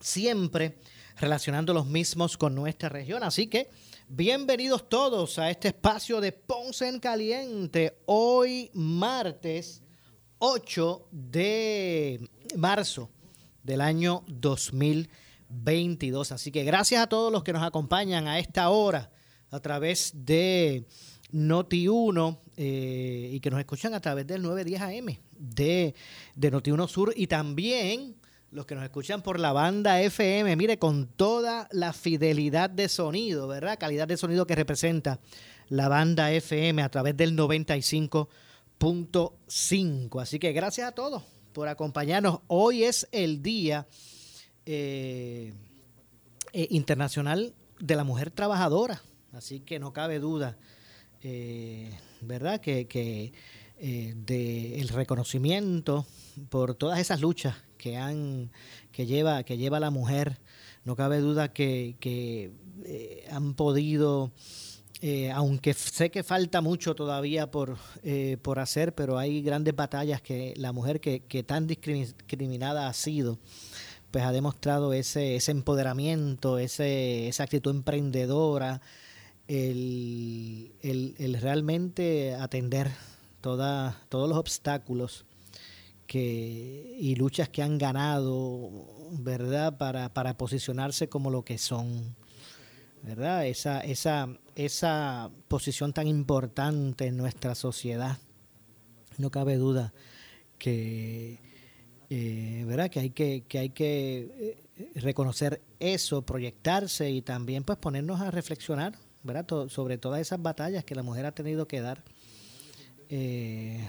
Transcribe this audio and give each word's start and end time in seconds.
siempre 0.00 0.78
relacionando 1.16 1.74
los 1.74 1.86
mismos 1.86 2.36
con 2.36 2.54
nuestra 2.54 2.88
región. 2.88 3.22
Así 3.22 3.46
que 3.46 3.70
bienvenidos 4.08 4.88
todos 4.88 5.38
a 5.38 5.50
este 5.50 5.68
espacio 5.68 6.20
de 6.20 6.32
Ponce 6.32 6.88
en 6.88 7.00
Caliente, 7.00 7.98
hoy 8.06 8.70
martes 8.74 9.82
8 10.38 11.08
de 11.10 12.28
marzo 12.56 13.10
del 13.62 13.80
año 13.80 14.24
2020. 14.26 15.28
22. 15.48 16.32
Así 16.32 16.50
que 16.50 16.64
gracias 16.64 17.02
a 17.02 17.06
todos 17.06 17.32
los 17.32 17.42
que 17.42 17.52
nos 17.52 17.62
acompañan 17.62 18.26
a 18.26 18.38
esta 18.38 18.68
hora 18.70 19.10
a 19.50 19.60
través 19.60 20.12
de 20.14 20.84
Noti1 21.32 22.38
eh, 22.56 23.30
y 23.32 23.40
que 23.40 23.50
nos 23.50 23.60
escuchan 23.60 23.94
a 23.94 24.00
través 24.00 24.26
del 24.26 24.42
910 24.42 24.80
AM 24.82 25.18
de, 25.38 25.94
de 26.34 26.52
Noti1 26.52 26.88
Sur 26.88 27.12
y 27.16 27.26
también 27.26 28.16
los 28.50 28.66
que 28.66 28.74
nos 28.74 28.82
escuchan 28.84 29.22
por 29.22 29.38
la 29.38 29.52
banda 29.52 30.00
FM, 30.00 30.56
mire, 30.56 30.78
con 30.78 31.06
toda 31.06 31.68
la 31.70 31.92
fidelidad 31.92 32.70
de 32.70 32.88
sonido, 32.88 33.46
¿verdad? 33.46 33.78
Calidad 33.78 34.08
de 34.08 34.16
sonido 34.16 34.46
que 34.46 34.54
representa 34.54 35.20
la 35.68 35.88
banda 35.88 36.32
FM 36.32 36.80
a 36.82 36.88
través 36.88 37.14
del 37.16 37.36
95.5. 37.36 40.22
Así 40.22 40.38
que 40.38 40.52
gracias 40.52 40.88
a 40.88 40.92
todos 40.92 41.24
por 41.52 41.68
acompañarnos. 41.68 42.40
Hoy 42.46 42.84
es 42.84 43.06
el 43.12 43.42
día 43.42 43.86
eh, 44.64 45.52
eh, 46.52 46.68
internacional 46.70 47.54
de 47.80 47.96
la 47.96 48.04
mujer 48.04 48.30
trabajadora. 48.30 49.02
Así 49.32 49.60
que 49.60 49.78
no 49.78 49.92
cabe 49.92 50.20
duda, 50.20 50.56
eh, 51.22 51.90
¿verdad? 52.22 52.60
Que, 52.60 52.88
que 52.88 53.34
de 53.80 54.80
el 54.80 54.88
reconocimiento 54.88 56.06
por 56.48 56.74
todas 56.74 56.98
esas 56.98 57.20
luchas 57.20 57.56
que 57.76 57.96
han 57.96 58.50
que 58.92 59.06
lleva 59.06 59.42
que 59.44 59.56
lleva 59.56 59.80
la 59.80 59.90
mujer. 59.90 60.38
No 60.84 60.96
cabe 60.96 61.18
duda 61.18 61.52
que, 61.52 61.96
que 62.00 62.50
han 63.30 63.54
podido 63.54 64.32
aunque 65.32 65.74
sé 65.74 66.10
que 66.10 66.24
falta 66.24 66.60
mucho 66.60 66.96
todavía 66.96 67.50
por, 67.50 67.76
por 68.42 68.58
hacer, 68.58 68.94
pero 68.94 69.16
hay 69.16 69.42
grandes 69.42 69.76
batallas 69.76 70.20
que 70.20 70.54
la 70.56 70.72
mujer 70.72 71.00
que, 71.00 71.42
tan 71.44 71.68
discriminada 71.68 72.88
ha 72.88 72.92
sido, 72.94 73.38
pues 74.10 74.24
ha 74.24 74.32
demostrado 74.32 74.92
ese, 74.92 75.36
ese 75.36 75.52
empoderamiento, 75.52 76.58
ese, 76.58 77.28
esa 77.28 77.44
actitud 77.44 77.70
emprendedora, 77.70 78.80
el, 79.48 81.36
realmente 81.40 82.34
atender 82.34 82.90
toda, 83.40 84.00
todos 84.08 84.28
los 84.28 84.38
obstáculos 84.38 85.24
que, 86.06 86.96
y 86.98 87.14
luchas 87.16 87.48
que 87.48 87.62
han 87.62 87.78
ganado, 87.78 88.70
¿verdad? 89.12 89.76
Para, 89.78 90.12
para 90.12 90.36
posicionarse 90.36 91.08
como 91.08 91.30
lo 91.30 91.44
que 91.44 91.58
son, 91.58 92.16
¿verdad? 93.02 93.46
Esa, 93.46 93.80
esa, 93.80 94.28
esa 94.54 95.30
posición 95.48 95.92
tan 95.92 96.06
importante 96.06 97.06
en 97.06 97.16
nuestra 97.16 97.54
sociedad. 97.54 98.18
No 99.18 99.30
cabe 99.30 99.56
duda 99.56 99.92
que 100.58 101.40
eh, 102.10 102.64
¿verdad? 102.66 102.90
Que 102.90 103.00
hay 103.00 103.10
que, 103.10 103.44
que, 103.46 103.58
hay 103.58 103.70
que 103.70 104.56
eh, 104.76 104.90
reconocer 104.94 105.60
eso, 105.78 106.22
proyectarse 106.22 107.10
y 107.10 107.20
también 107.20 107.64
pues 107.64 107.78
ponernos 107.78 108.20
a 108.20 108.30
reflexionar, 108.30 108.94
¿verdad? 109.22 109.68
sobre 109.68 109.98
todas 109.98 110.20
esas 110.20 110.40
batallas 110.40 110.84
que 110.84 110.94
la 110.94 111.02
mujer 111.02 111.26
ha 111.26 111.32
tenido 111.32 111.68
que 111.68 111.82
dar 111.82 112.02
eh, 113.08 113.88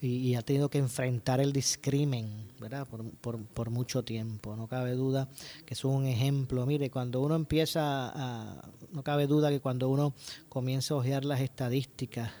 y, 0.00 0.34
ha 0.34 0.42
tenido 0.42 0.68
que 0.68 0.78
enfrentar 0.78 1.40
el 1.40 1.52
discrimen, 1.52 2.48
¿verdad? 2.60 2.86
Por, 2.88 3.08
por, 3.12 3.44
por, 3.44 3.70
mucho 3.70 4.02
tiempo. 4.02 4.56
No 4.56 4.66
cabe 4.66 4.92
duda 4.92 5.28
que 5.64 5.74
es 5.74 5.84
un 5.84 6.06
ejemplo. 6.06 6.66
Mire, 6.66 6.90
cuando 6.90 7.20
uno 7.20 7.36
empieza 7.36 8.12
a, 8.14 8.68
no 8.90 9.02
cabe 9.04 9.26
duda 9.26 9.50
que 9.50 9.60
cuando 9.60 9.88
uno 9.88 10.14
comienza 10.48 10.94
a 10.94 10.96
ojear 10.98 11.24
las 11.24 11.40
estadísticas, 11.40 12.32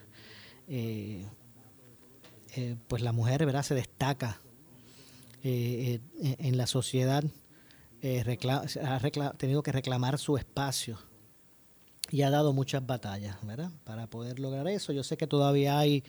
pues 2.88 3.02
la 3.02 3.12
mujer, 3.12 3.46
¿verdad? 3.46 3.62
Se 3.62 3.74
destaca 3.74 4.40
eh, 5.44 5.98
eh, 6.22 6.36
en 6.38 6.56
la 6.56 6.68
sociedad 6.68 7.24
eh, 8.00 8.38
ha 8.80 9.32
tenido 9.32 9.62
que 9.64 9.72
reclamar 9.72 10.16
su 10.18 10.36
espacio 10.36 10.98
y 12.12 12.20
ha 12.22 12.30
dado 12.30 12.52
muchas 12.52 12.86
batallas, 12.86 13.36
¿verdad? 13.42 13.70
Para 13.84 14.06
poder 14.06 14.38
lograr 14.38 14.68
eso. 14.68 14.92
Yo 14.92 15.02
sé 15.02 15.16
que 15.16 15.26
todavía 15.26 15.78
hay 15.78 16.04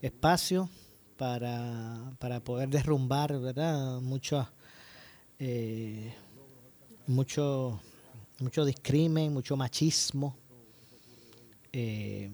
espacio 0.00 0.70
para, 1.16 2.12
para 2.20 2.38
poder 2.38 2.68
derrumbar, 2.68 3.36
¿verdad? 3.40 4.00
Mucho, 4.00 4.48
mucho, 7.08 7.80
mucho 8.38 8.64
discrimen, 8.64 9.34
mucho 9.34 9.56
machismo. 9.56 10.36
Eh, 11.72 12.30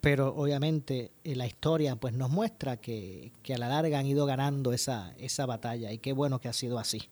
pero 0.00 0.34
obviamente 0.36 1.12
eh, 1.22 1.36
la 1.36 1.46
historia 1.46 1.96
pues 1.96 2.14
nos 2.14 2.30
muestra 2.30 2.78
que, 2.78 3.32
a 3.54 3.58
la 3.58 3.68
larga 3.68 3.98
han 3.98 4.06
ido 4.06 4.24
ganando 4.24 4.72
esa, 4.72 5.12
esa 5.18 5.44
batalla 5.44 5.92
y 5.92 5.98
qué 5.98 6.14
bueno 6.14 6.40
que 6.40 6.48
ha 6.48 6.54
sido 6.54 6.78
así, 6.78 7.10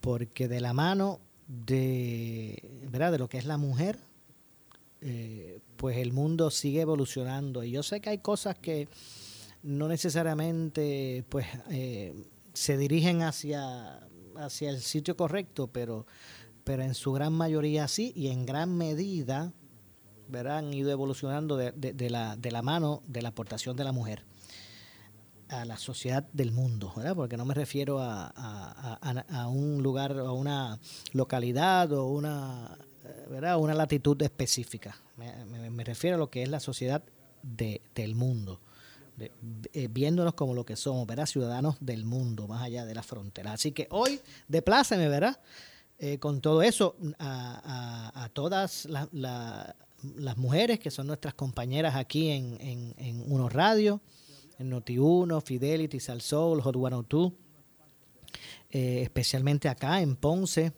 porque 0.00 0.46
de 0.46 0.60
la 0.60 0.74
mano 0.74 1.20
de, 1.50 2.70
¿verdad? 2.90 3.12
de 3.12 3.18
lo 3.18 3.28
que 3.28 3.38
es 3.38 3.44
la 3.44 3.58
mujer, 3.58 3.98
eh, 5.00 5.60
pues 5.76 5.96
el 5.98 6.12
mundo 6.12 6.50
sigue 6.50 6.82
evolucionando. 6.82 7.64
Y 7.64 7.72
yo 7.72 7.82
sé 7.82 8.00
que 8.00 8.10
hay 8.10 8.18
cosas 8.18 8.56
que 8.56 8.88
no 9.62 9.88
necesariamente 9.88 11.24
pues 11.28 11.46
eh, 11.70 12.14
se 12.52 12.76
dirigen 12.76 13.22
hacia, 13.22 14.00
hacia 14.36 14.70
el 14.70 14.80
sitio 14.80 15.16
correcto, 15.16 15.66
pero, 15.66 16.06
pero 16.64 16.82
en 16.82 16.94
su 16.94 17.12
gran 17.12 17.32
mayoría 17.32 17.88
sí 17.88 18.12
y 18.14 18.28
en 18.28 18.46
gran 18.46 18.76
medida 18.76 19.52
han 20.32 20.72
ido 20.72 20.92
evolucionando 20.92 21.56
de, 21.56 22.10
la, 22.10 22.36
de 22.36 22.50
la 22.52 22.62
mano 22.62 23.02
de 23.08 23.20
la 23.20 23.30
aportación 23.30 23.76
de 23.76 23.82
la 23.82 23.90
mujer 23.90 24.24
a 25.50 25.64
la 25.64 25.76
sociedad 25.76 26.24
del 26.32 26.52
mundo, 26.52 26.92
¿verdad? 26.96 27.14
porque 27.14 27.36
no 27.36 27.44
me 27.44 27.54
refiero 27.54 28.00
a, 28.00 28.28
a, 28.28 29.48
un 29.48 29.82
lugar 29.82 30.12
o 30.12 30.28
a 30.28 30.32
una 30.32 30.78
localidad 31.12 31.92
o 31.92 32.06
una, 32.06 32.78
¿verdad? 33.28 33.58
una 33.58 33.74
latitud 33.74 34.20
específica. 34.22 34.96
Me, 35.16 35.84
refiero 35.84 36.16
a 36.16 36.18
lo 36.18 36.30
que 36.30 36.42
es 36.42 36.48
la 36.48 36.60
sociedad 36.60 37.02
de, 37.42 37.80
del 37.94 38.14
mundo, 38.14 38.60
eh, 39.18 39.88
viéndonos 39.90 40.34
como 40.34 40.54
lo 40.54 40.64
que 40.64 40.76
somos, 40.76 41.06
¿verdad? 41.06 41.26
ciudadanos 41.26 41.76
del 41.80 42.04
mundo, 42.04 42.46
más 42.46 42.62
allá 42.62 42.86
de 42.86 42.94
la 42.94 43.02
frontera. 43.02 43.52
Así 43.52 43.72
que 43.72 43.86
hoy, 43.90 44.20
depláceme, 44.48 45.08
¿verdad? 45.08 45.40
Eh, 45.98 46.18
con 46.18 46.40
todo 46.40 46.62
eso, 46.62 46.96
a, 47.18 48.30
todas 48.32 48.88
las 49.12 50.36
mujeres 50.38 50.78
que 50.78 50.90
son 50.90 51.06
nuestras 51.06 51.34
compañeras 51.34 51.94
aquí 51.94 52.30
en, 52.30 52.94
en, 52.96 53.24
Uno 53.30 53.50
Radio, 53.50 54.00
en 54.60 54.70
Noti1, 54.70 55.42
Fidelity, 55.42 55.98
Salsoul, 55.98 56.60
Hot 56.60 56.76
102, 56.76 57.32
eh, 58.70 59.00
especialmente 59.02 59.68
acá 59.68 60.02
en 60.02 60.16
Ponce, 60.16 60.72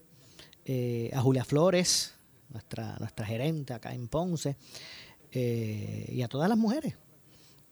eh, 0.65 1.11
a 1.13 1.21
Julia 1.21 1.45
Flores, 1.45 2.15
nuestra, 2.49 2.97
nuestra 2.99 3.27
gerente 3.27 3.75
acá 3.75 3.93
en 3.93 4.07
Ponce, 4.07 4.57
eh, 5.33 6.07
y 6.09 6.23
a 6.23 6.29
todas 6.29 6.49
las 6.49 6.57
mujeres 6.57 6.95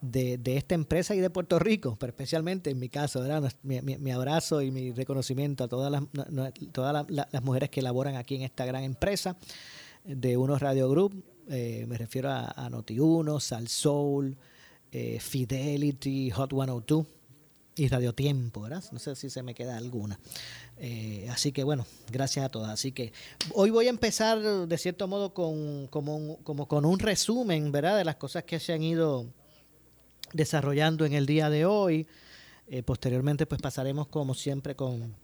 de, 0.01 0.41
esta 0.57 0.75
empresa 0.75 1.15
y 1.15 1.21
de 1.21 1.31
Puerto 1.31 1.59
Rico, 1.59 1.97
pero 1.99 2.11
especialmente 2.11 2.71
en 2.71 2.79
mi 2.79 2.89
caso, 2.89 3.21
¿verdad? 3.21 3.53
Mi, 3.63 4.11
abrazo 4.11 4.63
y 4.63 4.71
mi 4.71 4.91
reconocimiento 4.93 5.65
a 5.65 5.69
todas 5.69 5.93
las, 5.93 6.03
todas 6.73 7.07
las, 7.09 7.43
mujeres 7.45 7.71
que 7.71 7.83
laboran 7.83 8.17
aquí 8.17 8.35
en 8.35 8.43
esta 8.43 8.65
gran 8.65 8.83
empresa 8.83 9.37
de 10.05 10.37
Unos 10.37 10.61
Radio 10.61 10.89
Group. 10.89 11.23
Eh, 11.51 11.85
me 11.87 11.99
refiero 11.99 12.31
a, 12.31 12.51
a 12.51 12.71
Noti1, 12.71 13.41
Sal 13.41 13.69
Soul, 13.69 14.37
eh, 14.93 15.21
Fidelity, 15.21 16.31
Hot 16.33 16.51
102 16.51 17.07
y 17.77 17.87
Radio 17.89 18.13
Tiempo, 18.13 18.63
¿verdad? 18.63 18.83
No 18.91 18.99
sé 18.99 19.15
si 19.15 19.31
se 19.31 19.43
me 19.43 19.55
queda 19.55 19.77
alguna. 19.77 20.19
Eh, 20.79 21.29
así 21.31 21.53
que 21.53 21.63
bueno, 21.63 21.87
gracias 22.11 22.45
a 22.45 22.49
todas. 22.49 22.71
Así 22.71 22.91
que 22.91 23.13
hoy 23.55 23.71
voy 23.71 23.87
a 23.87 23.91
empezar 23.91 24.41
de 24.41 24.79
cierto 24.79 25.07
modo 25.07 25.33
con, 25.33 25.87
como, 25.87 26.39
como 26.43 26.67
con 26.67 26.85
un 26.85 26.99
resumen, 26.99 27.71
¿verdad? 27.71 27.99
De 27.99 28.05
las 28.05 28.17
cosas 28.17 28.43
que 28.43 28.59
se 28.59 28.73
han 28.73 28.83
ido 28.83 29.27
desarrollando 30.33 31.05
en 31.05 31.13
el 31.13 31.25
día 31.25 31.51
de 31.51 31.67
hoy. 31.67 32.09
Eh, 32.67 32.83
posteriormente 32.83 33.47
pues 33.47 33.61
pasaremos 33.63 34.09
como 34.09 34.35
siempre 34.35 34.75
con, 34.75 35.15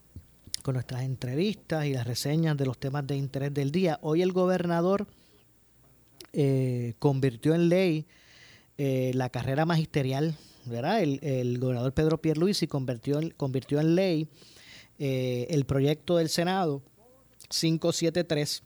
con 0.63 0.75
nuestras 0.75 1.03
entrevistas 1.03 1.87
y 1.87 1.93
las 1.93 2.07
reseñas 2.07 2.57
de 2.57 2.67
los 2.67 2.79
temas 2.79 3.05
de 3.05 3.17
interés 3.17 3.53
del 3.53 3.73
día. 3.73 3.99
Hoy 4.03 4.23
el 4.23 4.33
gobernador 4.33 5.09
convirtió 6.99 7.55
en 7.55 7.71
ley 7.71 8.07
eh, 8.79 9.13
la 9.15 9.31
carrera 9.31 9.65
magisterial. 9.67 10.37
El, 10.69 11.59
gobernador 11.61 11.95
Pedro 11.95 12.21
Pierluisi 12.21 12.67
convirtió 12.67 13.21
en, 13.21 13.31
convirtió 13.31 13.81
en 13.81 13.95
ley 13.95 14.29
el 14.99 15.65
proyecto 15.65 16.17
del 16.17 16.29
Senado 16.29 16.83
573 17.49 18.63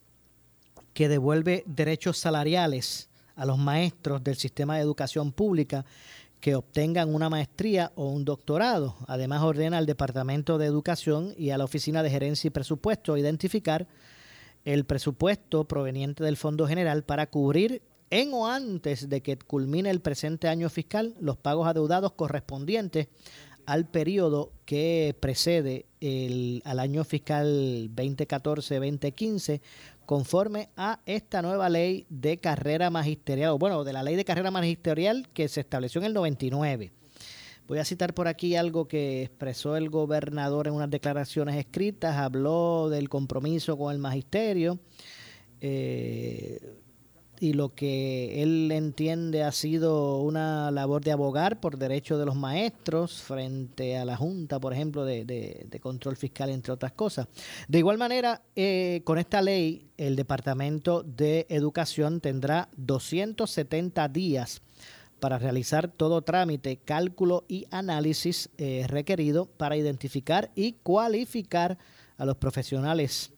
que 0.94 1.08
devuelve 1.08 1.62
derechos 1.66 2.18
salariales 2.18 3.08
a 3.36 3.44
los 3.44 3.58
maestros 3.58 4.22
del 4.22 4.36
sistema 4.36 4.76
de 4.76 4.82
educación 4.82 5.32
pública 5.32 5.84
que 6.40 6.54
obtengan 6.54 7.14
una 7.14 7.28
maestría 7.28 7.92
o 7.94 8.08
un 8.08 8.24
doctorado. 8.24 8.96
Además, 9.06 9.42
ordena 9.42 9.78
al 9.78 9.86
Departamento 9.86 10.58
de 10.58 10.66
Educación 10.66 11.34
y 11.36 11.50
a 11.50 11.58
la 11.58 11.64
Oficina 11.64 12.02
de 12.02 12.10
Gerencia 12.10 12.48
y 12.48 12.50
Presupuesto 12.50 13.16
identificar 13.16 13.86
el 14.64 14.84
presupuesto 14.84 15.64
proveniente 15.64 16.24
del 16.24 16.36
Fondo 16.36 16.66
General 16.66 17.02
para 17.02 17.26
cubrir 17.26 17.82
en 18.10 18.34
o 18.34 18.46
antes 18.46 19.08
de 19.08 19.22
que 19.22 19.38
culmine 19.38 19.90
el 19.90 20.00
presente 20.00 20.48
año 20.48 20.68
fiscal 20.68 21.14
los 21.20 21.36
pagos 21.36 21.66
adeudados 21.66 22.12
correspondientes 22.12 23.08
al 23.66 23.86
periodo 23.86 24.52
que 24.64 25.16
precede 25.20 25.86
al 26.64 26.80
año 26.80 27.04
fiscal 27.04 27.90
2014-2015 27.94 29.60
conforme 30.06 30.70
a 30.76 30.98
esta 31.06 31.40
nueva 31.40 31.68
ley 31.68 32.04
de 32.08 32.38
carrera 32.38 32.90
magisterial, 32.90 33.52
o 33.52 33.58
bueno, 33.58 33.84
de 33.84 33.92
la 33.92 34.02
ley 34.02 34.16
de 34.16 34.24
carrera 34.24 34.50
magisterial 34.50 35.28
que 35.32 35.46
se 35.46 35.60
estableció 35.60 36.00
en 36.00 36.06
el 36.06 36.14
99. 36.14 36.90
Voy 37.68 37.78
a 37.78 37.84
citar 37.84 38.12
por 38.12 38.26
aquí 38.26 38.56
algo 38.56 38.88
que 38.88 39.22
expresó 39.22 39.76
el 39.76 39.88
gobernador 39.88 40.66
en 40.66 40.74
unas 40.74 40.90
declaraciones 40.90 41.54
escritas, 41.54 42.16
habló 42.16 42.88
del 42.88 43.08
compromiso 43.08 43.78
con 43.78 43.92
el 43.92 44.00
magisterio. 44.00 44.80
Eh, 45.60 46.58
y 47.40 47.54
lo 47.54 47.74
que 47.74 48.42
él 48.42 48.70
entiende 48.70 49.42
ha 49.42 49.50
sido 49.50 50.18
una 50.18 50.70
labor 50.70 51.02
de 51.02 51.12
abogar 51.12 51.58
por 51.58 51.78
derechos 51.78 52.18
de 52.18 52.26
los 52.26 52.36
maestros 52.36 53.22
frente 53.22 53.96
a 53.96 54.04
la 54.04 54.16
Junta, 54.16 54.60
por 54.60 54.74
ejemplo, 54.74 55.06
de, 55.06 55.66
control 55.80 56.16
fiscal, 56.16 56.50
entre 56.50 56.74
otras 56.74 56.92
cosas. 56.92 57.28
De 57.66 57.78
igual 57.78 57.96
manera, 57.96 58.42
eh, 58.54 59.00
con 59.04 59.18
esta 59.18 59.40
ley, 59.40 59.88
el 59.96 60.16
Departamento 60.16 61.02
de 61.02 61.46
Educación 61.48 62.20
tendrá 62.20 62.68
270 62.76 64.08
días 64.08 64.60
para 65.18 65.38
realizar 65.38 65.88
todo 65.88 66.20
trámite, 66.22 66.76
cálculo 66.76 67.44
y 67.48 67.66
análisis 67.70 68.50
eh, 68.58 68.84
requerido 68.86 69.46
para 69.46 69.78
identificar 69.78 70.50
y 70.54 70.72
cualificar 70.82 71.78
a 72.18 72.26
los 72.26 72.36
profesionales 72.36 73.32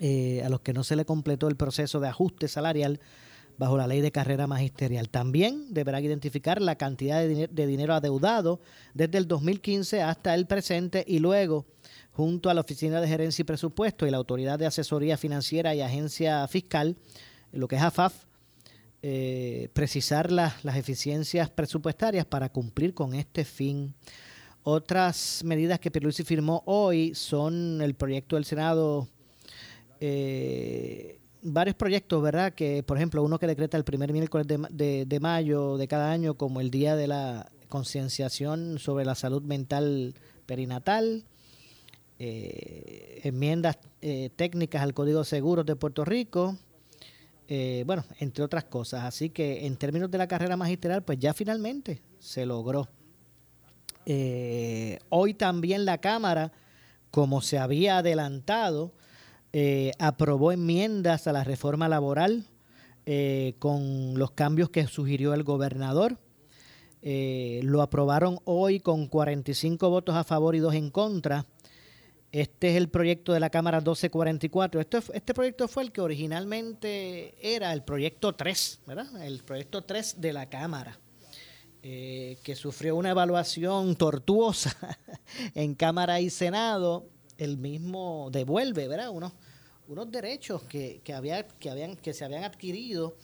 eh, 0.00 0.42
a 0.44 0.48
los 0.48 0.60
que 0.60 0.72
no 0.72 0.84
se 0.84 0.96
le 0.96 1.04
completó 1.04 1.48
el 1.48 1.56
proceso 1.56 1.98
de 2.00 2.08
ajuste 2.08 2.46
salarial 2.48 3.00
bajo 3.58 3.76
la 3.76 3.88
ley 3.88 4.00
de 4.00 4.12
carrera 4.12 4.46
magisterial. 4.46 5.08
También 5.08 5.74
deberán 5.74 6.04
identificar 6.04 6.62
la 6.62 6.76
cantidad 6.76 7.20
de, 7.20 7.66
dinero 7.66 7.94
adeudado 7.94 8.60
desde 8.94 9.18
el 9.18 9.26
2015 9.26 10.00
hasta 10.02 10.34
el 10.34 10.46
presente 10.46 11.04
y 11.06 11.18
luego, 11.18 11.66
junto 12.12 12.48
a 12.48 12.54
la 12.54 12.60
Oficina 12.60 13.00
de 13.00 13.08
Gerencia 13.08 13.42
y 13.42 13.44
Presupuesto 13.44 14.06
y 14.06 14.10
la 14.10 14.16
Autoridad 14.16 14.58
de 14.58 14.66
Asesoría 14.66 15.16
Financiera 15.16 15.74
y 15.74 15.80
Agencia 15.80 16.46
Fiscal, 16.46 16.96
lo 17.50 17.66
que 17.66 17.76
es 17.76 17.82
AFAF, 17.82 18.14
eh, 19.02 19.68
precisar 19.72 20.30
las 20.30 20.76
eficiencias 20.76 21.50
presupuestarias 21.50 22.24
para 22.24 22.48
cumplir 22.50 22.94
con 22.94 23.14
este 23.14 23.44
fin. 23.44 23.94
Otras 24.62 25.42
medidas 25.44 25.80
que 25.80 25.90
Pierluisi 25.90 26.22
firmó 26.24 26.62
hoy 26.66 27.14
son 27.14 27.80
el 27.80 27.94
proyecto 27.94 28.36
del 28.36 28.44
Senado 28.44 29.08
eh, 30.00 31.20
varios 31.42 31.76
proyectos, 31.76 32.22
¿verdad? 32.22 32.52
Que, 32.52 32.82
por 32.82 32.96
ejemplo, 32.96 33.22
uno 33.22 33.38
que 33.38 33.46
decreta 33.46 33.76
el 33.76 33.84
primer 33.84 34.12
miércoles 34.12 34.46
de, 34.46 35.18
mayo 35.20 35.76
de 35.76 35.88
cada 35.88 36.10
año 36.10 36.34
como 36.34 36.60
el 36.60 36.70
Día 36.70 36.96
de 36.96 37.06
la 37.06 37.50
Concienciación 37.68 38.78
sobre 38.78 39.04
la 39.04 39.14
Salud 39.14 39.42
Mental 39.42 40.14
Perinatal, 40.46 41.24
eh, 42.18 43.20
enmiendas 43.24 43.78
eh, 44.00 44.30
técnicas 44.34 44.82
al 44.82 44.94
Código 44.94 45.20
de 45.20 45.24
Seguros 45.24 45.66
de 45.66 45.76
Puerto 45.76 46.04
Rico, 46.04 46.56
bueno, 47.86 48.04
entre 48.18 48.44
otras 48.44 48.64
cosas. 48.64 49.04
Así 49.04 49.30
que 49.30 49.66
en 49.66 49.76
términos 49.76 50.10
de 50.10 50.18
la 50.18 50.28
carrera 50.28 50.56
magistral, 50.56 51.02
pues 51.02 51.18
ya 51.18 51.32
finalmente 51.32 52.02
se 52.18 52.44
logró. 52.44 52.88
hoy 55.08 55.34
también 55.34 55.86
la 55.86 55.98
Cámara, 55.98 56.52
como 57.10 57.40
se 57.40 57.58
había 57.58 57.98
adelantado, 57.98 58.92
eh, 59.52 59.92
aprobó 59.98 60.52
enmiendas 60.52 61.26
a 61.26 61.32
la 61.32 61.42
reforma 61.42 61.88
laboral 61.88 62.44
eh, 63.06 63.54
con 63.58 64.18
los 64.18 64.32
cambios 64.32 64.68
que 64.68 64.86
sugirió 64.86 65.32
el 65.32 65.42
gobernador. 65.42 66.18
Eh, 67.00 67.60
lo 67.62 67.80
aprobaron 67.80 68.40
hoy 68.44 68.80
con 68.80 69.06
45 69.06 69.88
votos 69.88 70.16
a 70.16 70.24
favor 70.24 70.54
y 70.54 70.58
dos 70.58 70.74
en 70.74 70.90
contra. 70.90 71.46
Este 72.30 72.70
es 72.70 72.76
el 72.76 72.90
proyecto 72.90 73.32
de 73.32 73.40
la 73.40 73.48
Cámara 73.48 73.78
1244. 73.78 74.82
Este, 74.82 74.98
este 75.14 75.32
proyecto 75.32 75.66
fue 75.66 75.84
el 75.84 75.92
que 75.92 76.02
originalmente 76.02 77.34
era 77.40 77.72
el 77.72 77.82
proyecto 77.82 78.34
3, 78.34 78.80
¿verdad? 78.86 79.24
El 79.24 79.42
proyecto 79.44 79.82
3 79.82 80.20
de 80.20 80.32
la 80.34 80.46
Cámara. 80.50 80.98
que 81.80 82.54
sufrió 82.54 82.96
una 82.96 83.10
evaluación 83.10 83.96
tortuosa 83.96 84.76
en 85.54 85.74
Cámara 85.74 86.20
y 86.20 86.28
Senado 86.28 87.06
el 87.38 87.56
mismo 87.56 88.28
devuelve, 88.30 88.88
¿verdad? 88.88 89.10
Unos, 89.10 89.32
unos 89.88 90.10
derechos 90.10 90.62
que, 90.64 91.00
que, 91.02 91.14
que, 91.58 91.70
habían, 91.70 91.96
que 91.96 92.12
se 92.12 92.24
habían 92.24 92.44
adquirido 92.44 93.16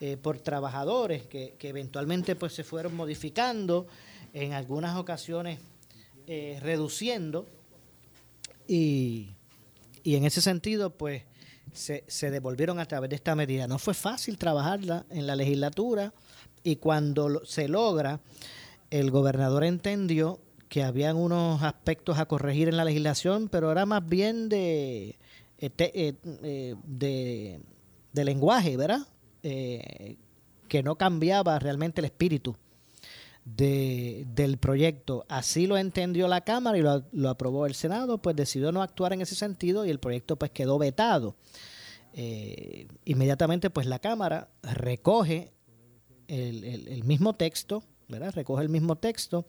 eh, 0.00 0.16
por 0.16 0.38
trabajadores 0.40 1.26
que, 1.26 1.54
que, 1.58 1.68
eventualmente 1.68 2.34
pues 2.34 2.54
se 2.54 2.64
fueron 2.64 2.96
modificando, 2.96 3.86
en 4.34 4.52
algunas 4.52 4.96
ocasiones 4.96 5.58
eh, 6.26 6.58
reduciendo 6.60 7.46
y, 8.66 9.28
y, 10.02 10.16
en 10.16 10.24
ese 10.24 10.42
sentido 10.42 10.90
pues 10.90 11.22
se, 11.72 12.04
se 12.06 12.30
devolvieron 12.30 12.78
a 12.78 12.86
través 12.86 13.10
de 13.10 13.16
esta 13.16 13.34
medida. 13.34 13.66
No 13.66 13.78
fue 13.78 13.94
fácil 13.94 14.36
trabajarla 14.36 15.06
en 15.10 15.26
la 15.26 15.36
legislatura 15.36 16.12
y 16.64 16.76
cuando 16.76 17.44
se 17.46 17.68
logra, 17.68 18.20
el 18.90 19.10
gobernador 19.10 19.64
entendió 19.64 20.40
que 20.68 20.82
habían 20.82 21.16
unos 21.16 21.62
aspectos 21.62 22.18
a 22.18 22.26
corregir 22.26 22.68
en 22.68 22.76
la 22.76 22.84
legislación, 22.84 23.48
pero 23.48 23.72
era 23.72 23.86
más 23.86 24.06
bien 24.06 24.48
de, 24.48 25.18
eh, 25.58 25.70
eh, 25.78 26.14
eh, 26.24 26.74
de, 28.12 28.24
lenguaje, 28.24 28.76
¿verdad? 28.76 29.06
que 29.42 30.82
no 30.82 30.96
cambiaba 30.96 31.58
realmente 31.58 32.02
el 32.02 32.04
espíritu 32.04 32.56
de, 33.44 34.26
del 34.34 34.58
proyecto. 34.58 35.24
Así 35.28 35.66
lo 35.66 35.78
entendió 35.78 36.28
la 36.28 36.42
Cámara 36.42 36.76
y 36.76 36.82
lo, 36.82 37.04
lo, 37.12 37.30
aprobó 37.30 37.64
el 37.64 37.74
Senado, 37.74 38.18
pues 38.18 38.36
decidió 38.36 38.70
no 38.72 38.82
actuar 38.82 39.14
en 39.14 39.22
ese 39.22 39.34
sentido 39.34 39.86
y 39.86 39.90
el 39.90 40.00
proyecto 40.00 40.36
pues 40.36 40.50
quedó 40.50 40.78
vetado. 40.78 41.36
inmediatamente 43.04 43.70
pues 43.70 43.86
la 43.86 44.00
Cámara 44.00 44.48
recoge 44.62 45.52
el, 46.26 46.64
el 46.64 47.04
mismo 47.04 47.34
texto, 47.34 47.82
Recoge 48.08 48.62
el 48.62 48.68
mismo 48.68 48.96
texto 48.96 49.46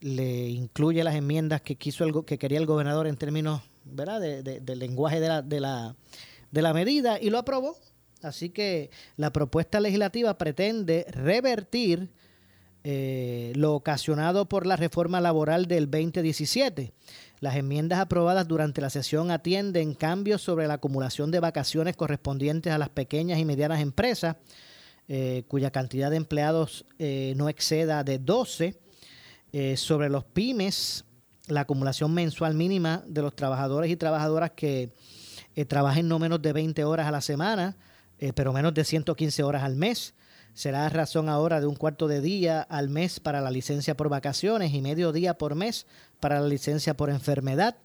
le 0.00 0.48
incluye 0.48 1.04
las 1.04 1.14
enmiendas 1.14 1.60
que 1.60 1.76
quiso 1.76 2.24
que 2.24 2.38
quería 2.38 2.58
el 2.58 2.66
gobernador 2.66 3.06
en 3.06 3.16
términos. 3.16 3.62
De, 3.84 4.60
del 4.60 4.78
lenguaje 4.78 5.18
de 5.18 5.60
la 5.60 6.74
medida 6.74 7.18
y 7.20 7.30
lo 7.30 7.38
aprobó. 7.38 7.76
Así 8.22 8.50
que 8.50 8.90
la 9.16 9.32
propuesta 9.32 9.80
legislativa 9.80 10.36
pretende 10.36 11.06
revertir 11.10 12.10
eh, 12.84 13.52
lo 13.56 13.74
ocasionado 13.74 14.48
por 14.48 14.66
la 14.66 14.76
reforma 14.76 15.20
laboral 15.20 15.66
del 15.66 15.90
2017. 15.90 16.92
Las 17.40 17.56
enmiendas 17.56 17.98
aprobadas 17.98 18.48
durante 18.48 18.80
la 18.80 18.90
sesión 18.90 19.30
atienden 19.30 19.94
cambios 19.94 20.42
sobre 20.42 20.66
la 20.66 20.74
acumulación 20.74 21.30
de 21.30 21.40
vacaciones 21.40 21.96
correspondientes 21.96 22.72
a 22.72 22.78
las 22.78 22.88
pequeñas 22.88 23.38
y 23.38 23.44
medianas 23.44 23.80
empresas 23.80 24.36
eh, 25.08 25.44
cuya 25.48 25.70
cantidad 25.70 26.10
de 26.10 26.16
empleados 26.16 26.84
eh, 26.98 27.34
no 27.36 27.48
exceda 27.48 28.04
de 28.04 28.18
12. 28.18 28.78
sobre 29.76 30.10
los 30.10 30.24
pymes, 30.24 31.04
la 31.46 31.62
acumulación 31.62 32.12
mensual 32.12 32.54
mínima 32.54 33.02
de 33.06 33.22
los 33.22 33.34
trabajadores 33.34 33.90
y 33.90 33.96
trabajadoras 33.96 34.50
que 34.52 34.90
trabajen 35.66 36.06
no 36.06 36.18
menos 36.18 36.40
de 36.42 36.52
20 36.52 36.84
horas 36.84 37.06
a 37.06 37.10
la 37.10 37.22
semana, 37.22 37.76
pero 38.34 38.52
menos 38.52 38.74
de 38.74 38.84
115 38.84 39.42
horas 39.42 39.62
al 39.64 39.74
mes. 39.74 40.14
Será 40.58 40.88
razón 40.88 41.28
ahora 41.28 41.60
de 41.60 41.66
un 41.66 41.76
cuarto 41.76 42.08
de 42.08 42.20
día 42.20 42.60
al 42.60 42.88
mes 42.88 43.20
para 43.20 43.40
la 43.40 43.50
licencia 43.50 43.96
por 43.96 44.08
vacaciones 44.08 44.74
y 44.74 44.82
medio 44.82 45.12
día 45.12 45.38
por 45.38 45.54
mes 45.54 45.86
para 46.20 46.40
la 46.40 46.48
licencia 46.48 46.94
por 46.94 47.10
enfermedad. 47.10 47.76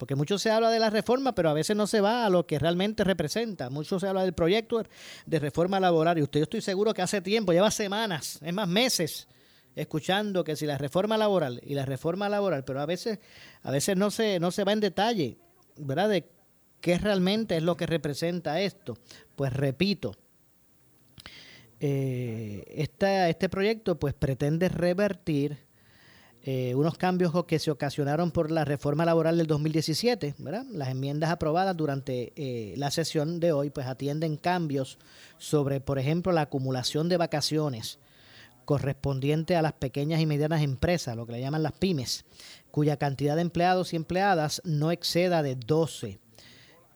Porque 0.00 0.14
mucho 0.14 0.38
se 0.38 0.50
habla 0.50 0.70
de 0.70 0.78
la 0.78 0.88
reforma, 0.88 1.34
pero 1.34 1.50
a 1.50 1.52
veces 1.52 1.76
no 1.76 1.86
se 1.86 2.00
va 2.00 2.24
a 2.24 2.30
lo 2.30 2.46
que 2.46 2.58
realmente 2.58 3.04
representa. 3.04 3.68
Mucho 3.68 4.00
se 4.00 4.08
habla 4.08 4.22
del 4.22 4.32
proyecto 4.32 4.82
de 5.26 5.38
reforma 5.38 5.78
laboral. 5.78 6.16
Y 6.16 6.22
usted, 6.22 6.40
yo 6.40 6.44
estoy 6.44 6.62
seguro 6.62 6.94
que 6.94 7.02
hace 7.02 7.20
tiempo, 7.20 7.52
lleva 7.52 7.70
semanas, 7.70 8.38
es 8.42 8.54
más 8.54 8.66
meses, 8.66 9.28
escuchando 9.76 10.42
que 10.42 10.56
si 10.56 10.64
la 10.64 10.78
reforma 10.78 11.18
laboral 11.18 11.60
y 11.66 11.74
la 11.74 11.84
reforma 11.84 12.30
laboral, 12.30 12.64
pero 12.64 12.80
a 12.80 12.86
veces, 12.86 13.18
a 13.62 13.70
veces 13.70 13.94
no 13.94 14.10
se, 14.10 14.40
no 14.40 14.50
se 14.50 14.64
va 14.64 14.72
en 14.72 14.80
detalle, 14.80 15.36
¿verdad? 15.76 16.08
De 16.08 16.30
qué 16.80 16.96
realmente 16.96 17.58
es 17.58 17.62
lo 17.62 17.76
que 17.76 17.84
representa 17.84 18.58
esto. 18.58 18.96
Pues 19.36 19.52
repito, 19.52 20.16
eh, 21.78 22.64
este 22.74 23.50
proyecto 23.50 23.98
pues 23.98 24.14
pretende 24.14 24.70
revertir 24.70 25.58
eh, 26.42 26.74
unos 26.74 26.96
cambios 26.96 27.32
que 27.44 27.58
se 27.58 27.70
ocasionaron 27.70 28.30
por 28.30 28.50
la 28.50 28.64
reforma 28.64 29.04
laboral 29.04 29.36
del 29.36 29.46
2017, 29.46 30.36
¿verdad? 30.38 30.64
Las 30.72 30.88
enmiendas 30.88 31.30
aprobadas 31.30 31.76
durante 31.76 32.32
eh, 32.34 32.74
la 32.78 32.90
sesión 32.90 33.40
de 33.40 33.52
hoy 33.52 33.68
pues 33.68 33.86
atienden 33.86 34.38
cambios 34.38 34.98
sobre, 35.36 35.80
por 35.80 35.98
ejemplo, 35.98 36.32
la 36.32 36.42
acumulación 36.42 37.10
de 37.10 37.18
vacaciones 37.18 37.98
correspondiente 38.64 39.54
a 39.54 39.62
las 39.62 39.74
pequeñas 39.74 40.20
y 40.20 40.26
medianas 40.26 40.62
empresas, 40.62 41.14
lo 41.14 41.26
que 41.26 41.32
le 41.32 41.40
llaman 41.40 41.62
las 41.62 41.72
pymes, 41.72 42.24
cuya 42.70 42.96
cantidad 42.96 43.36
de 43.36 43.42
empleados 43.42 43.92
y 43.92 43.96
empleadas 43.96 44.62
no 44.64 44.92
exceda 44.92 45.42
de 45.42 45.56
12. 45.56 46.20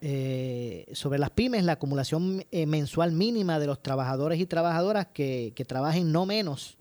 Eh, 0.01 0.87
sobre 0.93 1.19
las 1.19 1.31
pymes, 1.31 1.65
la 1.65 1.73
acumulación 1.73 2.45
mensual 2.51 3.13
mínima 3.13 3.59
de 3.59 3.67
los 3.67 3.83
trabajadores 3.83 4.41
y 4.41 4.47
trabajadoras 4.47 5.09
que, 5.13 5.53
que 5.55 5.65
trabajen 5.67 6.13
no 6.13 6.25
menos 6.25 6.79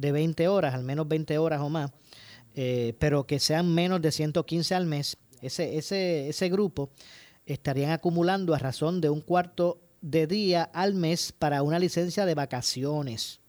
de 0.00 0.12
20 0.12 0.48
horas, 0.48 0.74
al 0.74 0.84
menos 0.84 1.08
20 1.08 1.38
horas 1.38 1.60
o 1.60 1.68
más, 1.68 1.90
eh, 2.54 2.94
pero 2.98 3.26
que 3.26 3.38
sean 3.38 3.74
menos 3.74 4.00
de 4.00 4.12
115 4.12 4.74
al 4.74 4.86
mes, 4.86 5.16
ese, 5.42 5.76
ese, 5.76 6.28
ese 6.28 6.48
grupo 6.48 6.90
estarían 7.46 7.90
acumulando 7.90 8.54
a 8.54 8.58
razón 8.58 9.00
de 9.00 9.10
un 9.10 9.20
cuarto 9.20 9.80
de 10.00 10.26
día 10.26 10.64
al 10.64 10.94
mes 10.94 11.32
para 11.32 11.62
una 11.62 11.78
licencia 11.78 12.26
de 12.26 12.34
vacaciones. 12.34 13.40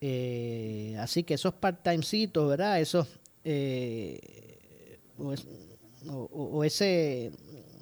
Eh, 0.00 0.96
así 0.98 1.22
que 1.24 1.34
esos 1.34 1.54
part-timecitos, 1.54 2.48
¿verdad? 2.48 2.80
Esos, 2.80 3.06
eh, 3.44 4.98
o, 6.08 6.64
ese, 6.64 7.32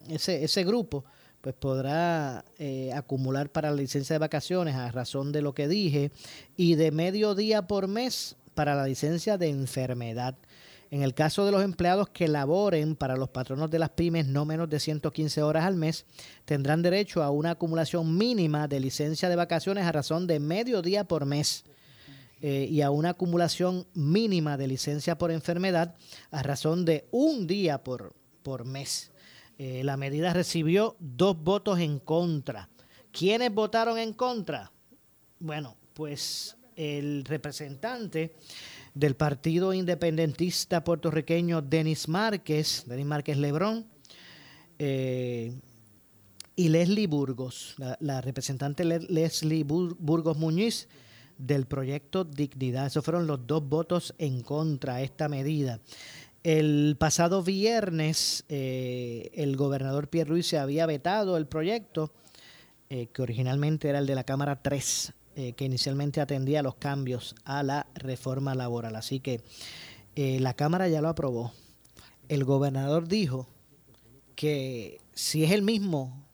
ese, 0.08 0.44
ese 0.44 0.64
grupo 0.64 1.04
pues 1.44 1.54
podrá 1.56 2.42
eh, 2.58 2.90
acumular 2.94 3.50
para 3.50 3.68
la 3.68 3.76
licencia 3.76 4.14
de 4.14 4.18
vacaciones 4.18 4.76
a 4.76 4.90
razón 4.90 5.30
de 5.30 5.42
lo 5.42 5.52
que 5.52 5.68
dije 5.68 6.10
y 6.56 6.76
de 6.76 6.90
medio 6.90 7.34
día 7.34 7.66
por 7.66 7.86
mes 7.86 8.36
para 8.54 8.74
la 8.74 8.86
licencia 8.86 9.36
de 9.36 9.50
enfermedad. 9.50 10.38
En 10.90 11.02
el 11.02 11.12
caso 11.12 11.44
de 11.44 11.52
los 11.52 11.62
empleados 11.62 12.08
que 12.08 12.28
laboren 12.28 12.96
para 12.96 13.18
los 13.18 13.28
patronos 13.28 13.70
de 13.70 13.78
las 13.78 13.90
pymes 13.90 14.26
no 14.26 14.46
menos 14.46 14.70
de 14.70 14.80
115 14.80 15.42
horas 15.42 15.66
al 15.66 15.76
mes, 15.76 16.06
tendrán 16.46 16.80
derecho 16.80 17.22
a 17.22 17.28
una 17.28 17.50
acumulación 17.50 18.16
mínima 18.16 18.66
de 18.66 18.80
licencia 18.80 19.28
de 19.28 19.36
vacaciones 19.36 19.84
a 19.84 19.92
razón 19.92 20.26
de 20.26 20.40
medio 20.40 20.80
día 20.80 21.04
por 21.04 21.26
mes. 21.26 21.64
Eh, 22.40 22.68
y 22.70 22.80
a 22.80 22.90
una 22.90 23.10
acumulación 23.10 23.86
mínima 23.92 24.56
de 24.56 24.66
licencia 24.66 25.18
por 25.18 25.30
enfermedad 25.30 25.94
a 26.30 26.42
razón 26.42 26.86
de 26.86 27.04
un 27.10 27.46
día 27.46 27.84
por, 27.84 28.14
por 28.42 28.64
mes. 28.64 29.10
Eh, 29.58 29.82
la 29.84 29.96
medida 29.96 30.32
recibió 30.32 30.96
dos 30.98 31.42
votos 31.42 31.78
en 31.78 31.98
contra. 31.98 32.68
¿Quiénes 33.12 33.52
votaron 33.52 33.98
en 33.98 34.12
contra? 34.12 34.72
Bueno, 35.38 35.76
pues 35.92 36.56
el 36.76 37.24
representante 37.24 38.34
del 38.94 39.14
Partido 39.14 39.72
Independentista 39.72 40.82
puertorriqueño 40.82 41.62
Denis 41.62 42.08
Márquez, 42.08 42.84
Denis 42.86 43.06
Márquez 43.06 43.36
Lebrón, 43.36 43.86
eh, 44.78 45.52
y 46.56 46.68
Leslie 46.68 47.06
Burgos, 47.06 47.74
la, 47.98 48.20
representante 48.20 48.84
Leslie 48.84 49.64
Burgos 49.64 50.36
Muñiz 50.36 50.88
del 51.36 51.66
proyecto 51.66 52.24
Dignidad. 52.24 52.86
Esos 52.86 53.04
fueron 53.04 53.26
los 53.26 53.44
dos 53.46 53.68
votos 53.68 54.14
en 54.18 54.40
contra 54.42 54.96
de 54.96 55.04
esta 55.04 55.28
medida. 55.28 55.80
El 56.44 56.96
pasado 56.98 57.42
viernes, 57.42 58.44
eh, 58.50 59.30
el 59.32 59.56
gobernador 59.56 60.08
Pierre 60.08 60.28
Ruiz 60.28 60.46
se 60.46 60.58
había 60.58 60.84
vetado 60.84 61.38
el 61.38 61.46
proyecto, 61.46 62.12
eh, 62.90 63.06
que 63.06 63.22
originalmente 63.22 63.88
era 63.88 63.98
el 63.98 64.06
de 64.06 64.14
la 64.14 64.24
Cámara 64.24 64.60
3, 64.60 65.14
eh, 65.36 65.54
que 65.54 65.64
inicialmente 65.64 66.20
atendía 66.20 66.62
los 66.62 66.74
cambios 66.74 67.34
a 67.44 67.62
la 67.62 67.86
reforma 67.94 68.54
laboral. 68.54 68.94
Así 68.94 69.20
que 69.20 69.40
la 70.16 70.52
Cámara 70.52 70.86
ya 70.86 71.00
lo 71.00 71.08
aprobó. 71.08 71.50
El 72.28 72.44
gobernador 72.44 73.08
dijo 73.08 73.48
que 74.36 75.00
si 75.14 75.44
es 75.44 75.50
el 75.50 75.62
mismo, 75.62 76.26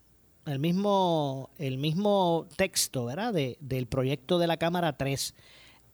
el 0.44 0.58
mismo, 0.58 1.50
el 1.56 1.78
mismo 1.78 2.48
texto, 2.56 3.04
¿verdad? 3.04 3.32
del 3.32 3.86
proyecto 3.86 4.40
de 4.40 4.48
la 4.48 4.56
Cámara 4.56 4.96
3 4.96 5.34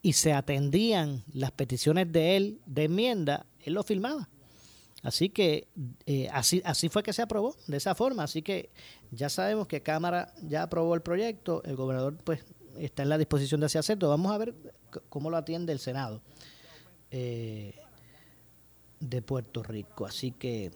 y 0.01 0.15
se 0.15 0.33
atendían 0.33 1.23
las 1.33 1.51
peticiones 1.51 2.11
de 2.11 2.37
él 2.37 2.61
de 2.65 2.85
enmienda, 2.85 3.45
él 3.71 3.75
lo 3.75 3.83
firmaba. 3.83 4.29
Así 5.03 5.29
que 5.29 5.69
eh, 6.07 6.29
así, 6.33 6.63
así 6.65 6.89
fue 6.89 7.03
que 7.03 7.13
se 7.13 7.23
aprobó, 7.23 7.55
de 7.67 7.77
esa 7.77 7.95
forma. 7.95 8.25
Así 8.25 8.43
que 8.43 8.71
ya 9.11 9.29
sabemos 9.29 9.69
que 9.69 9.81
Cámara 9.81 10.35
ya 10.43 10.65
aprobó 10.65 10.95
el 10.95 11.03
proyecto, 11.03 11.63
el 11.65 11.77
gobernador 11.77 12.17
pues 12.25 12.45
está 12.79 13.03
en 13.03 13.11
la 13.11 13.19
disposición 13.19 13.61
de 13.61 13.67
hacerlo. 13.67 14.09
Vamos 14.09 14.33
a 14.33 14.39
ver 14.39 14.55
cómo 15.09 15.31
lo 15.31 15.37
atiende 15.37 15.73
el 15.73 15.79
Senado 15.79 16.23
eh, 17.11 17.75
de 18.99 19.23
Puerto 19.23 19.63
Rico. 19.63 20.07
Así 20.07 20.33
que 20.33 20.73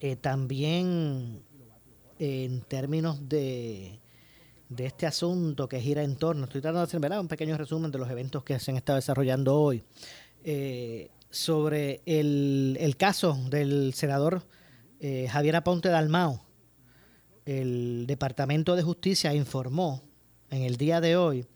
eh, 0.00 0.16
también 0.16 1.42
en 2.18 2.60
términos 2.62 3.28
de, 3.28 3.98
este 4.76 5.06
asunto 5.06 5.68
que 5.68 5.80
gira 5.80 6.04
en 6.04 6.14
torno, 6.14 6.44
estoy 6.44 6.60
tratando 6.60 6.86
de 6.86 6.96
hacer 6.96 7.18
un 7.18 7.28
pequeño 7.28 7.56
resumen 7.56 7.90
de 7.90 7.98
los 7.98 8.08
eventos 8.08 8.44
que 8.44 8.60
se 8.60 8.70
han 8.70 8.76
estado 8.76 8.96
desarrollando 8.96 9.60
hoy. 9.60 9.82
Sobre 11.32 12.02
el, 12.04 12.94
caso 12.98 13.38
del 13.48 13.94
senador 13.94 14.42
eh, 15.00 15.26
Javier 15.28 15.56
Aponte 15.56 15.88
Dalmao. 15.88 16.44
El 17.46 18.06
Departamento 18.06 18.76
de 18.76 18.82
Justicia 18.82 19.34
informó 19.34 20.02
en 20.50 20.62
el 20.62 20.76
día 20.76 21.00
de 21.00 21.16
hoy 21.16 21.46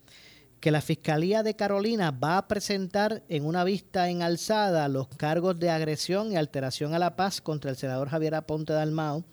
que 0.60 0.70
la 0.70 0.80
Fiscalía 0.80 1.42
de 1.42 1.54
Carolina 1.54 2.10
va 2.10 2.38
a 2.38 2.48
presentar 2.48 3.22
en 3.28 3.44
una 3.44 3.62
vista 3.62 4.08
en 4.08 4.22
alzada 4.22 4.88
los 4.88 5.08
cargos 5.08 5.60
de 5.60 5.70
agresión 5.70 6.32
y 6.32 6.36
alteración 6.36 6.94
a 6.94 6.98
la 6.98 7.14
paz 7.14 7.42
contra 7.42 7.70
el 7.70 7.76
senador 7.76 8.08
Javier 8.08 8.34
Aponte 8.34 8.72
Dalmao, 8.72 9.24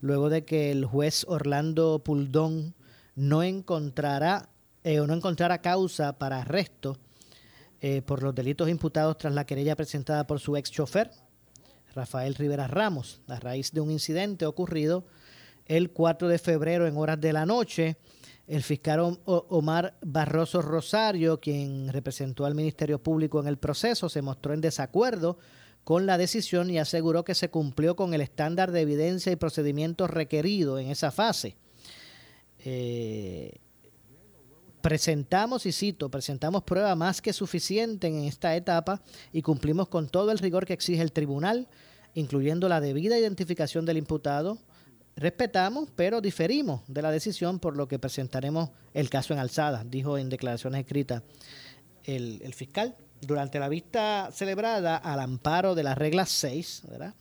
luego 0.00 0.28
de 0.28 0.44
que 0.44 0.72
el 0.72 0.84
juez 0.84 1.24
Orlando 1.28 2.02
Puldón 2.04 2.74
no 3.14 3.44
encontrará 3.44 4.48
eh, 4.82 4.98
o 4.98 5.06
no 5.06 5.14
encontrara 5.14 5.62
causa 5.62 6.18
para 6.18 6.40
arresto 6.40 6.98
eh, 7.84 8.00
por 8.00 8.22
los 8.22 8.32
delitos 8.32 8.68
imputados 8.68 9.18
tras 9.18 9.34
la 9.34 9.44
querella 9.44 9.74
presentada 9.74 10.24
por 10.24 10.38
su 10.38 10.56
ex 10.56 10.70
chofer, 10.70 11.10
Rafael 11.96 12.36
Rivera 12.36 12.68
Ramos, 12.68 13.20
a 13.26 13.40
raíz 13.40 13.72
de 13.72 13.80
un 13.80 13.90
incidente 13.90 14.46
ocurrido 14.46 15.04
el 15.66 15.90
4 15.90 16.28
de 16.28 16.38
febrero 16.38 16.86
en 16.86 16.96
horas 16.96 17.20
de 17.20 17.32
la 17.32 17.44
noche. 17.44 17.96
El 18.46 18.62
fiscal 18.62 19.18
Omar 19.24 19.98
Barroso 20.00 20.62
Rosario, 20.62 21.40
quien 21.40 21.92
representó 21.92 22.46
al 22.46 22.54
Ministerio 22.54 23.02
Público 23.02 23.40
en 23.40 23.48
el 23.48 23.58
proceso, 23.58 24.08
se 24.08 24.22
mostró 24.22 24.54
en 24.54 24.60
desacuerdo 24.60 25.38
con 25.82 26.06
la 26.06 26.18
decisión 26.18 26.70
y 26.70 26.78
aseguró 26.78 27.24
que 27.24 27.34
se 27.34 27.50
cumplió 27.50 27.96
con 27.96 28.14
el 28.14 28.20
estándar 28.20 28.70
de 28.70 28.82
evidencia 28.82 29.32
y 29.32 29.36
procedimiento 29.36 30.06
requerido 30.06 30.78
en 30.78 30.88
esa 30.88 31.10
fase. 31.10 31.56
Eh, 32.60 33.58
Presentamos, 34.82 35.64
y 35.64 35.70
cito, 35.70 36.10
presentamos 36.10 36.64
prueba 36.64 36.96
más 36.96 37.22
que 37.22 37.32
suficiente 37.32 38.08
en 38.08 38.24
esta 38.24 38.56
etapa 38.56 39.00
y 39.32 39.40
cumplimos 39.40 39.86
con 39.86 40.08
todo 40.08 40.32
el 40.32 40.38
rigor 40.38 40.66
que 40.66 40.72
exige 40.72 41.02
el 41.02 41.12
tribunal, 41.12 41.68
incluyendo 42.14 42.68
la 42.68 42.80
debida 42.80 43.16
identificación 43.16 43.86
del 43.86 43.98
imputado. 43.98 44.58
Respetamos, 45.14 45.88
pero 45.94 46.20
diferimos 46.20 46.80
de 46.88 47.00
la 47.00 47.12
decisión, 47.12 47.60
por 47.60 47.76
lo 47.76 47.86
que 47.86 48.00
presentaremos 48.00 48.70
el 48.92 49.08
caso 49.08 49.32
en 49.32 49.38
alzada, 49.38 49.84
dijo 49.84 50.18
en 50.18 50.28
declaraciones 50.28 50.80
escritas 50.80 51.22
el, 52.02 52.52
fiscal. 52.52 52.96
Durante 53.20 53.60
la 53.60 53.68
vista 53.68 54.30
celebrada 54.32 54.96
al 54.96 55.20
amparo 55.20 55.76
de 55.76 55.84
la 55.84 55.94
regla 55.94 56.26
6 56.26 56.82
¿verdad? 56.90 57.14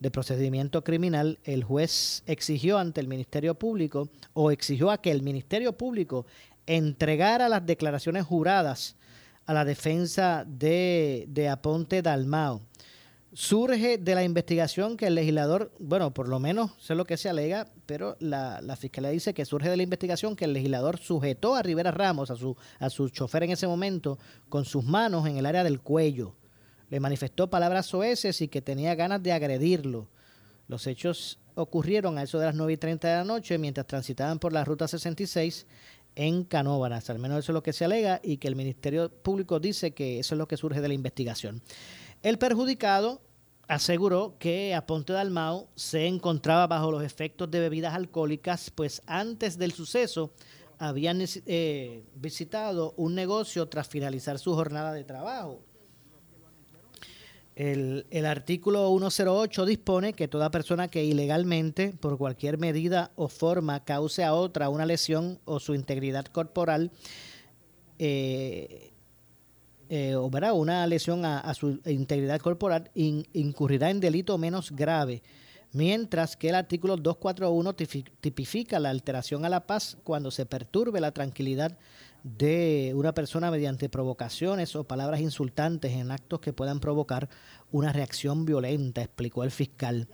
de 0.00 0.10
procedimiento 0.10 0.82
criminal, 0.82 1.38
el 1.44 1.62
juez 1.62 2.22
exigió 2.26 2.78
ante 2.78 3.02
el 3.02 3.06
Ministerio 3.06 3.54
Público 3.54 4.08
o 4.32 4.50
exigió 4.50 4.90
a 4.90 5.02
que 5.02 5.10
el 5.10 5.20
Ministerio 5.20 5.74
Público 5.74 6.24
entregara 6.66 7.48
las 7.48 7.66
declaraciones 7.66 8.24
juradas 8.24 8.96
a 9.46 9.54
la 9.54 9.64
defensa 9.64 10.44
de, 10.46 11.26
de 11.28 11.48
Aponte 11.48 12.02
Dalmao 12.02 12.62
surge 13.32 13.96
de 13.96 14.14
la 14.14 14.24
investigación 14.24 14.96
que 14.96 15.06
el 15.06 15.14
legislador, 15.14 15.72
bueno, 15.78 16.12
por 16.12 16.28
lo 16.28 16.38
menos 16.38 16.72
sé 16.78 16.94
lo 16.94 17.06
que 17.06 17.16
se 17.16 17.30
alega, 17.30 17.66
pero 17.86 18.16
la, 18.20 18.60
la, 18.60 18.76
fiscalía 18.76 19.10
dice 19.10 19.32
que 19.32 19.46
surge 19.46 19.70
de 19.70 19.76
la 19.76 19.82
investigación 19.82 20.36
que 20.36 20.44
el 20.44 20.52
legislador 20.52 20.98
sujetó 20.98 21.54
a 21.54 21.62
Rivera 21.62 21.90
Ramos, 21.90 22.30
a 22.30 22.36
su, 22.36 22.56
a 22.78 22.90
su 22.90 23.08
chofer 23.08 23.44
en 23.44 23.52
ese 23.52 23.66
momento, 23.66 24.18
con 24.48 24.64
sus 24.64 24.84
manos 24.84 25.26
en 25.26 25.38
el 25.38 25.46
área 25.46 25.64
del 25.64 25.80
cuello. 25.80 26.34
Le 26.90 27.00
manifestó 27.00 27.48
palabras 27.48 27.86
soeces 27.86 28.42
y 28.42 28.48
que 28.48 28.60
tenía 28.60 28.94
ganas 28.94 29.22
de 29.22 29.32
agredirlo. 29.32 30.08
Los 30.68 30.86
hechos 30.86 31.38
ocurrieron 31.54 32.18
a 32.18 32.22
eso 32.22 32.38
de 32.38 32.46
las 32.46 32.54
9 32.54 32.74
y 32.74 32.76
30 32.76 33.08
de 33.08 33.16
la 33.16 33.24
noche 33.24 33.56
mientras 33.56 33.86
transitaban 33.86 34.38
por 34.38 34.52
la 34.52 34.64
ruta 34.64 34.86
66 34.86 35.66
en 36.14 36.44
Canóvanas. 36.44 37.10
Al 37.10 37.18
menos 37.18 37.38
eso 37.38 37.52
es 37.52 37.54
lo 37.54 37.62
que 37.62 37.72
se 37.72 37.84
alega 37.84 38.20
y 38.22 38.38
que 38.38 38.48
el 38.48 38.56
Ministerio 38.56 39.10
Público 39.10 39.60
dice 39.60 39.92
que 39.92 40.18
eso 40.18 40.34
es 40.34 40.38
lo 40.38 40.48
que 40.48 40.56
surge 40.56 40.80
de 40.80 40.88
la 40.88 40.94
investigación. 40.94 41.62
El 42.22 42.38
perjudicado 42.38 43.20
aseguró 43.68 44.36
que 44.38 44.74
Aponte 44.74 45.12
Dalmau 45.12 45.68
se 45.74 46.06
encontraba 46.06 46.66
bajo 46.66 46.90
los 46.90 47.02
efectos 47.02 47.50
de 47.50 47.60
bebidas 47.60 47.94
alcohólicas, 47.94 48.70
pues 48.70 49.02
antes 49.06 49.58
del 49.58 49.72
suceso 49.72 50.32
habían 50.78 51.20
eh, 51.46 52.04
visitado 52.16 52.92
un 52.96 53.14
negocio 53.14 53.68
tras 53.68 53.88
finalizar 53.88 54.38
su 54.38 54.54
jornada 54.54 54.92
de 54.92 55.04
trabajo. 55.04 55.62
El, 57.62 58.06
el, 58.10 58.26
artículo 58.26 58.88
108 58.88 59.64
dispone 59.66 60.14
que 60.14 60.26
toda 60.26 60.50
persona 60.50 60.88
que 60.88 61.04
ilegalmente, 61.04 61.92
por 61.92 62.18
cualquier 62.18 62.58
medida 62.58 63.12
o 63.14 63.28
forma, 63.28 63.84
cause 63.84 64.24
a 64.24 64.34
otra 64.34 64.68
una 64.68 64.84
lesión 64.84 65.38
o 65.44 65.60
su 65.60 65.76
integridad 65.76 66.24
corporal, 66.24 66.90
eh, 68.00 68.90
eh, 69.90 70.16
o 70.16 70.26
una 70.26 70.84
lesión 70.88 71.24
a, 71.24 71.54
su 71.54 71.78
integridad 71.86 72.40
corporal, 72.40 72.90
incurrirá 72.94 73.90
en 73.90 74.00
delito 74.00 74.36
menos 74.38 74.72
grave, 74.72 75.22
mientras 75.70 76.36
que 76.36 76.48
el 76.48 76.56
artículo 76.56 76.96
241 76.96 77.74
tipifica 78.20 78.80
la 78.80 78.90
alteración 78.90 79.44
a 79.44 79.48
la 79.48 79.68
paz 79.68 79.96
cuando 80.02 80.32
se 80.32 80.46
perturbe 80.46 81.00
la 81.00 81.12
tranquilidad 81.12 81.78
de 82.24 82.92
una 82.94 83.14
persona 83.14 83.50
mediante 83.50 83.88
provocaciones 83.88 84.76
o 84.76 84.84
palabras 84.84 85.20
insultantes 85.20 85.92
en 85.92 86.10
actos 86.10 86.40
que 86.40 86.52
puedan 86.52 86.80
provocar 86.80 87.28
una 87.70 87.92
reacción 87.92 88.44
violenta, 88.44 89.02
explicó 89.02 89.44
el 89.44 89.50
fiscal. 89.50 90.08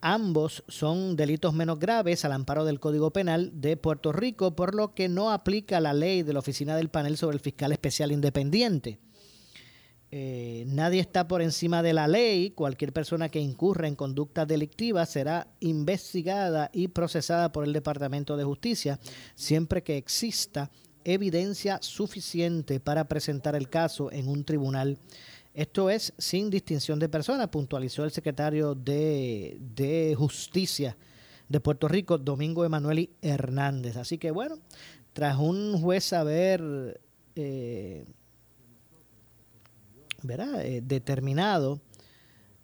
Ambos 0.00 0.64
son 0.66 1.14
delitos 1.14 1.54
menos 1.54 1.78
graves 1.78 2.24
al 2.24 2.32
amparo 2.32 2.64
del 2.64 2.80
Código 2.80 3.12
Penal 3.12 3.52
de 3.60 3.76
Puerto 3.76 4.12
Rico, 4.12 4.56
por 4.56 4.74
lo 4.74 4.94
que 4.94 5.08
no 5.08 5.30
aplica 5.30 5.80
la 5.80 5.92
ley 5.92 6.22
de 6.22 6.32
la 6.32 6.40
Oficina 6.40 6.74
del 6.74 6.88
Panel 6.88 7.16
sobre 7.16 7.36
el 7.36 7.40
Fiscal 7.40 7.70
Especial 7.70 8.10
Independiente. 8.10 8.98
Eh, 10.14 10.64
nadie 10.66 11.00
está 11.00 11.26
por 11.26 11.40
encima 11.40 11.82
de 11.82 11.94
la 11.94 12.06
ley. 12.06 12.50
Cualquier 12.50 12.92
persona 12.92 13.30
que 13.30 13.40
incurra 13.40 13.88
en 13.88 13.94
conductas 13.94 14.46
delictivas 14.46 15.08
será 15.08 15.48
investigada 15.60 16.68
y 16.72 16.88
procesada 16.88 17.52
por 17.52 17.64
el 17.64 17.72
Departamento 17.72 18.36
de 18.36 18.44
Justicia 18.44 19.00
siempre 19.34 19.82
que 19.82 19.96
exista 19.96 20.70
evidencia 21.04 21.78
suficiente 21.82 22.80
para 22.80 23.08
presentar 23.08 23.54
el 23.54 23.68
caso 23.68 24.10
en 24.12 24.28
un 24.28 24.44
tribunal. 24.44 24.98
Esto 25.54 25.90
es 25.90 26.14
sin 26.18 26.50
distinción 26.50 26.98
de 26.98 27.08
persona, 27.08 27.50
puntualizó 27.50 28.04
el 28.04 28.10
secretario 28.10 28.74
de, 28.74 30.14
Justicia 30.16 30.96
de 31.48 31.60
Puerto 31.60 31.88
Rico, 31.88 32.16
Domingo 32.18 32.64
Emanueli 32.64 33.10
Hernández. 33.20 33.96
Así 33.96 34.16
que 34.18 34.30
bueno, 34.30 34.58
tras 35.12 35.38
un 35.38 35.80
juez 35.80 36.12
haber... 36.12 37.00
Eh. 37.36 38.04
Eh, 40.28 40.80
determinado, 40.84 41.80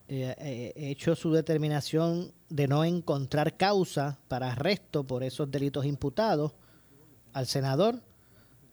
eh, 0.06 0.34
eh, 0.38 0.72
hecho 0.76 1.16
su 1.16 1.32
determinación 1.32 2.32
de 2.48 2.68
no 2.68 2.84
encontrar 2.84 3.56
causa 3.56 4.18
para 4.28 4.52
arresto 4.52 5.04
por 5.04 5.24
esos 5.24 5.50
delitos 5.50 5.84
imputados 5.84 6.52
al 7.32 7.46
senador, 7.46 8.00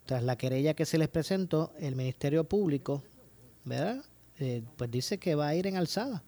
tras 0.06 0.24
la 0.24 0.38
querella 0.38 0.74
que 0.74 0.86
se 0.86 0.98
les 0.98 1.08
presentó, 1.08 1.74
el 1.80 1.96
Ministerio 1.96 2.44
Público, 2.44 3.04
¿verdad? 3.63 4.04
pues 4.76 4.91
dice 4.91 5.18
que 5.18 5.36
va 5.36 5.48
a 5.48 5.56
ir 5.56 5.65
en 5.65 5.78
alzada. 5.78 6.22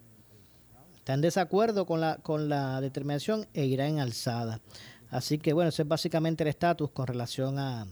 Está 0.96 1.14
en 1.14 1.22
desacuerdo 1.22 1.86
con 1.86 2.00
la, 2.00 2.18
con 2.18 2.48
la 2.48 2.80
determinación 2.80 3.48
e 3.54 3.66
irá 3.66 3.88
en 3.88 4.00
alzada. 4.00 4.62
Así 5.10 5.38
que 5.38 5.54
bueno, 5.54 5.70
ese 5.70 5.82
es 5.82 5.88
básicamente 5.88 6.44
el 6.44 6.50
estatus 6.50 6.90
con 6.92 7.08
relación 7.08 7.60
a 7.60 7.86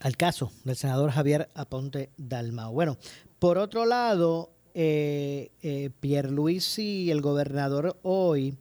al 0.00 0.16
caso 0.16 0.50
del 0.64 0.76
senador 0.76 1.10
Javier 1.10 1.48
Aponte 1.54 2.10
Dalmao. 2.16 2.72
Bueno, 2.72 2.96
por 3.38 3.58
otro 3.58 3.86
lado, 3.86 4.50
eh, 4.74 5.50
eh, 5.62 5.90
Pierluisi, 6.00 7.10
el 7.10 7.20
gobernador 7.20 7.98
hoy, 8.02 8.56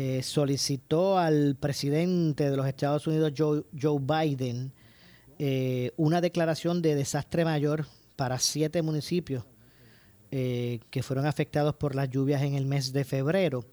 eh, 0.00 0.22
solicitó 0.22 1.18
al 1.18 1.56
presidente 1.58 2.48
de 2.48 2.56
los 2.56 2.68
Estados 2.68 3.08
Unidos, 3.08 3.32
Joe, 3.36 3.64
Joe 3.76 3.98
Biden, 4.00 4.72
eh, 5.40 5.90
una 5.96 6.20
declaración 6.20 6.82
de 6.82 6.94
desastre 6.94 7.44
mayor 7.44 7.84
para 8.14 8.38
siete 8.38 8.80
municipios 8.80 9.44
que 10.30 11.02
fueron 11.02 11.24
afectados 11.24 11.74
por 11.74 11.94
las 11.94 12.10
lluvias 12.10 12.42
en 12.42 12.54
el 12.54 12.66
mes 12.66 12.92
de 12.92 13.04
febrero. 13.04 13.64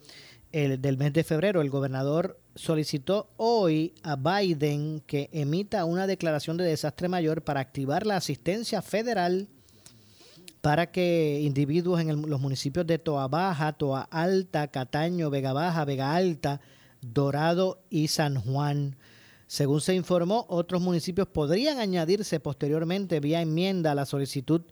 Del 0.53 0.97
mes 0.97 1.11
de 1.11 1.25
febrero, 1.25 1.59
el 1.59 1.69
gobernador 1.69 2.39
solicitó 2.55 3.29
hoy 3.35 3.93
a 4.01 4.15
Biden 4.15 5.01
que 5.05 5.29
emita 5.33 5.83
una 5.83 6.07
declaración 6.07 6.55
de 6.55 6.63
desastre 6.63 7.09
mayor 7.09 7.43
para 7.43 7.59
activar 7.59 8.07
la 8.07 8.15
asistencia 8.15 8.81
federal 8.81 9.49
para 10.65 10.91
que 10.91 11.41
individuos 11.43 12.01
en 12.01 12.27
los 12.27 12.41
municipios 12.41 12.87
de 12.87 12.97
Toa 12.97 13.27
Baja, 13.27 13.73
Toa 13.73 14.01
Alta, 14.01 14.67
Cataño, 14.69 15.29
Vega 15.29 15.53
Baja, 15.53 15.85
Vega 15.85 16.15
Alta, 16.15 16.59
Dorado 17.01 17.83
y 17.91 18.07
San 18.07 18.41
Juan. 18.41 18.97
Según 19.45 19.79
se 19.79 19.93
informó, 19.93 20.47
otros 20.49 20.81
municipios 20.81 21.27
podrían 21.27 21.77
añadirse 21.77 22.39
posteriormente 22.39 23.19
vía 23.19 23.41
enmienda 23.41 23.91
a 23.91 23.93
la 23.93 24.07
solicitud 24.07 24.63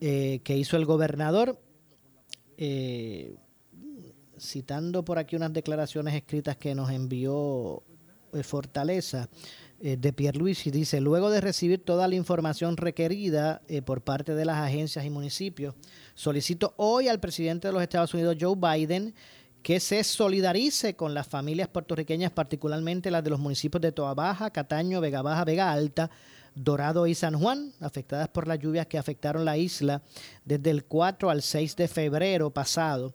eh, 0.00 0.40
que 0.42 0.56
hizo 0.56 0.76
el 0.76 0.84
gobernador. 0.84 1.62
Eh, 2.58 3.36
citando 4.36 5.04
por 5.04 5.20
aquí 5.20 5.36
unas 5.36 5.52
declaraciones 5.52 6.14
escritas 6.14 6.56
que 6.56 6.74
nos 6.74 6.90
envió 6.90 7.84
eh, 8.32 8.42
Fortaleza 8.42 9.28
eh, 9.82 9.96
de 9.96 10.12
Pierluisi, 10.12 10.70
dice, 10.70 11.00
luego 11.00 11.30
de 11.30 11.40
recibir 11.40 11.82
toda 11.82 12.06
la 12.06 12.14
información 12.14 12.76
requerida 12.76 13.62
eh, 13.66 13.80
por 13.80 14.02
parte 14.02 14.34
de 14.34 14.44
las 14.44 14.58
agencias 14.58 15.06
y 15.06 15.10
municipios, 15.10 15.74
solicito 16.14 16.74
hoy 16.76 17.08
al 17.08 17.18
presidente 17.18 17.68
de 17.68 17.72
los 17.72 17.82
Estados 17.82 18.12
Unidos, 18.12 18.36
Joe 18.38 18.56
Biden, 18.56 19.14
que 19.62 19.80
se 19.80 20.04
solidarice 20.04 20.96
con 20.96 21.14
las 21.14 21.26
familias 21.26 21.68
puertorriqueñas, 21.68 22.30
particularmente 22.30 23.10
las 23.10 23.24
de 23.24 23.30
los 23.30 23.40
municipios 23.40 23.80
de 23.80 23.92
Toa 23.92 24.12
Baja, 24.12 24.50
Cataño, 24.50 25.00
Vega 25.00 25.22
Baja, 25.22 25.44
Vega 25.44 25.72
Alta, 25.72 26.10
Dorado 26.54 27.06
y 27.06 27.14
San 27.14 27.38
Juan, 27.38 27.72
afectadas 27.80 28.28
por 28.28 28.46
las 28.46 28.58
lluvias 28.58 28.86
que 28.86 28.98
afectaron 28.98 29.44
la 29.44 29.56
isla 29.56 30.02
desde 30.44 30.70
el 30.70 30.84
4 30.84 31.30
al 31.30 31.42
6 31.42 31.76
de 31.76 31.88
febrero 31.88 32.50
pasado. 32.50 33.14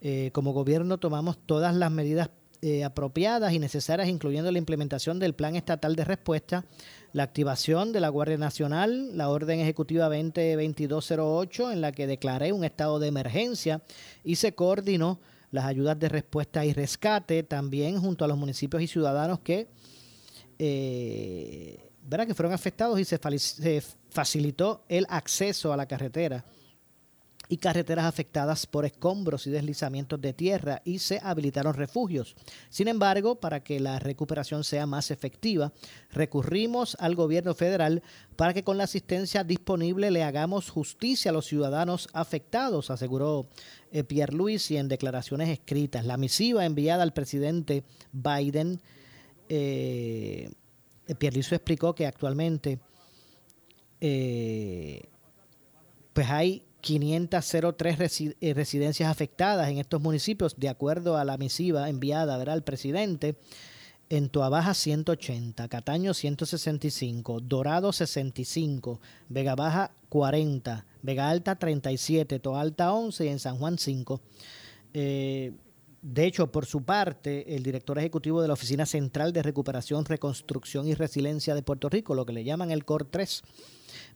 Eh, 0.00 0.30
como 0.32 0.52
gobierno 0.52 0.98
tomamos 0.98 1.38
todas 1.44 1.74
las 1.74 1.90
medidas 1.90 2.30
eh, 2.60 2.82
apropiadas 2.82 3.52
y 3.52 3.60
necesarias, 3.60 4.08
incluyendo 4.08 4.50
la 4.50 4.58
implementación 4.58 5.18
del 5.18 5.34
Plan 5.34 5.54
Estatal 5.54 5.94
de 5.94 6.04
Respuesta, 6.04 6.64
la 7.12 7.22
activación 7.22 7.92
de 7.92 8.00
la 8.00 8.08
Guardia 8.08 8.36
Nacional, 8.36 9.16
la 9.16 9.28
Orden 9.28 9.60
Ejecutiva 9.60 10.08
202208, 10.08 11.70
en 11.70 11.80
la 11.80 11.92
que 11.92 12.08
declaré 12.08 12.52
un 12.52 12.64
estado 12.64 12.98
de 12.98 13.06
emergencia 13.06 13.82
y 14.24 14.36
se 14.36 14.54
coordinó 14.54 15.20
las 15.50 15.66
ayudas 15.66 16.00
de 16.00 16.08
respuesta 16.08 16.64
y 16.64 16.72
rescate, 16.72 17.44
también 17.44 18.00
junto 18.00 18.24
a 18.24 18.28
los 18.28 18.36
municipios 18.36 18.82
y 18.82 18.88
ciudadanos 18.88 19.38
que, 19.38 19.68
eh, 20.58 21.90
que 22.10 22.34
fueron 22.34 22.52
afectados 22.52 22.98
y 22.98 23.04
se 23.04 23.20
facilitó 24.10 24.84
el 24.88 25.06
acceso 25.08 25.72
a 25.72 25.76
la 25.76 25.86
carretera 25.86 26.44
y 27.48 27.56
carreteras 27.56 28.04
afectadas 28.04 28.66
por 28.66 28.84
escombros 28.84 29.46
y 29.46 29.50
deslizamientos 29.50 30.20
de 30.20 30.32
tierra 30.32 30.82
y 30.84 30.98
se 30.98 31.18
habilitaron 31.22 31.74
refugios. 31.74 32.36
Sin 32.68 32.88
embargo, 32.88 33.36
para 33.36 33.62
que 33.64 33.80
la 33.80 33.98
recuperación 33.98 34.64
sea 34.64 34.86
más 34.86 35.10
efectiva, 35.10 35.72
recurrimos 36.10 36.96
al 37.00 37.14
gobierno 37.14 37.54
federal 37.54 38.02
para 38.36 38.52
que 38.52 38.64
con 38.64 38.76
la 38.76 38.84
asistencia 38.84 39.44
disponible 39.44 40.10
le 40.10 40.22
hagamos 40.22 40.70
justicia 40.70 41.30
a 41.30 41.34
los 41.34 41.46
ciudadanos 41.46 42.08
afectados, 42.12 42.90
aseguró 42.90 43.48
eh, 43.90 44.04
Pierre 44.04 44.34
Luis 44.34 44.70
y 44.70 44.76
en 44.76 44.88
declaraciones 44.88 45.48
escritas. 45.48 46.04
La 46.04 46.18
misiva 46.18 46.66
enviada 46.66 47.02
al 47.02 47.14
presidente 47.14 47.84
Biden, 48.12 48.80
eh, 49.48 50.50
Pierre 51.18 51.36
Luis 51.36 51.50
explicó 51.50 51.94
que 51.94 52.06
actualmente 52.06 52.78
eh, 54.00 55.08
pues 56.12 56.28
hay 56.30 56.62
503 56.88 58.20
eh, 58.40 58.54
residencias 58.54 59.10
afectadas 59.10 59.68
en 59.68 59.76
estos 59.76 60.00
municipios, 60.00 60.56
de 60.56 60.70
acuerdo 60.70 61.18
a 61.18 61.24
la 61.26 61.36
misiva 61.36 61.90
enviada 61.90 62.36
al 62.50 62.64
presidente. 62.64 63.36
En 64.08 64.30
Toabaja 64.30 64.72
180, 64.72 65.68
Cataño 65.68 66.14
165, 66.14 67.40
Dorado 67.40 67.92
65, 67.92 69.02
Vega 69.28 69.54
Baja 69.54 69.92
40, 70.08 70.86
Vega 71.02 71.28
Alta 71.28 71.56
37, 71.56 72.38
Toa 72.38 72.62
Alta 72.62 72.94
11 72.94 73.26
y 73.26 73.28
en 73.28 73.38
San 73.38 73.58
Juan 73.58 73.76
5. 73.76 74.22
Eh, 74.94 75.52
de 76.00 76.26
hecho, 76.26 76.52
por 76.52 76.64
su 76.64 76.82
parte, 76.82 77.56
el 77.56 77.62
director 77.62 77.98
ejecutivo 77.98 78.40
de 78.40 78.48
la 78.48 78.54
Oficina 78.54 78.86
Central 78.86 79.32
de 79.32 79.42
Recuperación, 79.42 80.04
Reconstrucción 80.04 80.86
y 80.86 80.94
Resiliencia 80.94 81.54
de 81.54 81.62
Puerto 81.62 81.88
Rico, 81.88 82.14
lo 82.14 82.24
que 82.24 82.32
le 82.32 82.44
llaman 82.44 82.70
el 82.70 82.84
COR 82.84 83.04
3, 83.04 83.42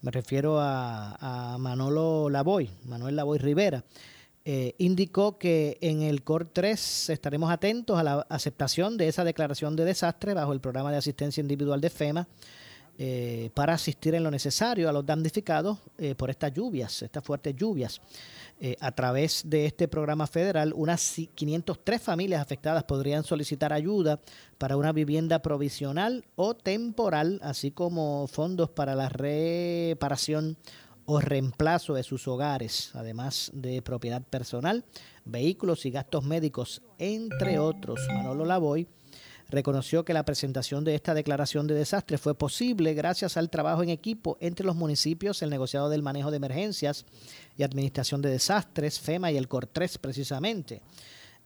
me 0.03 0.11
refiero 0.11 0.59
a, 0.61 1.57
Manolo 1.59 2.29
Lavoy, 2.31 2.71
Manuel 2.85 3.17
Lavoy 3.17 3.39
Rivera, 3.39 3.85
eh, 4.45 4.75
indicó 4.79 5.39
que 5.39 5.79
en 5.81 6.03
el 6.03 6.23
COR 6.23 6.47
3 6.47 7.11
estaremos 7.11 7.51
atentos 7.51 7.99
a 7.99 8.03
la 8.03 8.27
aceptación 8.29 8.97
de 8.97 9.09
esa 9.09 9.25
declaración 9.25 9.77
de 9.77 9.85
desastre 9.85 10.35
bajo 10.35 10.53
el 10.53 10.61
programa 10.61 10.91
de 10.91 10.99
asistencia 10.99 11.41
individual 11.41 11.81
de 11.81 11.91
FEMA 11.91 12.29
eh, 12.99 13.51
para 13.55 13.75
asistir 13.75 14.15
en 14.15 14.23
lo 14.23 14.31
necesario 14.31 14.89
a 14.89 14.93
los 14.93 15.07
damnificados 15.07 15.79
eh, 15.97 16.15
por 16.15 16.29
estas 16.29 16.53
lluvias, 16.53 17.03
estas 17.03 17.25
fuertes 17.25 17.57
lluvias. 17.57 18.01
Eh, 18.61 18.77
a 18.81 18.93
través 18.93 19.43
de 19.47 19.67
este 19.67 19.89
programa 19.89 20.27
federal, 20.29 20.73
unas 20.77 21.17
503 21.35 22.01
familias 22.01 22.41
afectadas 22.41 22.85
podrían 22.85 23.25
solicitar 23.25 23.73
ayuda 23.73 24.21
para 24.59 24.77
una 24.77 24.93
vivienda 24.93 25.43
provisional 25.43 26.25
o 26.37 26.55
temporal, 26.55 27.41
así 27.43 27.73
como 27.73 28.29
fondos 28.29 28.71
para 28.71 28.95
la 28.95 29.09
reparación 29.09 30.57
o 31.05 31.21
reemplazo 31.21 31.95
de 31.95 32.05
sus 32.05 32.29
hogares, 32.29 32.91
además 32.95 33.51
de 33.53 33.83
propiedad 33.83 34.23
personal, 34.23 34.85
vehículos 35.25 35.85
y 35.85 35.91
gastos 35.91 36.25
médicos, 36.25 36.83
entre 36.99 37.59
otros. 37.59 38.01
Manolo 38.09 38.45
Lavoy 38.45 38.87
reconoció 39.53 40.05
que 40.05 40.15
la 40.15 40.25
presentación 40.25 40.83
de 40.83 40.95
esta 40.95 41.15
declaración 41.15 41.67
de 41.67 41.75
desastre 41.75 42.19
fue 42.19 42.35
posible 42.35 42.95
gracias 42.95 43.37
al 43.37 43.51
trabajo 43.51 43.83
en 43.83 43.91
equipo 43.91 44.39
entre 44.41 44.67
los 44.67 44.75
municipios, 44.75 45.43
el 45.43 45.51
negociado 45.51 45.91
del 45.91 46.03
manejo 46.03 46.31
de 46.31 46.39
emergencias 46.39 47.05
y 47.57 47.63
administración 47.63 48.23
de 48.23 48.31
desastres, 48.31 48.99
FEMA 48.99 49.31
y 49.31 49.37
el 49.37 49.49
COR3 49.49 49.99
precisamente. 50.01 50.81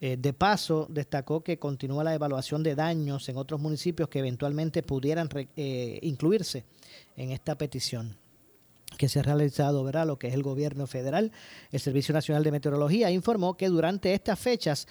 Eh, 0.01 0.17
de 0.19 0.33
paso, 0.33 0.87
destacó 0.89 1.43
que 1.43 1.59
continúa 1.59 2.05
la 2.05 2.15
evaluación 2.15 2.63
de 2.63 2.75
daños 2.75 3.29
en 3.29 3.39
otros 3.39 3.61
municipios 3.61 4.09
que 4.09 4.21
eventualmente 4.21 4.83
pudieran 4.83 5.29
eh, 5.57 5.99
incluirse 6.03 6.65
en 7.17 7.33
esta 7.33 7.57
petición 7.57 8.17
que 8.97 9.09
se 9.09 9.19
ha 9.19 9.23
realizado, 9.23 9.83
¿verdad? 9.85 10.07
Lo 10.07 10.19
que 10.19 10.29
es 10.29 10.35
el 10.35 10.43
gobierno 10.43 10.87
federal, 10.87 11.33
el 11.71 11.81
Servicio 11.81 12.15
Nacional 12.15 12.45
de 12.45 12.53
Meteorología 12.53 13.11
informó 13.11 13.57
que 13.57 13.69
durante 13.69 14.15
estas 14.15 14.39
fechas 14.39 14.87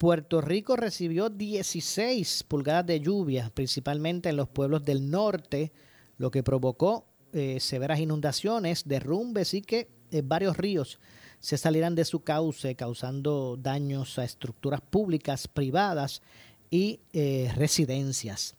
Puerto 0.00 0.40
Rico 0.40 0.76
recibió 0.76 1.28
16 1.28 2.44
pulgadas 2.44 2.86
de 2.86 3.00
lluvia, 3.00 3.50
principalmente 3.52 4.30
en 4.30 4.36
los 4.36 4.48
pueblos 4.48 4.82
del 4.82 5.10
norte, 5.10 5.72
lo 6.16 6.30
que 6.30 6.42
provocó 6.42 7.04
eh, 7.34 7.60
severas 7.60 8.00
inundaciones, 8.00 8.88
derrumbes 8.88 9.52
y 9.52 9.60
que 9.60 9.90
eh, 10.10 10.22
varios 10.24 10.56
ríos 10.56 10.98
se 11.38 11.58
salieran 11.58 11.94
de 11.94 12.06
su 12.06 12.20
cauce, 12.20 12.76
causando 12.76 13.58
daños 13.58 14.18
a 14.18 14.24
estructuras 14.24 14.80
públicas, 14.80 15.46
privadas 15.46 16.22
y 16.70 17.00
eh, 17.12 17.52
residencias. 17.54 18.56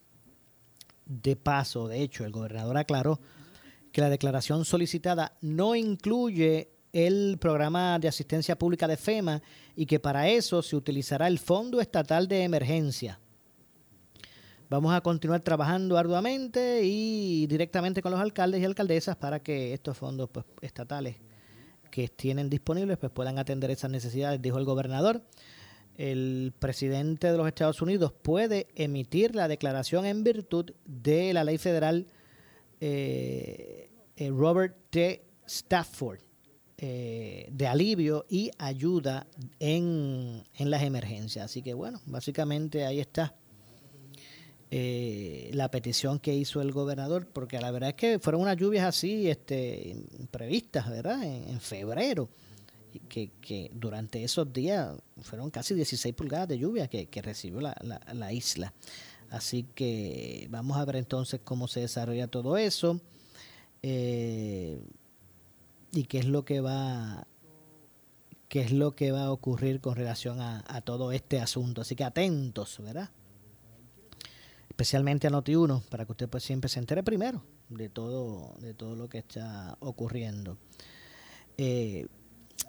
De 1.07 1.35
paso, 1.35 1.87
de 1.87 2.03
hecho, 2.03 2.23
el 2.23 2.31
gobernador 2.31 2.77
aclaró 2.77 3.19
que 3.91 4.01
la 4.01 4.11
declaración 4.11 4.63
solicitada 4.63 5.35
no 5.41 5.73
incluye 5.73 6.69
el 6.93 7.37
programa 7.39 7.99
de 7.99 8.07
asistencia 8.07 8.57
pública 8.57 8.87
de 8.87 8.97
FEMA 8.97 9.41
y 9.75 9.85
que 9.85 9.99
para 9.99 10.27
eso 10.27 10.61
se 10.61 10.75
utilizará 10.75 11.27
el 11.27 11.39
Fondo 11.39 11.79
Estatal 11.79 12.27
de 12.27 12.43
Emergencia. 12.43 13.19
Vamos 14.69 14.93
a 14.93 15.01
continuar 15.01 15.41
trabajando 15.41 15.97
arduamente 15.97 16.81
y 16.83 17.45
directamente 17.47 18.01
con 18.01 18.11
los 18.11 18.21
alcaldes 18.21 18.61
y 18.61 18.65
alcaldesas 18.65 19.17
para 19.17 19.41
que 19.41 19.73
estos 19.73 19.97
fondos 19.97 20.29
pues, 20.29 20.45
estatales 20.61 21.17
que 21.89 22.07
tienen 22.07 22.49
disponibles 22.49 22.97
pues, 22.97 23.11
puedan 23.11 23.37
atender 23.37 23.69
esas 23.69 23.91
necesidades, 23.91 24.41
dijo 24.41 24.57
el 24.57 24.65
gobernador. 24.65 25.23
El 25.97 26.53
presidente 26.57 27.29
de 27.31 27.37
los 27.37 27.47
Estados 27.47 27.81
Unidos 27.81 28.13
puede 28.13 28.67
emitir 28.75 29.35
la 29.35 29.49
declaración 29.49 30.05
en 30.05 30.23
virtud 30.23 30.71
de 30.85 31.33
la 31.33 31.43
ley 31.43 31.57
federal 31.57 32.07
eh, 32.79 33.91
eh, 34.15 34.29
Robert 34.29 34.77
T. 34.89 35.25
Stafford 35.45 36.21
eh, 36.83 37.47
de 37.51 37.67
alivio 37.67 38.25
y 38.27 38.49
ayuda 38.57 39.27
en, 39.59 40.41
las 40.57 40.81
emergencias. 40.81 41.45
Así 41.45 41.61
que 41.61 41.75
bueno, 41.75 42.01
básicamente 42.07 42.87
ahí 42.87 42.99
está 42.99 43.35
eh, 44.71 45.51
la 45.53 45.69
petición 45.69 46.17
que 46.17 46.33
hizo 46.33 46.59
el 46.59 46.71
gobernador, 46.71 47.27
porque 47.27 47.61
la 47.61 47.69
verdad 47.69 47.89
es 47.89 47.95
que 47.97 48.17
fueron 48.17 48.41
unas 48.41 48.57
lluvias 48.57 48.83
así 48.83 49.29
este, 49.29 49.95
previstas, 50.31 50.89
¿verdad? 50.89 51.23
En, 51.23 51.61
febrero. 51.61 52.29
Que, 53.07 53.29
que, 53.39 53.69
durante 53.75 54.23
esos 54.23 54.51
días 54.51 54.97
fueron 55.21 55.51
casi 55.51 55.75
16 55.75 56.15
pulgadas 56.15 56.47
de 56.47 56.57
lluvia 56.57 56.87
que, 56.87 57.21
recibió 57.21 57.61
la, 57.61 57.75
la, 58.11 58.33
isla. 58.33 58.73
Así 59.29 59.67
que 59.75 60.47
vamos 60.49 60.77
a 60.77 60.85
ver 60.85 60.95
entonces 60.95 61.41
cómo 61.43 61.67
se 61.67 61.81
desarrolla 61.81 62.25
todo 62.27 62.57
eso. 62.57 62.99
Eh, 63.83 64.81
y 65.91 66.05
qué 66.05 66.19
es 66.19 66.25
lo 66.25 66.45
que 66.45 66.61
va 66.61 67.27
qué 68.51 68.59
es 68.59 68.73
lo 68.73 68.95
que 68.95 69.13
va 69.13 69.23
a 69.23 69.31
ocurrir 69.31 69.79
con 69.79 69.95
relación 69.95 70.41
a, 70.41 70.81
todo 70.81 71.13
este 71.13 71.39
asunto. 71.39 71.79
Así 71.79 71.95
que 71.95 72.03
atentos, 72.03 72.79
¿verdad? 72.81 73.09
Especialmente 74.67 75.27
a 75.27 75.29
Noti1, 75.29 75.83
para 75.83 76.05
que 76.05 76.11
usted 76.11 76.27
pues 76.27 76.43
siempre 76.43 76.67
se 76.67 76.79
entere 76.79 77.01
primero 77.01 77.45
de 77.69 77.87
todo, 77.87 78.53
de 78.59 78.73
todo 78.73 78.97
lo 78.97 79.07
que 79.07 79.19
está 79.19 79.77
ocurriendo. 79.79 80.57
Eh, 81.57 82.07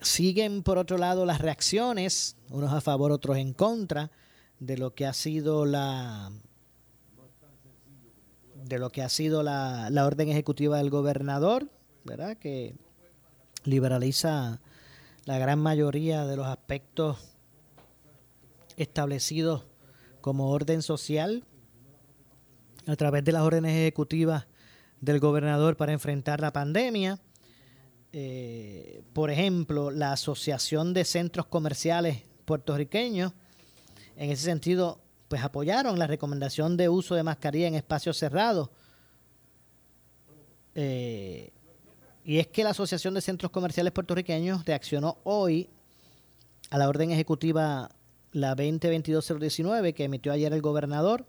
siguen 0.03 0.63
por 0.63 0.79
otro 0.79 0.99
lado 0.99 1.27
las 1.27 1.41
reacciones, 1.41 2.37
unos 2.49 2.73
a 2.73 2.81
favor, 2.81 3.11
otros 3.11 3.37
en 3.39 3.53
contra, 3.53 4.13
de 4.61 4.79
lo 4.79 4.95
que 4.95 5.07
ha 5.07 5.13
sido 5.13 5.67
la 5.67 6.31
de 8.55 8.79
lo 8.79 8.91
que 8.91 9.03
ha 9.03 9.09
sido 9.09 9.43
la, 9.43 9.91
la 9.91 10.07
orden 10.07 10.29
ejecutiva 10.29 10.79
del 10.79 10.91
gobernador, 10.91 11.69
¿verdad? 12.05 12.37
Que 12.37 12.77
liberaliza 13.65 14.61
la 15.25 15.39
gran 15.39 15.59
mayoría 15.59 16.27
de 16.27 16.37
los 16.37 16.47
aspectos 16.47 17.19
establecidos 18.77 19.65
como 20.21 20.51
orden 20.51 20.83
social 20.83 21.45
a 22.87 22.97
través 22.97 23.25
de 23.25 23.33
las 23.33 23.43
órdenes 23.43 23.73
ejecutivas 23.73 24.47
del 25.01 25.21
gobernador 25.21 25.77
para 25.77 25.93
enfrentar 25.93 26.41
la 26.41 26.53
pandemia. 26.53 27.21
Eh, 28.13 29.03
por 29.13 29.31
ejemplo, 29.31 29.91
la 29.91 30.13
Asociación 30.13 30.93
de 30.95 31.05
Centros 31.05 31.47
Comerciales 31.47 32.23
Puertorriqueños, 32.45 33.33
en 34.17 34.31
ese 34.31 34.45
sentido, 34.45 35.01
pues 35.29 35.43
apoyaron 35.43 35.99
la 35.99 36.07
recomendación 36.07 36.77
de 36.77 36.89
uso 36.89 37.15
de 37.15 37.23
mascarilla 37.23 37.69
en 37.69 37.75
espacios 37.75 38.19
cerrados. 38.19 38.71
Eh, 40.75 41.53
y 42.25 42.39
es 42.39 42.47
que 42.47 42.65
la 42.65 42.71
Asociación 42.71 43.15
de 43.15 43.21
Centros 43.21 43.51
Comerciales 43.51 43.93
Puertorriqueños 43.93 44.65
reaccionó 44.65 45.19
hoy 45.25 45.69
a 46.71 46.79
la 46.79 46.89
orden 46.89 47.11
ejecutiva 47.11 47.91
la 48.33 48.57
2022-019 48.57 49.95
que 49.95 50.05
emitió 50.05 50.33
ayer 50.33 50.53
el 50.53 50.63
gobernador 50.63 51.27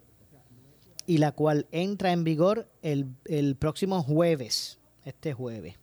y 1.05 1.17
la 1.17 1.31
cual 1.31 1.67
entra 1.71 2.11
en 2.11 2.23
vigor 2.23 2.69
el, 2.81 3.07
el 3.25 3.55
próximo 3.55 4.03
jueves, 4.03 4.79
este 5.03 5.33
jueves. 5.33 5.75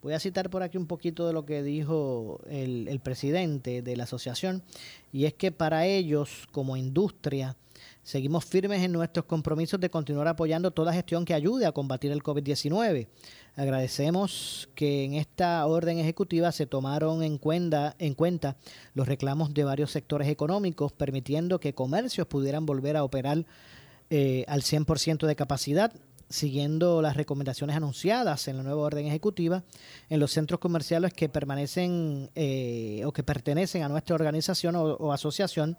Voy 0.00 0.12
a 0.12 0.20
citar 0.20 0.50
por 0.50 0.62
aquí 0.62 0.76
un 0.76 0.86
poquito 0.86 1.26
de 1.26 1.32
lo 1.32 1.44
que 1.44 1.62
dijo 1.62 2.40
el, 2.46 2.88
el, 2.88 3.00
presidente 3.00 3.82
de 3.82 3.96
la 3.96 4.04
asociación, 4.04 4.62
y 5.12 5.24
es 5.24 5.32
que 5.32 5.50
para 5.50 5.86
ellos, 5.86 6.46
como 6.52 6.76
industria, 6.76 7.56
seguimos 8.04 8.44
firmes 8.44 8.82
en 8.82 8.92
nuestros 8.92 9.24
compromisos 9.24 9.80
de 9.80 9.90
continuar 9.90 10.28
apoyando 10.28 10.70
toda 10.70 10.92
gestión 10.92 11.24
que 11.24 11.34
ayude 11.34 11.66
a 11.66 11.72
combatir 11.72 12.12
el 12.12 12.22
COVID-19. 12.22 13.08
Agradecemos 13.56 14.68
que 14.74 15.04
en 15.04 15.14
esta 15.14 15.66
orden 15.66 15.98
ejecutiva 15.98 16.52
se 16.52 16.66
tomaron 16.66 17.22
en 17.22 17.38
cuenta, 17.38 17.96
en 17.98 18.14
cuenta 18.14 18.56
los 18.92 19.08
reclamos 19.08 19.54
de 19.54 19.64
varios 19.64 19.90
sectores 19.90 20.28
económicos, 20.28 20.92
permitiendo 20.92 21.58
que 21.58 21.74
comercios 21.74 22.26
pudieran 22.26 22.66
volver 22.66 22.96
a 22.96 23.04
operar 23.04 23.46
eh, 24.10 24.44
al 24.48 24.62
100% 24.62 25.26
de 25.26 25.34
capacidad, 25.34 25.92
siguiendo 26.28 27.00
las 27.00 27.16
recomendaciones 27.16 27.74
anunciadas 27.74 28.48
en 28.48 28.58
la 28.58 28.62
nueva 28.64 28.82
orden 28.82 29.06
ejecutiva 29.06 29.62
en 30.10 30.20
los 30.20 30.32
centros 30.32 30.60
comerciales 30.60 31.12
que 31.14 31.28
permanecen 31.28 32.30
eh, 32.34 33.02
o 33.06 33.12
que 33.12 33.22
pertenecen 33.22 33.82
a 33.82 33.88
nuestra 33.88 34.14
organización 34.14 34.76
o 34.76 35.12
asociación. 35.12 35.78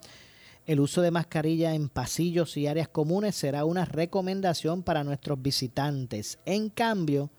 El 0.66 0.80
uso 0.80 1.02
de 1.02 1.12
mascarilla 1.12 1.76
en 1.76 1.90
pasillos 1.90 2.58
y 2.58 2.66
áreas 2.66 2.88
comunes 2.88 3.36
será 3.36 3.66
una 3.66 3.86
recomendación 3.86 4.82
para 4.82 5.04
nuestros 5.04 5.40
visitantes. 5.40 6.40
En 6.46 6.70
cambio, 6.70 7.30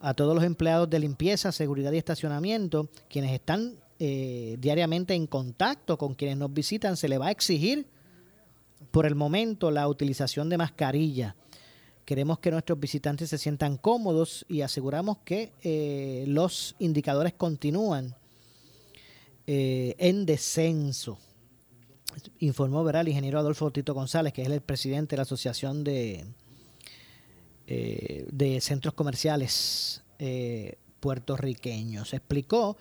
a 0.00 0.14
todos 0.14 0.34
los 0.34 0.44
empleados 0.44 0.88
de 0.88 0.98
limpieza, 0.98 1.52
seguridad 1.52 1.92
y 1.92 1.98
estacionamiento, 1.98 2.88
quienes 3.10 3.32
están 3.32 3.74
eh, 3.98 4.56
diariamente 4.58 5.14
en 5.14 5.26
contacto 5.26 5.98
con 5.98 6.14
quienes 6.14 6.38
nos 6.38 6.52
visitan, 6.52 6.96
se 6.96 7.08
le 7.08 7.18
va 7.18 7.26
a 7.26 7.30
exigir 7.30 7.86
por 8.90 9.06
el 9.06 9.14
momento 9.14 9.70
la 9.70 9.86
utilización 9.86 10.48
de 10.48 10.58
mascarilla. 10.58 11.36
Queremos 12.04 12.38
que 12.38 12.50
nuestros 12.50 12.78
visitantes 12.80 13.30
se 13.30 13.38
sientan 13.38 13.76
cómodos 13.76 14.44
y 14.48 14.62
aseguramos 14.62 15.18
que 15.24 15.52
eh, 15.62 16.24
los 16.26 16.74
indicadores 16.78 17.34
continúan 17.34 18.14
eh, 19.46 19.94
en 19.98 20.26
descenso. 20.26 21.18
Informó 22.38 22.84
¿verdad? 22.84 23.02
el 23.02 23.08
ingeniero 23.08 23.38
Adolfo 23.38 23.70
Tito 23.70 23.94
González, 23.94 24.32
que 24.32 24.42
es 24.42 24.48
el 24.48 24.60
presidente 24.60 25.10
de 25.10 25.16
la 25.18 25.22
Asociación 25.22 25.84
de, 25.84 26.24
eh, 27.66 28.26
de 28.30 28.60
Centros 28.60 28.94
Comerciales 28.94 30.02
Puertorriqueños. 31.00 32.14
Explicó 32.14 32.78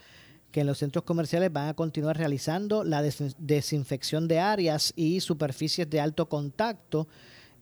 que 0.54 0.62
en 0.62 0.68
los 0.68 0.78
centros 0.78 1.04
comerciales 1.04 1.52
van 1.52 1.68
a 1.68 1.74
continuar 1.74 2.16
realizando 2.16 2.84
la 2.84 3.02
desinfección 3.02 4.28
de 4.28 4.40
áreas 4.40 4.94
y 4.96 5.20
superficies 5.20 5.90
de 5.90 6.00
alto 6.00 6.30
contacto 6.30 7.08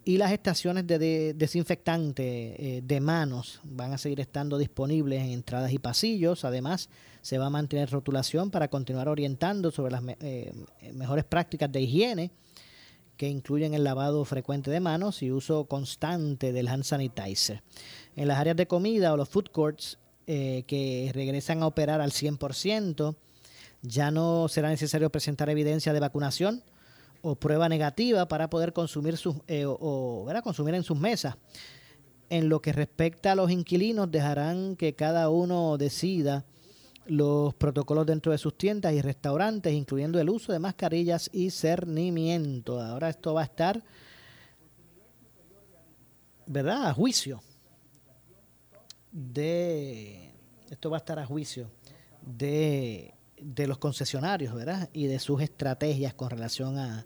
y 0.03 0.17
las 0.17 0.31
estaciones 0.31 0.87
de, 0.87 1.33
desinfectante 1.35 2.77
eh, 2.77 2.81
de 2.81 2.99
manos 2.99 3.61
van 3.63 3.93
a 3.93 3.97
seguir 3.97 4.19
estando 4.19 4.57
disponibles 4.57 5.21
en 5.21 5.29
entradas 5.29 5.71
y 5.71 5.79
pasillos. 5.79 6.43
Además, 6.43 6.89
se 7.21 7.37
va 7.37 7.47
a 7.47 7.49
mantener 7.51 7.89
rotulación 7.91 8.49
para 8.49 8.67
continuar 8.67 9.07
orientando 9.07 9.69
sobre 9.69 9.91
las 9.91 10.03
eh, 10.19 10.53
mejores 10.93 11.23
prácticas 11.25 11.71
de 11.71 11.81
higiene 11.81 12.31
que 13.15 13.29
incluyen 13.29 13.75
el 13.75 13.83
lavado 13.83 14.25
frecuente 14.25 14.71
de 14.71 14.79
manos 14.79 15.21
y 15.21 15.31
uso 15.31 15.65
constante 15.65 16.51
del 16.51 16.67
hand 16.67 16.83
sanitizer. 16.83 17.61
En 18.15 18.27
las 18.27 18.39
áreas 18.39 18.55
de 18.55 18.65
comida 18.65 19.13
o 19.13 19.17
los 19.17 19.29
food 19.29 19.49
courts 19.51 19.99
eh, 20.25 20.63
que 20.65 21.11
regresan 21.13 21.61
a 21.61 21.67
operar 21.67 22.01
al 22.01 22.09
100%, 22.09 23.15
ya 23.83 24.09
no 24.09 24.47
será 24.47 24.69
necesario 24.69 25.11
presentar 25.11 25.51
evidencia 25.51 25.93
de 25.93 25.99
vacunación 25.99 26.63
o 27.21 27.35
prueba 27.35 27.69
negativa 27.69 28.27
para 28.27 28.49
poder 28.49 28.73
consumir, 28.73 29.17
sus, 29.17 29.35
eh, 29.47 29.65
o, 29.65 30.27
consumir 30.43 30.75
en 30.75 30.83
sus 30.83 30.97
mesas. 30.97 31.35
En 32.29 32.49
lo 32.49 32.61
que 32.61 32.71
respecta 32.71 33.33
a 33.33 33.35
los 33.35 33.51
inquilinos, 33.51 34.09
dejarán 34.09 34.75
que 34.75 34.95
cada 34.95 35.29
uno 35.29 35.77
decida 35.77 36.45
los 37.05 37.53
protocolos 37.55 38.05
dentro 38.05 38.31
de 38.31 38.37
sus 38.37 38.57
tiendas 38.57 38.93
y 38.93 39.01
restaurantes, 39.01 39.73
incluyendo 39.73 40.19
el 40.19 40.29
uso 40.29 40.53
de 40.53 40.59
mascarillas 40.59 41.29
y 41.33 41.49
cernimiento. 41.49 42.79
Ahora 42.79 43.09
esto 43.09 43.33
va 43.33 43.41
a 43.41 43.45
estar, 43.45 43.83
¿verdad?, 46.45 46.87
a 46.87 46.93
juicio 46.93 47.41
de, 49.11 50.31
esto 50.69 50.89
va 50.89 50.97
a 50.97 50.99
estar 50.99 51.19
a 51.19 51.25
juicio 51.25 51.69
de 52.21 53.13
de 53.41 53.67
los 53.67 53.79
concesionarios, 53.79 54.53
¿verdad? 54.53 54.89
Y 54.93 55.07
de 55.07 55.19
sus 55.19 55.41
estrategias 55.41 56.13
con 56.13 56.29
relación 56.29 56.77
a, 56.77 57.05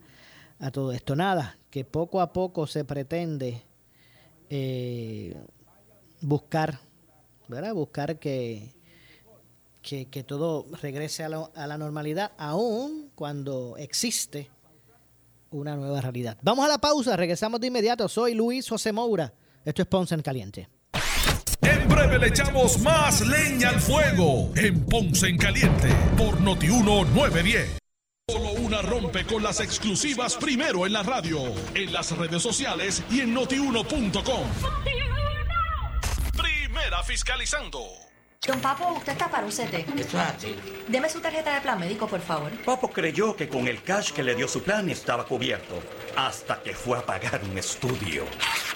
todo 0.72 0.92
esto. 0.92 1.16
Nada, 1.16 1.58
que 1.70 1.84
poco 1.84 2.20
a 2.20 2.32
poco 2.32 2.66
se 2.66 2.84
pretende 2.84 3.62
eh, 4.48 5.36
buscar, 6.20 6.78
¿verdad? 7.48 7.74
Buscar 7.74 8.18
que, 8.18 8.74
que, 9.82 10.24
todo 10.24 10.66
regrese 10.80 11.24
a 11.24 11.28
la, 11.28 11.50
a 11.54 11.66
la 11.66 11.76
normalidad, 11.76 12.32
aún 12.38 13.10
cuando 13.14 13.76
existe 13.76 14.50
una 15.50 15.76
nueva 15.76 16.00
realidad. 16.00 16.38
Vamos 16.42 16.64
a 16.64 16.68
la 16.68 16.78
pausa, 16.78 17.16
regresamos 17.16 17.60
de 17.60 17.66
inmediato. 17.68 18.08
Soy 18.08 18.34
Luis 18.34 18.68
José 18.68 18.92
Moura. 18.92 19.32
Esto 19.64 19.82
es 19.82 19.88
Ponce 19.88 20.14
en 20.14 20.22
Caliente. 20.22 20.68
En 21.96 22.10
breve 22.10 22.18
le 22.18 22.26
echamos 22.28 22.78
más 22.80 23.22
leña 23.22 23.70
al 23.70 23.80
fuego 23.80 24.52
en 24.54 24.84
Ponce 24.84 25.28
en 25.28 25.38
Caliente 25.38 25.88
por 26.18 26.38
Notiuno 26.42 27.06
910. 27.06 27.78
Solo 28.28 28.50
una 28.52 28.82
rompe 28.82 29.24
con 29.24 29.42
las 29.42 29.60
exclusivas 29.60 30.36
primero 30.36 30.84
en 30.84 30.92
la 30.92 31.02
radio, 31.02 31.40
en 31.74 31.94
las 31.94 32.14
redes 32.14 32.42
sociales 32.42 33.02
y 33.10 33.20
en 33.20 33.32
notiuno.com. 33.32 34.44
Primera 36.36 37.02
fiscalizando. 37.02 37.80
Don 38.46 38.60
Papo, 38.60 38.92
usted 38.92 39.12
está 39.12 39.30
para 39.30 39.46
un 39.46 39.50
CT. 39.50 39.98
Eso 39.98 39.98
es 39.98 40.14
así. 40.14 40.54
Deme 40.88 41.08
su 41.08 41.20
tarjeta 41.20 41.54
de 41.54 41.62
plan 41.62 41.80
médico, 41.80 42.06
por 42.06 42.20
favor. 42.20 42.52
Papo 42.64 42.90
creyó 42.90 43.34
que 43.34 43.48
con 43.48 43.66
el 43.68 43.82
cash 43.82 44.12
que 44.12 44.22
le 44.22 44.34
dio 44.34 44.46
su 44.48 44.62
plan 44.62 44.90
estaba 44.90 45.24
cubierto, 45.24 45.82
hasta 46.14 46.62
que 46.62 46.74
fue 46.74 46.98
a 46.98 47.06
pagar 47.06 47.40
un 47.50 47.56
estudio. 47.56 48.26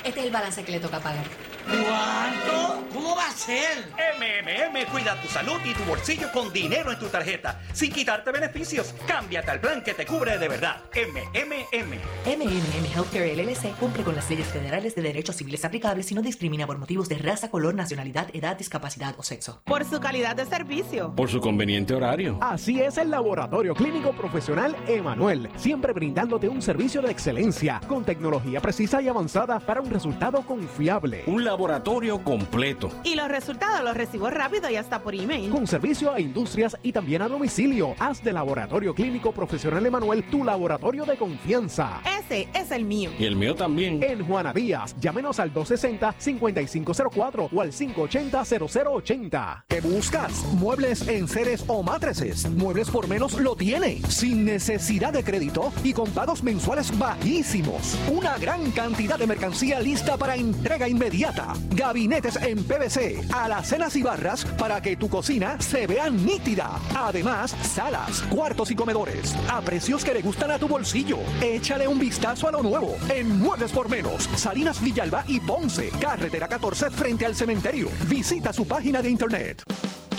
Este 0.03 0.21
es 0.21 0.27
el 0.27 0.33
balance 0.33 0.65
que 0.65 0.73
le 0.73 0.81
toca 0.81 0.99
pagar. 1.01 1.27
¿Cuánto? 1.67 2.85
¿Cómo 2.93 3.17
va 3.17 3.29
a 3.29 3.33
ser? 3.33 3.87
MMM 4.19 4.91
cuida 4.93 5.21
tu 5.21 5.29
salud 5.29 5.59
y 5.65 5.73
tu 5.75 5.85
bolsillo 5.85 6.31
con 6.33 6.53
dinero 6.53 6.93
en 6.93 6.99
tu 6.99 7.07
tarjeta, 7.07 7.61
sin 7.73 7.93
quitarte 7.93 8.31
beneficios. 8.31 8.95
Cámbiate 9.07 9.51
al 9.51 9.61
plan 9.61 9.83
que 9.83 9.95
te 9.95 10.05
cubre 10.07 10.39
de 10.39 10.49
verdad. 10.49 10.83
MMM. 10.95 11.99
MMM 12.27 12.87
Healthcare 12.95 13.35
LLC 13.35 13.77
cumple 13.79 14.03
con 14.03 14.15
las 14.15 14.29
leyes 14.29 14.49
federales 14.49 14.95
de 14.95 15.03
derechos 15.03 15.37
civiles 15.37 15.65
aplicables 15.65 16.11
y 16.11 16.15
no 16.15 16.23
discrimina 16.23 16.67
por 16.67 16.79
motivos 16.79 17.09
de 17.09 17.19
raza, 17.19 17.51
color, 17.51 17.75
nacionalidad, 17.75 18.29
edad, 18.35 18.57
discapacidad 18.57 19.15
o 19.19 19.23
sexo. 19.23 19.63
Por 19.65 19.85
su 19.85 20.01
calidad 20.01 20.37
de 20.37 20.47
servicio. 20.47 21.15
Por 21.15 21.31
su 21.31 21.41
conveniente 21.41 21.95
horario. 21.95 22.39
Así 22.41 22.81
es 22.81 22.99
el 22.99 23.11
Laboratorio 23.11 23.75
Clínico 23.75 24.13
Profesional 24.13 24.77
Emanuel, 24.87 25.49
siempre 25.57 25.93
brindándote 25.93 26.49
un 26.49 26.61
servicio 26.63 27.03
de 27.03 27.11
excelencia, 27.11 27.81
con 27.87 28.05
tecnología 28.05 28.61
precisa 28.61 29.01
y 29.01 29.09
avanzada 29.09 29.61
para 29.61 29.81
un 29.81 29.91
resultado 29.91 30.43
confiable. 30.43 31.23
Un 31.27 31.45
laboratorio 31.51 32.23
completo. 32.23 32.93
Y 33.03 33.17
los 33.17 33.27
resultados 33.27 33.83
los 33.83 33.97
recibo 33.97 34.31
rápido 34.31 34.71
y 34.71 34.77
hasta 34.77 35.03
por 35.03 35.17
email. 35.17 35.51
Con 35.51 35.67
servicio 35.67 36.13
a 36.13 36.21
industrias 36.21 36.77
y 36.81 36.93
también 36.93 37.23
a 37.23 37.29
domicilio. 37.29 37.97
Haz 37.99 38.23
de 38.23 38.33
Laboratorio 38.33 38.95
Clínico 38.95 39.33
Profesional 39.33 39.85
Emanuel 39.85 40.23
tu 40.31 40.45
laboratorio 40.45 41.05
de 41.05 41.17
confianza. 41.17 42.03
Ese 42.21 42.49
es 42.55 42.71
el 42.71 42.85
mío. 42.85 43.11
Y 43.19 43.25
el 43.25 43.35
mío 43.35 43.57
también. 43.57 44.01
En 44.01 44.25
Juana 44.25 44.53
Díaz, 44.53 44.95
llámenos 45.01 45.41
al 45.41 45.53
260-5504 45.53 47.49
o 47.53 47.61
al 47.61 47.73
580-0080. 47.73 49.65
¿Qué 49.67 49.81
buscas? 49.81 50.45
Muebles 50.55 51.09
en 51.09 51.27
seres 51.27 51.65
o 51.67 51.83
matrices. 51.83 52.49
Muebles 52.49 52.89
por 52.91 53.09
menos 53.09 53.41
lo 53.41 53.57
tiene. 53.57 54.01
Sin 54.09 54.45
necesidad 54.45 55.13
de 55.13 55.25
crédito 55.25 55.73
y 55.83 55.95
con 55.95 56.09
pagos 56.13 56.45
mensuales 56.45 56.97
bajísimos. 56.97 57.99
Una 58.09 58.39
gran 58.39 58.71
cantidad 58.71 59.19
de 59.19 59.27
mercancía 59.27 59.81
lista 59.81 60.17
para 60.17 60.37
entrega 60.37 60.89
inmediata. 60.89 61.40
Gabinetes 61.71 62.37
en 62.37 62.63
PVC, 62.65 63.21
alacenas 63.33 63.97
y 63.97 64.03
barras 64.03 64.45
para 64.45 64.81
que 64.81 64.97
tu 64.97 65.09
cocina 65.09 65.61
se 65.61 65.87
vea 65.87 66.11
nítida. 66.11 66.79
Además, 66.97 67.57
salas, 67.63 68.23
cuartos 68.23 68.71
y 68.71 68.75
comedores 68.75 69.35
a 69.49 69.61
precios 69.61 70.05
que 70.05 70.15
le 70.15 70.23
gustan 70.23 70.51
a 70.51 70.59
tu 70.59 70.69
bolsillo. 70.69 71.19
Échale 71.43 71.89
un 71.89 71.99
vistazo 71.99 72.49
a 72.49 72.53
lo 72.53 72.63
nuevo 72.63 72.97
en 73.09 73.39
Muebles 73.39 73.73
por 73.73 73.89
Menos, 73.89 74.29
Salinas 74.37 74.81
Villalba 74.83 75.25
y 75.27 75.41
Ponce, 75.41 75.91
carretera 76.01 76.49
14 76.49 76.91
frente 76.91 77.27
al 77.27 77.35
cementerio. 77.35 77.89
Visita 78.09 78.53
su 78.53 78.67
página 78.67 79.03
de 79.03 79.11
internet. 79.11 79.63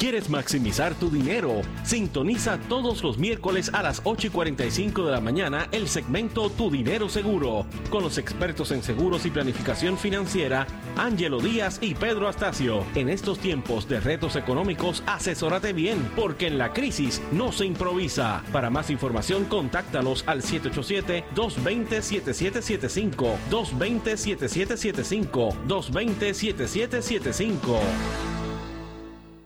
¿Quieres 0.01 0.31
maximizar 0.31 0.95
tu 0.95 1.11
dinero? 1.11 1.61
Sintoniza 1.83 2.57
todos 2.67 3.03
los 3.03 3.19
miércoles 3.19 3.69
a 3.71 3.83
las 3.83 4.01
8 4.03 4.27
y 4.27 4.29
45 4.31 5.05
de 5.05 5.11
la 5.11 5.21
mañana 5.21 5.67
el 5.71 5.87
segmento 5.87 6.49
Tu 6.49 6.71
Dinero 6.71 7.07
Seguro 7.07 7.67
con 7.91 8.01
los 8.01 8.17
expertos 8.17 8.71
en 8.71 8.81
seguros 8.81 9.27
y 9.27 9.29
planificación 9.29 9.99
financiera 9.99 10.65
Ángelo 11.11 11.41
Díaz 11.41 11.77
y 11.81 11.93
Pedro 11.93 12.29
Astacio. 12.29 12.85
En 12.95 13.09
estos 13.09 13.37
tiempos 13.37 13.85
de 13.89 13.99
retos 13.99 14.37
económicos, 14.37 15.03
asesórate 15.05 15.73
bien 15.73 16.09
porque 16.15 16.47
en 16.47 16.57
la 16.57 16.71
crisis 16.71 17.21
no 17.33 17.51
se 17.51 17.65
improvisa. 17.65 18.45
Para 18.53 18.69
más 18.69 18.89
información, 18.89 19.43
contáctalos 19.43 20.23
al 20.25 20.41
787-220-7775, 20.41 23.35
220-7775, 23.49 25.53
220-7775. 25.67 28.40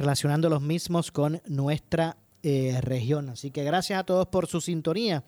relacionando 0.00 0.48
los 0.48 0.62
mismos 0.62 1.12
con 1.12 1.40
nuestra 1.46 2.16
eh, 2.42 2.78
región. 2.80 3.28
Así 3.28 3.50
que 3.50 3.62
gracias 3.64 4.00
a 4.00 4.04
todos 4.04 4.26
por 4.26 4.46
su 4.46 4.60
sintonía. 4.60 5.22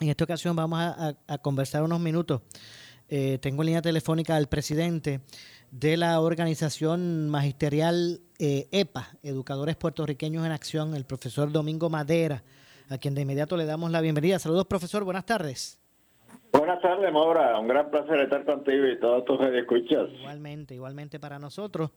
En 0.00 0.08
esta 0.08 0.24
ocasión 0.24 0.56
vamos 0.56 0.80
a, 0.80 1.08
a- 1.10 1.14
a 1.28 1.38
conversar 1.38 1.82
unos 1.84 2.00
minutos. 2.00 2.42
Eh, 3.08 3.38
tengo 3.40 3.62
en 3.62 3.66
línea 3.66 3.82
telefónica 3.82 4.34
al 4.34 4.48
presidente 4.48 5.20
de 5.70 5.96
la 5.96 6.20
organización 6.20 7.28
magisterial 7.28 8.20
eh, 8.38 8.66
EPA, 8.72 9.08
Educadores 9.22 9.76
Puertorriqueños 9.76 10.44
en 10.44 10.52
Acción, 10.52 10.94
el 10.96 11.04
profesor 11.04 11.52
Domingo 11.52 11.88
Madera, 11.90 12.42
a 12.88 12.98
quien 12.98 13.14
de 13.14 13.22
inmediato 13.22 13.56
le 13.56 13.64
damos 13.66 13.90
la 13.92 14.00
bienvenida. 14.00 14.38
Saludos, 14.38 14.66
profesor, 14.66 15.04
buenas 15.04 15.26
tardes. 15.26 15.78
Buenas 16.52 16.80
tardes, 16.82 17.12
Maura. 17.12 17.58
Un 17.60 17.68
gran 17.68 17.90
placer 17.90 18.20
estar 18.20 18.44
contigo 18.44 18.86
y 18.86 18.98
todos 18.98 19.24
tus 19.24 19.40
escuchas. 19.40 20.08
Igualmente, 20.18 20.74
igualmente 20.74 21.20
para 21.20 21.38
nosotros. 21.38 21.90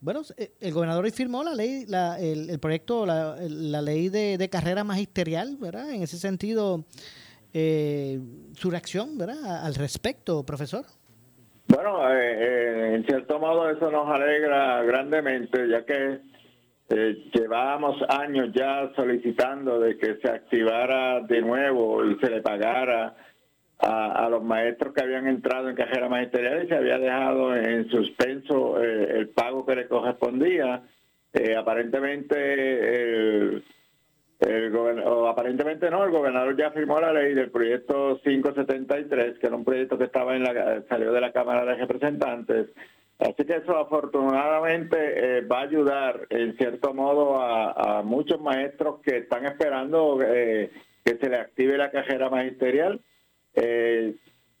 Bueno, 0.00 0.22
eh, 0.36 0.52
el 0.60 0.72
gobernador 0.72 1.10
firmó 1.10 1.42
la 1.44 1.54
ley, 1.54 1.84
la- 1.86 2.18
el, 2.18 2.58
proyecto, 2.58 3.04
la, 3.04 3.36
ley 3.82 4.08
de, 4.08 4.38
de 4.38 4.48
carrera 4.48 4.82
magisterial, 4.84 5.56
¿verdad? 5.60 5.90
En 5.92 6.02
ese 6.02 6.16
sentido, 6.18 6.84
eh, 7.52 8.18
su 8.54 8.70
reacción, 8.70 9.18
¿verdad? 9.18 9.64
Al 9.64 9.74
respecto, 9.74 10.42
profesor. 10.44 10.84
Bueno, 11.68 12.10
eh, 12.12 12.16
eh, 12.38 12.94
en 12.96 13.04
cierto 13.04 13.38
modo 13.38 13.70
eso 13.70 13.90
nos 13.90 14.08
alegra 14.08 14.82
grandemente, 14.82 15.68
ya 15.68 15.84
que 15.84 16.20
eh, 16.88 17.30
llevábamos 17.32 17.96
años 18.08 18.48
ya 18.54 18.90
solicitando 18.96 19.78
de 19.78 19.96
que 19.96 20.16
se 20.20 20.28
activara 20.28 21.20
de 21.20 21.40
nuevo 21.42 22.04
y 22.04 22.18
se 22.18 22.30
le 22.30 22.40
pagara 22.42 23.14
a, 23.80 24.26
a 24.26 24.28
los 24.28 24.42
maestros 24.42 24.92
que 24.94 25.02
habían 25.02 25.26
entrado 25.26 25.68
en 25.68 25.76
carrera 25.76 26.08
magisterial 26.08 26.64
y 26.64 26.68
se 26.68 26.74
había 26.74 26.98
dejado 26.98 27.56
en 27.56 27.88
suspenso 27.88 28.82
eh, 28.82 29.18
el 29.18 29.28
pago 29.28 29.64
que 29.64 29.76
le 29.76 29.88
correspondía. 29.88 30.82
Eh, 31.32 31.56
aparentemente 31.56 33.02
el, 33.02 33.64
el 34.40 35.02
aparentemente 35.28 35.90
no, 35.90 36.04
el 36.04 36.10
gobernador 36.10 36.56
ya 36.56 36.70
firmó 36.70 37.00
la 37.00 37.12
ley 37.12 37.34
del 37.34 37.50
proyecto 37.50 38.20
573, 38.22 39.38
que 39.38 39.46
era 39.46 39.56
un 39.56 39.64
proyecto 39.64 39.96
que 39.96 40.04
estaba 40.04 40.34
en 40.34 40.44
la 40.44 40.82
salió 40.88 41.12
de 41.12 41.20
la 41.20 41.32
Cámara 41.32 41.64
de 41.64 41.74
Representantes. 41.76 42.68
Así 43.20 43.44
que 43.44 43.56
eso 43.56 43.76
afortunadamente 43.76 44.96
eh, 44.96 45.40
va 45.42 45.58
a 45.58 45.64
ayudar 45.64 46.26
en 46.30 46.56
cierto 46.56 46.94
modo 46.94 47.38
a, 47.38 47.98
a 47.98 48.02
muchos 48.02 48.40
maestros 48.40 49.00
que 49.02 49.18
están 49.18 49.44
esperando 49.44 50.18
eh, 50.22 50.70
que 51.04 51.16
se 51.16 51.28
le 51.28 51.36
active 51.36 51.76
la 51.76 51.90
carrera 51.90 52.30
magisterial. 52.30 53.00
Eh, 53.54 54.14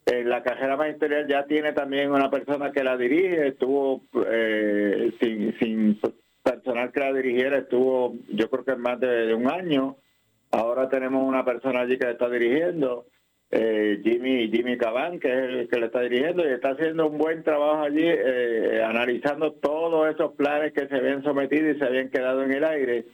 en 0.06 0.28
la 0.28 0.42
carrera 0.42 0.76
magisterial 0.76 1.26
ya 1.28 1.44
tiene 1.44 1.72
también 1.72 2.10
una 2.10 2.30
persona 2.30 2.72
que 2.72 2.82
la 2.82 2.96
dirige, 2.96 3.48
estuvo 3.48 4.02
eh, 4.26 5.12
sin, 5.20 5.56
sin 5.58 6.00
personal 6.42 6.90
que 6.90 7.00
la 7.00 7.12
dirigiera, 7.12 7.58
estuvo 7.58 8.14
yo 8.28 8.50
creo 8.50 8.64
que 8.64 8.76
más 8.76 8.98
de, 9.00 9.34
un 9.34 9.48
año. 9.48 9.96
Ahora 10.50 10.88
tenemos 10.88 11.22
una 11.22 11.44
persona 11.44 11.80
allí 11.80 11.96
que 11.96 12.10
está 12.10 12.28
dirigiendo, 12.28 13.06
eh, 13.52 14.00
Jimmy 14.02 14.50
Jimmy 14.50 14.76
Cabán, 14.76 15.20
que 15.20 15.28
es 15.28 15.50
el 15.50 15.68
que 15.68 15.78
le 15.78 15.86
está 15.86 16.00
dirigiendo 16.00 16.44
y 16.44 16.52
está 16.52 16.70
haciendo 16.70 17.06
un 17.06 17.18
buen 17.18 17.44
trabajo 17.44 17.82
allí, 17.82 18.04
eh, 18.04 18.82
analizando 18.84 19.52
todos 19.52 20.12
esos 20.12 20.32
planes 20.32 20.72
que 20.72 20.88
se 20.88 20.96
habían 20.96 21.22
sometido 21.22 21.70
y 21.70 21.78
se 21.78 21.84
habían 21.84 22.10
quedado 22.10 22.42
en 22.42 22.52
el 22.52 22.64
aire. 22.64 23.04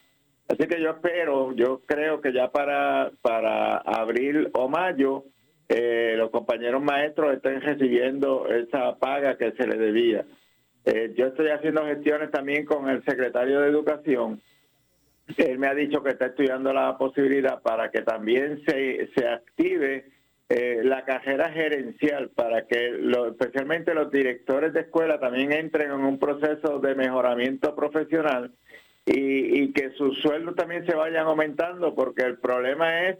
Así 0.48 0.66
que 0.66 0.80
yo 0.80 0.90
espero, 0.90 1.52
yo 1.52 1.82
creo 1.84 2.20
que 2.20 2.32
ya 2.32 2.50
para, 2.50 3.10
para 3.20 3.78
abril 3.78 4.48
o 4.54 4.68
mayo 4.68 5.24
eh, 5.68 6.14
los 6.16 6.30
compañeros 6.30 6.82
maestros 6.82 7.34
estén 7.34 7.60
recibiendo 7.60 8.46
esa 8.48 8.96
paga 8.96 9.36
que 9.36 9.52
se 9.52 9.66
les 9.66 9.78
debía. 9.78 10.24
Eh, 10.84 11.12
yo 11.16 11.26
estoy 11.26 11.48
haciendo 11.48 11.84
gestiones 11.84 12.30
también 12.30 12.64
con 12.64 12.88
el 12.88 13.04
secretario 13.04 13.60
de 13.60 13.68
Educación. 13.68 14.40
Él 15.36 15.58
me 15.58 15.66
ha 15.66 15.74
dicho 15.74 16.02
que 16.02 16.10
está 16.10 16.26
estudiando 16.26 16.72
la 16.72 16.96
posibilidad 16.96 17.60
para 17.60 17.90
que 17.90 18.02
también 18.02 18.62
se, 18.64 19.08
se 19.16 19.26
active 19.26 20.04
eh, 20.48 20.82
la 20.84 21.04
carrera 21.04 21.50
gerencial, 21.50 22.30
para 22.30 22.68
que 22.68 22.90
lo- 22.90 23.26
especialmente 23.30 23.92
los 23.94 24.12
directores 24.12 24.72
de 24.72 24.82
escuela 24.82 25.18
también 25.18 25.50
entren 25.50 25.90
en 25.90 26.04
un 26.04 26.20
proceso 26.20 26.78
de 26.78 26.94
mejoramiento 26.94 27.74
profesional 27.74 28.52
y, 29.04 29.62
y 29.62 29.72
que 29.72 29.90
sus 29.90 30.16
sueldos 30.20 30.54
también 30.54 30.86
se 30.86 30.94
vayan 30.94 31.26
aumentando, 31.26 31.96
porque 31.96 32.22
el 32.22 32.38
problema 32.38 33.08
es 33.08 33.16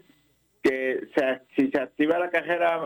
que 0.62 1.08
se- 1.14 1.40
si 1.56 1.70
se 1.70 1.80
activa 1.80 2.18
la 2.18 2.30
carrera 2.30 2.80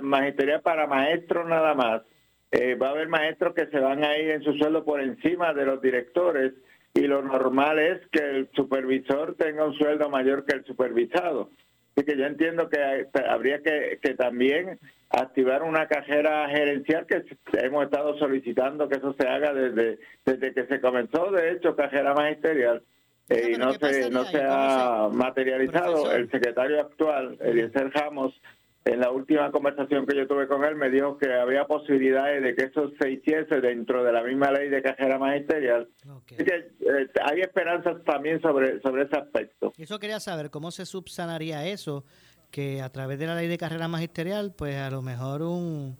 magisterial 0.00 0.60
para 0.62 0.86
maestros 0.86 1.46
nada 1.48 1.74
más, 1.74 2.02
eh, 2.50 2.74
va 2.76 2.88
a 2.88 2.90
haber 2.90 3.08
maestros 3.08 3.54
que 3.54 3.66
se 3.66 3.78
van 3.80 4.04
a 4.04 4.16
ir 4.16 4.30
en 4.30 4.42
su 4.42 4.52
sueldo 4.54 4.84
por 4.84 5.00
encima 5.00 5.52
de 5.52 5.64
los 5.66 5.80
directores 5.82 6.52
y 6.94 7.02
lo 7.08 7.22
normal 7.22 7.78
es 7.80 8.00
que 8.12 8.20
el 8.20 8.48
supervisor 8.54 9.34
tenga 9.36 9.64
un 9.64 9.74
sueldo 9.74 10.08
mayor 10.08 10.44
que 10.44 10.56
el 10.56 10.64
supervisado. 10.64 11.50
Así 11.96 12.06
que 12.06 12.16
yo 12.16 12.26
entiendo 12.26 12.68
que 12.68 13.06
habría 13.28 13.60
que, 13.62 13.98
que 14.02 14.14
también 14.14 14.78
activar 15.10 15.62
una 15.62 15.86
carrera 15.86 16.48
gerencial 16.48 17.06
que 17.06 17.24
hemos 17.58 17.84
estado 17.84 18.18
solicitando 18.18 18.88
que 18.88 18.96
eso 18.98 19.14
se 19.18 19.26
haga 19.28 19.52
desde, 19.52 19.98
desde 20.24 20.52
que 20.54 20.66
se 20.66 20.80
comenzó, 20.80 21.30
de 21.30 21.52
hecho, 21.52 21.76
carrera 21.76 22.14
magisterial. 22.14 22.82
Eh, 23.28 23.52
y 23.54 23.58
no 23.58 23.72
se, 23.72 24.10
no 24.10 24.24
se 24.24 24.42
ha 24.42 25.08
materializado. 25.12 26.12
El 26.12 26.30
secretario 26.30 26.80
actual, 26.80 27.38
Eliezer 27.40 27.90
Ramos, 27.90 28.34
en 28.84 29.00
la 29.00 29.10
última 29.10 29.50
conversación 29.50 30.06
que 30.06 30.16
yo 30.16 30.26
tuve 30.26 30.46
con 30.46 30.62
él, 30.64 30.76
me 30.76 30.90
dijo 30.90 31.16
que 31.16 31.32
había 31.32 31.66
posibilidades 31.66 32.42
de 32.42 32.54
que 32.54 32.64
eso 32.64 32.92
se 33.00 33.12
hiciese 33.12 33.60
dentro 33.60 34.04
de 34.04 34.12
la 34.12 34.22
misma 34.22 34.50
ley 34.50 34.68
de 34.68 34.82
carrera 34.82 35.18
magisterial. 35.18 35.88
Así 36.04 36.44
que 36.44 36.54
eh, 36.80 37.08
hay 37.24 37.40
esperanzas 37.40 38.04
también 38.04 38.42
sobre, 38.42 38.80
sobre 38.82 39.04
ese 39.04 39.16
aspecto. 39.16 39.72
Eso 39.78 39.98
quería 39.98 40.20
saber, 40.20 40.50
¿cómo 40.50 40.70
se 40.70 40.84
subsanaría 40.84 41.66
eso? 41.66 42.04
que 42.50 42.80
a 42.80 42.88
través 42.88 43.18
de 43.18 43.26
la 43.26 43.34
ley 43.34 43.48
de 43.48 43.58
carrera 43.58 43.88
magisterial, 43.88 44.54
pues 44.56 44.76
a 44.76 44.88
lo 44.88 45.02
mejor 45.02 45.42
un 45.42 45.98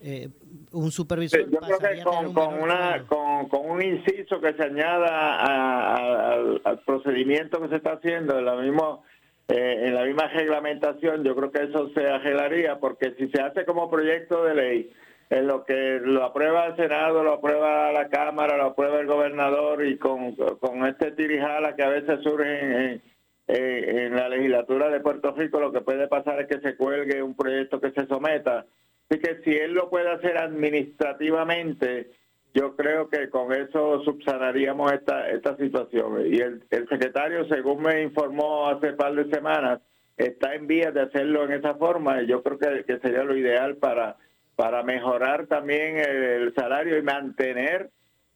eh, 0.00 0.28
un 0.72 0.90
supervisor. 0.90 1.50
Yo 1.50 1.58
creo 1.58 1.78
que 1.78 2.02
con, 2.02 2.32
con, 2.32 2.62
una, 2.62 3.04
con, 3.06 3.48
con, 3.48 3.68
un 3.68 3.82
inciso 3.82 4.40
que 4.40 4.52
se 4.54 4.62
añada 4.62 6.34
al, 6.34 6.80
procedimiento 6.86 7.60
que 7.60 7.68
se 7.68 7.76
está 7.76 7.94
haciendo, 7.94 8.38
en 8.38 8.44
la, 8.44 8.54
mismo, 8.56 9.02
eh, 9.48 9.86
en 9.86 9.94
la 9.94 10.04
misma 10.04 10.28
reglamentación, 10.28 11.24
yo 11.24 11.34
creo 11.34 11.50
que 11.50 11.64
eso 11.64 11.90
se 11.94 12.06
arreglaría, 12.08 12.78
porque 12.78 13.14
si 13.18 13.28
se 13.28 13.42
hace 13.42 13.64
como 13.64 13.90
proyecto 13.90 14.44
de 14.44 14.54
ley, 14.54 14.92
en 15.30 15.46
lo 15.46 15.64
que 15.64 16.00
lo 16.02 16.24
aprueba 16.24 16.66
el 16.66 16.76
Senado, 16.76 17.22
lo 17.24 17.34
aprueba 17.34 17.92
la 17.92 18.08
Cámara, 18.08 18.56
lo 18.56 18.66
aprueba 18.66 19.00
el 19.00 19.06
gobernador 19.06 19.84
y 19.84 19.98
con, 19.98 20.34
con 20.34 20.86
este 20.86 21.10
tirijala 21.10 21.74
que 21.74 21.82
a 21.82 21.88
veces 21.88 22.20
surge 22.22 22.92
en, 22.92 23.02
en, 23.48 24.14
la 24.14 24.28
legislatura 24.28 24.88
de 24.88 25.00
Puerto 25.00 25.32
Rico, 25.32 25.60
lo 25.60 25.72
que 25.72 25.80
puede 25.80 26.06
pasar 26.06 26.40
es 26.40 26.46
que 26.46 26.60
se 26.60 26.76
cuelgue 26.76 27.22
un 27.22 27.34
proyecto 27.34 27.80
que 27.80 27.90
se 27.90 28.06
someta. 28.06 28.64
Así 29.08 29.20
que 29.20 29.40
si 29.42 29.56
él 29.56 29.72
lo 29.72 29.88
puede 29.88 30.10
hacer 30.10 30.36
administrativamente, 30.38 32.10
yo 32.54 32.76
creo 32.76 33.08
que 33.08 33.30
con 33.30 33.52
eso 33.52 34.02
subsanaríamos 34.04 34.92
esta, 34.92 35.30
esta 35.30 35.56
situación. 35.56 36.26
Y 36.26 36.40
el, 36.40 36.62
el 36.70 36.88
secretario, 36.88 37.46
según 37.48 37.82
me 37.82 38.02
informó 38.02 38.68
hace 38.68 38.90
un 38.90 38.96
par 38.96 39.14
de 39.14 39.30
semanas, 39.30 39.80
está 40.16 40.54
en 40.54 40.66
vías 40.66 40.92
de 40.92 41.02
hacerlo 41.02 41.44
en 41.44 41.52
esa 41.52 41.74
forma 41.74 42.22
y 42.22 42.26
yo 42.26 42.42
creo 42.42 42.58
que, 42.58 42.84
que 42.84 42.98
sería 42.98 43.22
lo 43.22 43.36
ideal 43.36 43.76
para 43.76 44.16
para 44.58 44.82
mejorar 44.82 45.46
también 45.46 45.98
el, 45.98 46.52
salario 46.52 46.98
y 46.98 47.02
mantener 47.02 47.90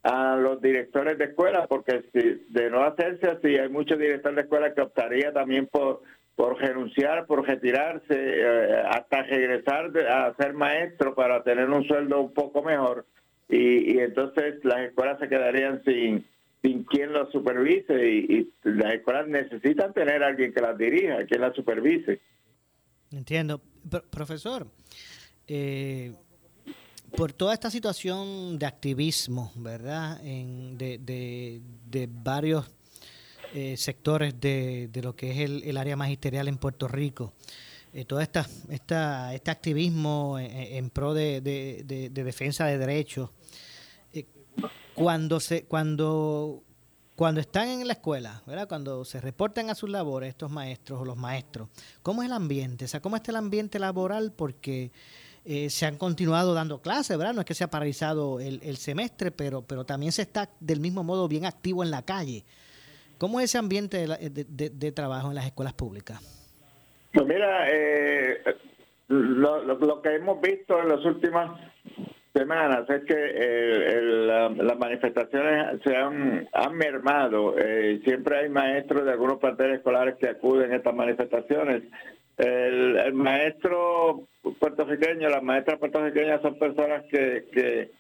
a 0.05 0.37
los 0.37 0.63
directores 0.63 1.19
de 1.19 1.25
escuela, 1.25 1.67
porque 1.67 2.05
si 2.13 2.47
de 2.49 2.71
no 2.71 2.85
hacerse 2.85 3.27
así, 3.27 3.59
hay 3.59 3.69
muchos 3.69 3.99
directores 3.99 4.37
de 4.37 4.43
escuela 4.43 4.73
que 4.73 4.83
optaría 4.83 5.33
también 5.33 5.67
por, 5.67 6.03
por 6.37 6.59
renunciar, 6.59 7.27
por 7.27 7.47
retirarse, 7.47 8.07
eh, 8.11 8.83
hasta 8.89 9.23
regresar 9.23 9.93
a 10.09 10.35
ser 10.37 10.55
maestro 10.55 11.15
para 11.15 11.43
tener 11.43 11.69
un 11.69 11.87
sueldo 11.87 12.21
un 12.21 12.33
poco 12.33 12.63
mejor. 12.63 13.07
Y, 13.49 13.99
entonces 13.99 14.65
las 14.65 14.81
escuelas 14.81 15.19
se 15.19 15.29
quedarían 15.29 15.83
sin, 15.85 16.27
sin 16.63 16.85
quien 16.85 17.13
los 17.13 17.31
supervise 17.31 18.09
y, 18.09 18.19
y, 18.19 18.53
las 18.65 18.95
escuelas 18.95 19.29
necesitan 19.29 19.93
tener 19.93 20.23
a 20.23 20.29
alguien 20.29 20.55
que 20.55 20.61
las 20.61 20.79
dirija, 20.79 21.27
quien 21.27 21.43
las 21.43 21.55
supervise. 21.55 22.21
Entiendo. 23.11 23.61
profesor, 24.11 24.67
eh, 25.47 26.15
por 27.15 27.33
toda 27.33 27.53
esta 27.53 27.71
situación 27.71 28.59
de 28.59 28.67
activismo, 28.67 29.53
¿verdad? 29.57 30.19
En, 30.25 30.79
de, 30.79 30.99
de, 30.99 32.09
varios 32.11 32.71
eh, 33.55 33.77
sectores 33.77 34.41
de, 34.41 34.89
de, 34.93 35.03
lo 35.03 35.15
que 35.15 35.31
es 35.31 35.39
el, 35.39 35.77
área 35.77 35.97
magisterial 35.97 36.49
en 36.49 36.57
Puerto 36.57 36.89
Rico. 36.89 37.33
Eh, 37.93 38.07
todo 38.07 38.21
esta, 38.21 38.47
esta, 38.71 39.35
este 39.35 39.51
activismo 39.51 40.39
en, 40.39 40.89
pro 40.89 41.13
de, 41.13 41.41
defensa 42.11 42.65
de 42.65 42.79
derechos. 42.79 43.31
Eh, 44.15 44.25
cuando, 44.95 45.41
se, 45.41 45.65
cuando, 45.65 46.63
cuando 47.15 47.43
están 47.43 47.69
en 47.69 47.87
la 47.87 47.93
escuela, 47.93 48.43
¿verdad? 48.47 48.67
cuando 48.67 49.05
se 49.05 49.21
reportan 49.21 49.69
a 49.69 49.75
sus 49.75 49.91
labores 49.91 50.31
estos 50.31 50.51
maestros 50.51 51.01
o 51.01 51.05
los 51.05 51.19
maestros, 51.19 51.69
¿cómo 52.03 52.23
es 52.23 52.29
el 52.29 52.33
ambiente? 52.33 52.87
O 52.87 52.89
sea, 52.89 53.01
¿cómo 53.03 53.17
está 53.17 53.31
el 53.31 53.37
ambiente 53.37 53.79
laboral? 53.79 54.33
Porque 54.33 54.91
eh, 55.45 55.69
se 55.71 55.87
han 55.87 55.99
continuado 55.99 56.55
dando 56.55 56.81
clases, 56.81 57.19
¿verdad? 57.19 57.35
No 57.35 57.41
es 57.41 57.47
que 57.47 57.55
se 57.55 57.65
ha 57.65 57.71
paralizado 57.71 58.39
el, 58.39 58.77
semestre, 58.79 59.33
pero, 59.33 59.61
pero 59.63 59.85
también 59.85 60.13
se 60.13 60.23
está 60.23 60.49
del 60.61 60.81
mismo 60.81 61.03
modo 61.05 61.29
bien 61.29 61.45
activo 61.45 61.83
en 61.83 61.91
la 61.91 62.03
calle. 62.03 62.45
¿Cómo 63.23 63.39
es 63.39 63.45
ese 63.45 63.59
ambiente 63.59 64.05
de, 64.05 64.91
trabajo 64.93 65.29
en 65.29 65.37
las 65.37 65.47
escuelas 65.47 65.75
públicas? 65.75 66.21
Pues 67.15 67.25
mira, 67.25 67.69
eh, 67.71 68.43
lo, 69.07 70.03
que 70.03 70.17
hemos 70.17 70.41
visto 70.41 70.83
en 70.83 70.89
las 70.89 71.05
últimas 71.05 71.57
semanas 72.35 72.91
es 72.91 73.05
que 73.05 73.15
eh, 73.15 74.03
las 74.57 74.77
manifestaciones 74.77 75.81
se 75.85 75.95
han, 75.95 76.49
han 76.53 76.75
mermado. 76.75 77.55
siempre 78.05 78.39
hay 78.39 78.49
maestros 78.49 79.05
de 79.05 79.13
algunos 79.13 79.39
planteles 79.39 79.77
escolares 79.77 80.17
que 80.17 80.29
acuden 80.29 80.73
a 80.73 80.77
estas 80.79 80.93
manifestaciones 80.93 81.85
el, 82.39 83.13
maestro 83.15 84.27
puertorriqueño, 84.59 85.29
las 85.29 85.45
maestras 85.45 85.79
puertorriqueñas 85.79 86.43
son 86.43 86.59
personas 86.59 87.05
que, 87.11 87.45
que, 87.53 87.93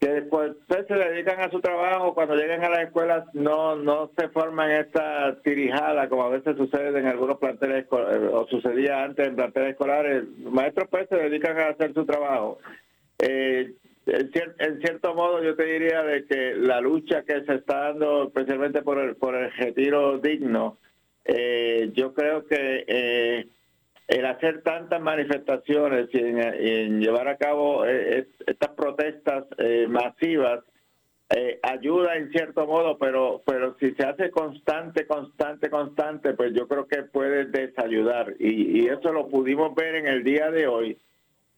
que 0.00 0.08
después 0.08 0.52
se 0.66 0.94
dedican 0.94 1.40
a 1.40 1.50
su 1.50 1.60
trabajo, 1.60 2.14
cuando 2.14 2.34
llegan 2.34 2.64
a 2.64 2.70
las 2.70 2.84
escuelas 2.84 3.26
no 3.34 3.76
no 3.76 4.10
se 4.18 4.28
forman 4.30 4.70
esta 4.70 5.40
tirijada 5.42 6.08
como 6.08 6.24
a 6.24 6.30
veces 6.30 6.56
sucede 6.56 6.98
en 6.98 7.06
algunos 7.06 7.38
planteles 7.38 7.84
eh, 7.84 8.28
o 8.32 8.46
sucedía 8.48 9.04
antes 9.04 9.26
en 9.28 9.36
planteles 9.36 9.72
escolares. 9.72 10.24
Maestros 10.38 10.88
pues 10.90 11.06
se 11.08 11.16
dedican 11.16 11.58
a 11.58 11.68
hacer 11.68 11.92
su 11.92 12.06
trabajo. 12.06 12.58
Eh, 13.18 13.74
en, 14.06 14.80
cierto 14.80 15.14
modo 15.14 15.42
yo 15.42 15.54
te 15.54 15.64
diría 15.64 16.02
de 16.02 16.24
que 16.24 16.54
la 16.54 16.80
lucha 16.80 17.22
que 17.22 17.44
se 17.44 17.56
está 17.56 17.90
dando 17.90 18.28
especialmente 18.28 18.80
por 18.80 18.98
el, 18.98 19.16
por 19.16 19.34
el 19.34 19.52
retiro 19.52 20.18
digno, 20.18 20.78
eh, 21.26 21.90
yo 21.94 22.14
creo 22.14 22.46
que 22.46 22.84
eh, 22.86 23.46
el 24.10 24.26
hacer 24.26 24.62
tantas 24.62 25.00
manifestaciones 25.00 26.08
y 26.12 26.18
en, 26.18 27.00
llevar 27.00 27.28
a 27.28 27.36
cabo 27.36 27.86
eh, 27.86 28.26
estas 28.46 28.70
protestas 28.70 29.44
masivas 29.88 30.60
ayuda 31.62 32.16
en 32.16 32.32
cierto 32.32 32.66
modo, 32.66 32.98
pero 32.98 33.42
pero 33.46 33.76
si 33.78 33.92
se 33.92 34.04
hace 34.04 34.30
constante, 34.30 35.06
constante, 35.06 35.70
constante, 35.70 36.34
pues 36.34 36.52
yo 36.54 36.66
creo 36.66 36.88
que 36.88 37.02
puede 37.04 37.44
desayudar. 37.44 38.34
Y, 38.38 38.88
eso 38.88 39.12
lo 39.12 39.28
pudimos 39.28 39.74
ver 39.74 39.94
en 39.94 40.08
el 40.08 40.24
día 40.24 40.50
de 40.50 40.66
hoy, 40.66 40.98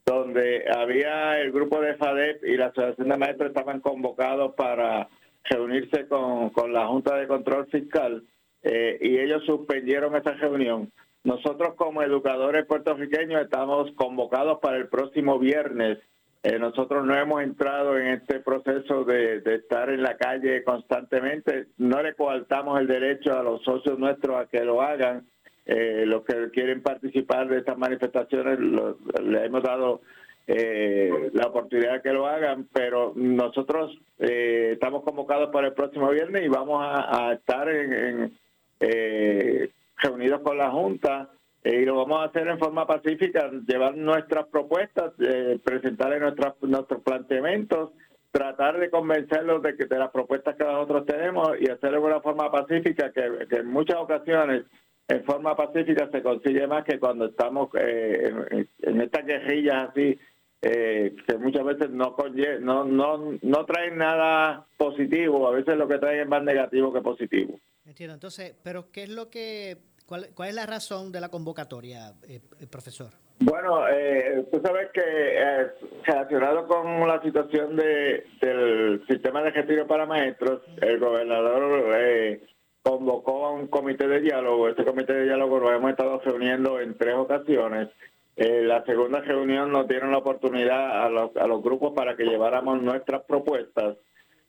donde 0.05 0.65
había 0.71 1.41
el 1.41 1.53
grupo 1.53 1.81
de 1.81 1.95
FADEP 1.95 2.45
y 2.45 2.57
la 2.57 2.67
Asociación 2.67 3.09
de 3.09 3.17
Maestros 3.17 3.49
estaban 3.49 3.81
convocados 3.81 4.55
para 4.55 5.09
reunirse 5.45 6.07
con, 6.07 6.51
con 6.51 6.73
la 6.73 6.87
Junta 6.87 7.17
de 7.17 7.27
Control 7.27 7.67
Fiscal 7.67 8.23
eh, 8.63 8.99
y 9.01 9.19
ellos 9.19 9.45
suspendieron 9.45 10.15
esa 10.17 10.33
reunión. 10.33 10.91
Nosotros 11.25 11.75
como 11.77 12.03
educadores 12.03 12.67
puertorriqueños 12.67 13.43
estamos 13.43 13.93
convocados 13.93 14.59
para 14.61 14.77
el 14.77 14.89
próximo 14.89 15.39
viernes. 15.39 15.99
Eh, 16.43 16.59
nosotros 16.59 17.07
no 17.07 17.17
hemos 17.17 17.43
entrado 17.43 17.97
en 17.97 18.09
este 18.09 18.41
proceso 18.41 19.05
de, 19.05 19.41
estar 19.45 19.91
en 19.91 20.03
la 20.03 20.17
calle 20.17 20.65
constantemente. 20.65 21.69
No 21.79 22.03
le 22.03 22.15
coartamos 22.15 22.81
el 22.81 22.89
derecho 22.89 23.39
a 23.39 23.45
los 23.45 23.63
socios 23.63 23.99
nuestros 24.01 24.41
a 24.41 24.47
que 24.47 24.65
lo 24.65 24.83
hagan. 24.83 25.25
Eh, 25.65 26.03
los 26.07 26.25
que 26.25 26.51
quieren 26.51 26.83
participar 26.83 27.49
de 27.49 27.59
estas 27.59 27.79
manifestaciones 27.79 28.59
le 28.59 29.45
hemos 29.45 29.63
dado 29.63 30.01
la 30.45 31.47
oportunidad 31.47 31.95
de 31.95 32.03
que 32.03 32.13
lo 32.13 32.27
hagan, 32.27 32.67
pero 32.73 33.13
nosotros 33.15 33.97
estamos 34.19 35.05
convocados 35.05 35.51
para 35.51 35.69
el 35.69 35.73
próximo 35.73 36.11
viernes 36.11 36.45
y 36.45 36.49
vamos 36.49 36.85
a, 36.85 37.33
estar 37.33 37.69
en, 37.69 38.37
eh, 38.81 39.71
reunidos 40.03 40.41
con 40.43 40.59
la 40.59 40.71
Junta 40.71 41.31
eh, 41.63 41.81
y 41.83 41.85
lo 41.85 41.97
vamos 41.97 42.21
a 42.21 42.25
hacer 42.25 42.49
en 42.49 42.59
forma 42.59 42.87
pacífica, 42.87 43.51
llevar 43.67 43.97
nuestras 43.97 44.47
propuestas, 44.49 45.13
eh, 45.21 45.59
presentarle 45.63 46.21
nuestras, 46.21 46.55
nuestros 46.63 47.03
planteamientos, 47.03 47.91
tratar 48.31 48.79
de 48.79 48.91
convencerlos 48.91 49.63
de 49.63 49.77
que 49.77 49.85
de 49.87 49.99
las 49.99 50.11
propuestas 50.11 50.57
que 50.57 50.65
nosotros 50.65 51.07
tenemos 51.07 51.51
y 51.61 51.71
hacerlo 51.71 52.01
de 52.01 52.07
una 52.07 52.21
forma 52.21 52.51
pacífica, 52.51 53.13
que, 53.13 53.47
en 53.51 53.67
muchas 53.67 53.97
ocasiones 53.97 54.65
en 55.09 55.25
forma 55.25 55.55
pacífica 55.55 56.09
se 56.11 56.23
consigue 56.23 56.67
más 56.67 56.85
que 56.85 56.99
cuando 56.99 57.27
estamos 57.27 57.69
eh, 57.75 58.33
en, 58.51 58.69
en, 58.83 59.01
estas 59.03 59.27
guerrillas 59.27 59.91
así 59.91 60.19
eh, 60.63 61.17
que 61.27 61.37
muchas 61.39 61.65
veces 61.65 61.91
no, 61.91 62.15
no, 62.61 62.85
no, 62.85 63.39
no 63.43 63.65
traen 63.65 63.99
nada 63.99 64.65
positivo, 64.77 65.49
a 65.49 65.51
veces 65.51 65.77
lo 65.77 65.89
que 65.89 65.99
traen 65.99 66.21
es 66.21 66.29
más 66.29 66.45
negativo 66.45 66.93
que 66.93 67.01
positivo. 67.01 67.59
Entiendo, 67.85 68.15
entonces, 68.15 68.55
pero 68.63 68.93
¿qué 68.93 69.03
es 69.03 69.09
lo 69.09 69.29
que, 69.29 69.79
cuál, 70.07 70.49
es 70.49 70.55
la 70.55 70.67
razón 70.67 71.13
de 71.13 71.21
la 71.21 71.29
convocatoria, 71.29 72.13
eh, 72.29 72.41
eh 72.61 72.67
profesor? 72.67 73.11
Bueno, 73.41 73.89
eh, 73.89 74.47
tú 74.53 74.61
sabes 74.65 74.91
que 74.93 75.03
eh, 75.03 75.67
relacionado 76.05 76.67
con 76.67 77.07
la 77.09 77.21
situación 77.23 77.77
de, 77.77 78.25
del 78.41 79.05
sistema 79.09 79.43
de 79.43 79.51
retiro 79.51 79.87
para 79.87 80.07
maestros, 80.07 80.63
el 80.81 80.99
gobernador 80.99 81.95
eh, 81.97 82.45
convocó 82.83 83.47
a 83.47 83.53
un 83.53 83.67
comité 83.67 84.07
de 84.07 84.21
diálogo. 84.21 84.69
Este 84.69 84.85
comité 84.85 85.13
de 85.13 85.25
diálogo 85.25 85.59
lo 85.59 85.73
hemos 85.73 85.91
estado 85.91 86.21
reuniendo 86.21 86.81
en 86.81 86.97
tres 86.97 87.15
ocasiones 87.15 87.89
eh, 88.37 88.63
la 88.63 88.83
segunda 88.85 89.21
reunión 89.21 89.71
nos 89.71 89.87
dieron 89.87 90.11
la 90.11 90.19
oportunidad 90.19 91.05
a 91.05 91.09
los, 91.11 91.37
a 91.37 91.47
los 91.47 91.63
grupos 91.63 91.93
para 91.93 92.17
que 92.17 92.25
lleváramos 92.25 92.81
nuestras 92.81 93.23
propuestas 93.25 93.97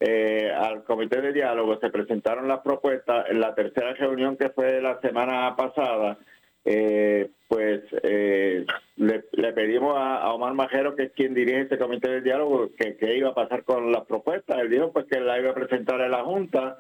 eh, 0.05 0.51
al 0.51 0.83
comité 0.83 1.21
de 1.21 1.31
diálogo. 1.31 1.79
Se 1.79 1.89
presentaron 1.89 2.47
las 2.47 2.59
propuestas. 2.59 3.29
En 3.29 3.39
la 3.39 3.55
tercera 3.55 3.93
reunión 3.93 4.35
que 4.35 4.49
fue 4.49 4.81
la 4.81 4.99
semana 4.99 5.55
pasada, 5.55 6.17
eh, 6.65 7.29
pues 7.47 7.83
le, 8.97 9.53
pedimos 9.53 9.95
a, 9.97 10.33
Omar 10.33 10.53
Majero, 10.55 10.93
que 10.95 11.03
es 11.03 11.11
quien 11.13 11.33
dirige 11.33 11.61
este 11.61 11.77
comité 11.77 12.11
de 12.11 12.21
diálogo, 12.21 12.71
que, 12.77 12.97
que 12.97 13.15
iba 13.15 13.29
a 13.29 13.35
pasar 13.35 13.63
con 13.63 13.93
las 13.93 14.05
propuestas. 14.05 14.59
Él 14.59 14.69
dijo 14.69 14.91
pues 14.91 15.05
que 15.05 15.21
la 15.21 15.39
iba 15.39 15.51
a 15.51 15.55
presentar 15.55 16.01
en 16.01 16.11
la 16.11 16.23
Junta. 16.23 16.79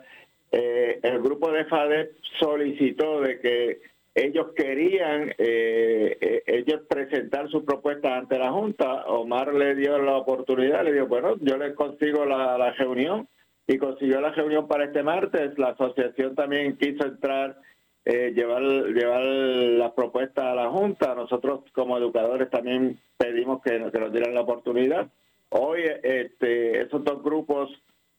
el 0.51 1.21
grupo 1.21 1.49
de 1.49 1.63
FADEP 1.63 2.11
solicitó 2.39 3.21
de 3.21 3.39
que 3.39 3.92
ellos 4.15 4.47
querían 4.55 5.33
eh, 5.37 6.17
eh, 6.21 6.43
ellos 6.45 6.81
presentar 6.87 7.49
su 7.49 7.65
propuesta 7.65 8.15
ante 8.15 8.37
la 8.37 8.51
Junta. 8.51 9.05
Omar 9.07 9.53
le 9.53 9.75
dio 9.75 9.97
la 9.97 10.17
oportunidad, 10.17 10.83
le 10.83 10.93
dijo, 10.93 11.07
bueno, 11.07 11.35
yo 11.41 11.57
les 11.57 11.73
consigo 11.73 12.25
la, 12.25 12.57
la 12.57 12.71
reunión 12.73 13.27
y 13.65 13.77
consiguió 13.77 14.21
la 14.21 14.31
reunión 14.31 14.67
para 14.67 14.85
este 14.85 15.01
martes. 15.01 15.57
La 15.57 15.69
asociación 15.69 16.35
también 16.35 16.77
quiso 16.77 17.05
entrar, 17.05 17.57
eh, 18.05 18.33
llevar, 18.35 18.61
llevar 18.61 19.23
las 19.23 19.91
propuestas 19.93 20.45
a 20.45 20.55
la 20.55 20.69
Junta. 20.69 21.15
Nosotros 21.15 21.61
como 21.73 21.97
educadores 21.97 22.51
también 22.51 22.99
pedimos 23.17 23.63
que, 23.63 23.71
que 23.91 23.99
nos 23.99 24.11
dieran 24.11 24.35
la 24.35 24.41
oportunidad. 24.41 25.07
Hoy 25.49 25.81
este, 26.03 26.81
esos 26.81 27.03
dos 27.03 27.23
grupos 27.23 27.71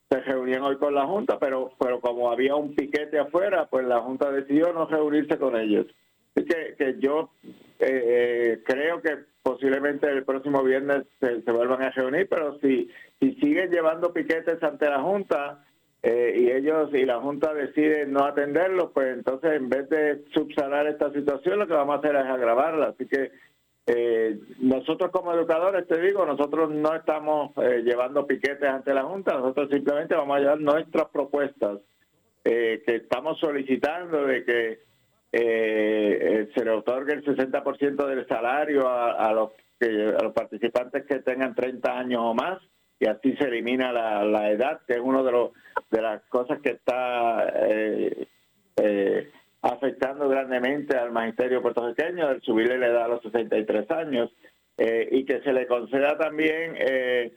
se 0.09 0.21
reunían 0.21 0.63
hoy 0.63 0.77
con 0.77 0.95
la 0.95 1.07
Junta, 1.07 1.39
pero, 1.39 1.73
pero 1.79 2.01
como 2.01 2.31
había 2.31 2.55
un 2.55 2.75
piquete 2.75 3.19
afuera, 3.19 3.67
pues 3.67 3.87
la 3.87 4.01
Junta 4.01 4.31
decidió 4.31 4.73
no 4.73 4.87
reunirse 4.87 5.39
con 5.39 5.57
ellos. 5.57 5.87
Así 6.35 6.47
que, 6.47 6.75
que 6.77 6.97
yo 6.99 7.31
eh, 7.79 8.61
creo 8.65 9.01
que 9.01 9.19
posiblemente 9.43 10.09
el 10.11 10.25
próximo 10.25 10.63
viernes 10.63 11.05
se, 11.21 11.43
se, 11.43 11.53
vuelvan 11.53 11.83
a 11.83 11.91
reunir, 11.91 12.29
pero 12.29 12.59
si, 12.61 12.91
si 13.21 13.35
siguen 13.35 13.71
llevando 13.71 14.13
piquetes 14.13 14.63
ante 14.63 14.89
la 14.89 15.01
Junta 15.01 15.65
eh, 16.03 16.35
y 16.37 16.51
ellos 16.51 16.91
y 16.93 17.05
la 17.05 17.21
Junta 17.21 17.55
decide 17.55 18.07
no 18.07 18.25
atenderlos, 18.25 18.91
pues 18.93 19.09
entonces 19.15 19.53
en 19.53 19.69
vez 19.69 19.89
de 19.89 20.25
subsanar 20.33 20.87
esta 20.87 21.13
situación, 21.13 21.59
lo 21.59 21.67
que 21.67 21.75
vamos 21.75 21.97
a 21.97 21.99
hacer 21.99 22.17
es 22.17 22.27
agravarla. 22.27 22.89
Así 22.89 23.07
que 23.07 23.33
eh, 23.87 24.39
nosotros 24.61 25.11
como 25.11 25.33
educadores, 25.33 25.87
te 25.87 26.01
digo, 26.01 26.25
nosotros 26.25 26.71
no 26.71 26.95
estamos 26.95 27.53
eh, 27.59 27.83
llevando 27.85 28.27
piquetes 28.27 28.69
ante 28.69 28.95
la 28.95 29.05
Junta, 29.05 29.35
nosotros 29.35 29.69
simplemente 29.71 30.15
vamos 30.15 30.37
a 30.37 30.41
llevar 30.41 30.61
nuestras 30.61 31.09
propuestas 31.09 31.81
eh, 32.45 32.83
que 32.87 32.97
estamos 32.97 33.39
solicitando 33.39 34.25
de 34.27 34.45
que 34.45 34.79
eh, 35.33 36.49
se 36.55 36.65
le 36.65 36.71
otorgue 36.71 37.15
el 37.15 37.25
60% 37.25 38.07
del 38.07 38.27
salario 38.27 38.89
a, 38.89 39.13
a, 39.13 39.33
los 39.33 39.51
a 39.81 40.23
los 40.23 40.33
participantes 40.33 41.05
que 41.05 41.19
tengan 41.19 41.55
30 41.55 41.99
años 41.99 42.21
o 42.23 42.33
más 42.33 42.59
y 42.99 43.07
así 43.07 43.37
se 43.37 43.49
elimina 43.49 43.93
la, 43.93 44.51
edad, 44.51 44.81
que 44.87 44.95
es 44.95 45.01
una 45.01 45.23
de, 45.23 45.51
de 45.91 46.03
las 46.03 46.23
cosas 46.25 46.61
que 46.61 46.71
está... 46.71 47.53
Eh, 47.69 48.29
eh, 48.77 49.31
afectando 49.65 50.29
grandemente 50.29 50.97
al 50.97 51.11
magisterio 51.11 51.63
puertorriqueño, 51.63 52.31
el 52.31 52.43
subirle 52.43 52.79
la 52.79 52.89
edad 52.89 53.05
a 53.05 53.09
los 53.09 53.23
63 53.23 53.91
años, 53.91 54.31
eh, 54.77 55.09
y 55.11 55.25
que 55.25 55.41
se 55.41 55.53
le 55.53 55.67
conceda 55.67 56.19
también 56.19 56.75
eh, 56.77 57.33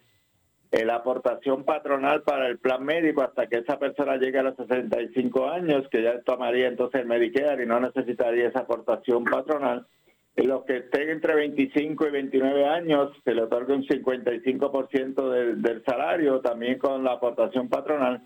la 0.71 0.95
aportación 0.95 1.63
patronal 1.63 2.23
para 2.23 2.47
el 2.47 2.57
plan 2.57 2.83
médico 2.83 3.21
hasta 3.21 3.47
que 3.47 3.59
esa 3.59 3.79
persona 3.79 4.17
llegue 4.17 4.39
a 4.39 4.43
los 4.43 4.57
65 4.57 5.49
años, 5.49 5.87
que 5.89 6.03
ya 6.03 6.19
tomaría 6.21 6.67
entonces 6.67 7.01
el 7.01 7.07
Medicare 7.07 7.63
y 7.63 7.65
no 7.65 7.79
necesitaría 7.79 8.49
esa 8.49 8.59
aportación 8.59 9.23
patronal. 9.23 9.87
Los 10.35 10.65
que 10.65 10.77
estén 10.77 11.09
entre 11.09 11.33
25 11.33 12.07
y 12.07 12.11
29 12.11 12.65
años, 12.65 13.11
se 13.23 13.33
le 13.33 13.43
otorga 13.43 13.73
un 13.73 13.87
55% 13.87 15.29
del, 15.31 15.61
del 15.61 15.83
salario, 15.85 16.41
también 16.41 16.77
con 16.77 17.03
la 17.03 17.13
aportación 17.13 17.69
patronal 17.69 18.21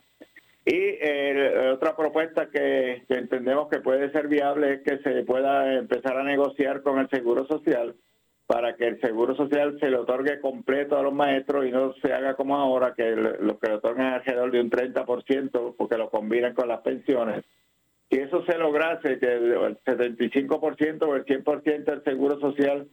y 0.64 0.76
eh, 0.76 1.72
otra 1.74 1.96
propuesta 1.96 2.50
que, 2.50 3.04
entendemos 3.10 3.68
que 3.70 3.80
puede 3.80 4.12
ser 4.12 4.28
viable 4.28 4.74
es 4.74 4.82
que 4.82 5.00
se 5.00 5.24
pueda 5.24 5.74
empezar 5.74 6.18
a 6.18 6.24
negociar 6.24 6.84
con 6.84 7.00
el 7.00 7.10
Seguro 7.10 7.48
Social 7.48 7.96
para 8.46 8.76
que 8.76 8.86
el 8.86 9.02
Seguro 9.02 9.36
Social 9.36 9.78
se 9.80 9.90
le 9.90 9.98
otorgue 9.98 10.40
completo 10.40 10.98
a 10.98 11.02
los 11.02 11.14
maestros 11.14 11.66
y 11.66 11.72
no 11.72 11.94
se 11.94 12.14
haga 12.14 12.36
como 12.36 12.58
ahora, 12.58 12.94
que 12.94 13.12
lo 13.16 13.58
que 13.58 13.70
le 13.70 13.76
otorgan 13.76 14.14
alrededor 14.14 14.52
de 14.52 14.62
un 14.62 14.70
30% 14.70 15.76
porque 15.78 15.98
lo 15.98 16.10
combinan 16.10 16.54
con 16.54 16.68
las 16.68 16.82
pensiones. 16.82 17.44
Si 18.10 18.20
eso 18.20 18.44
se 18.46 18.58
lograse, 18.58 19.18
que 19.20 19.34
el 19.34 19.80
75% 19.84 21.04
o 21.04 21.16
el 21.16 21.26
100% 21.26 21.84
del 21.86 22.04
Seguro 22.04 22.40
Social 22.40 22.88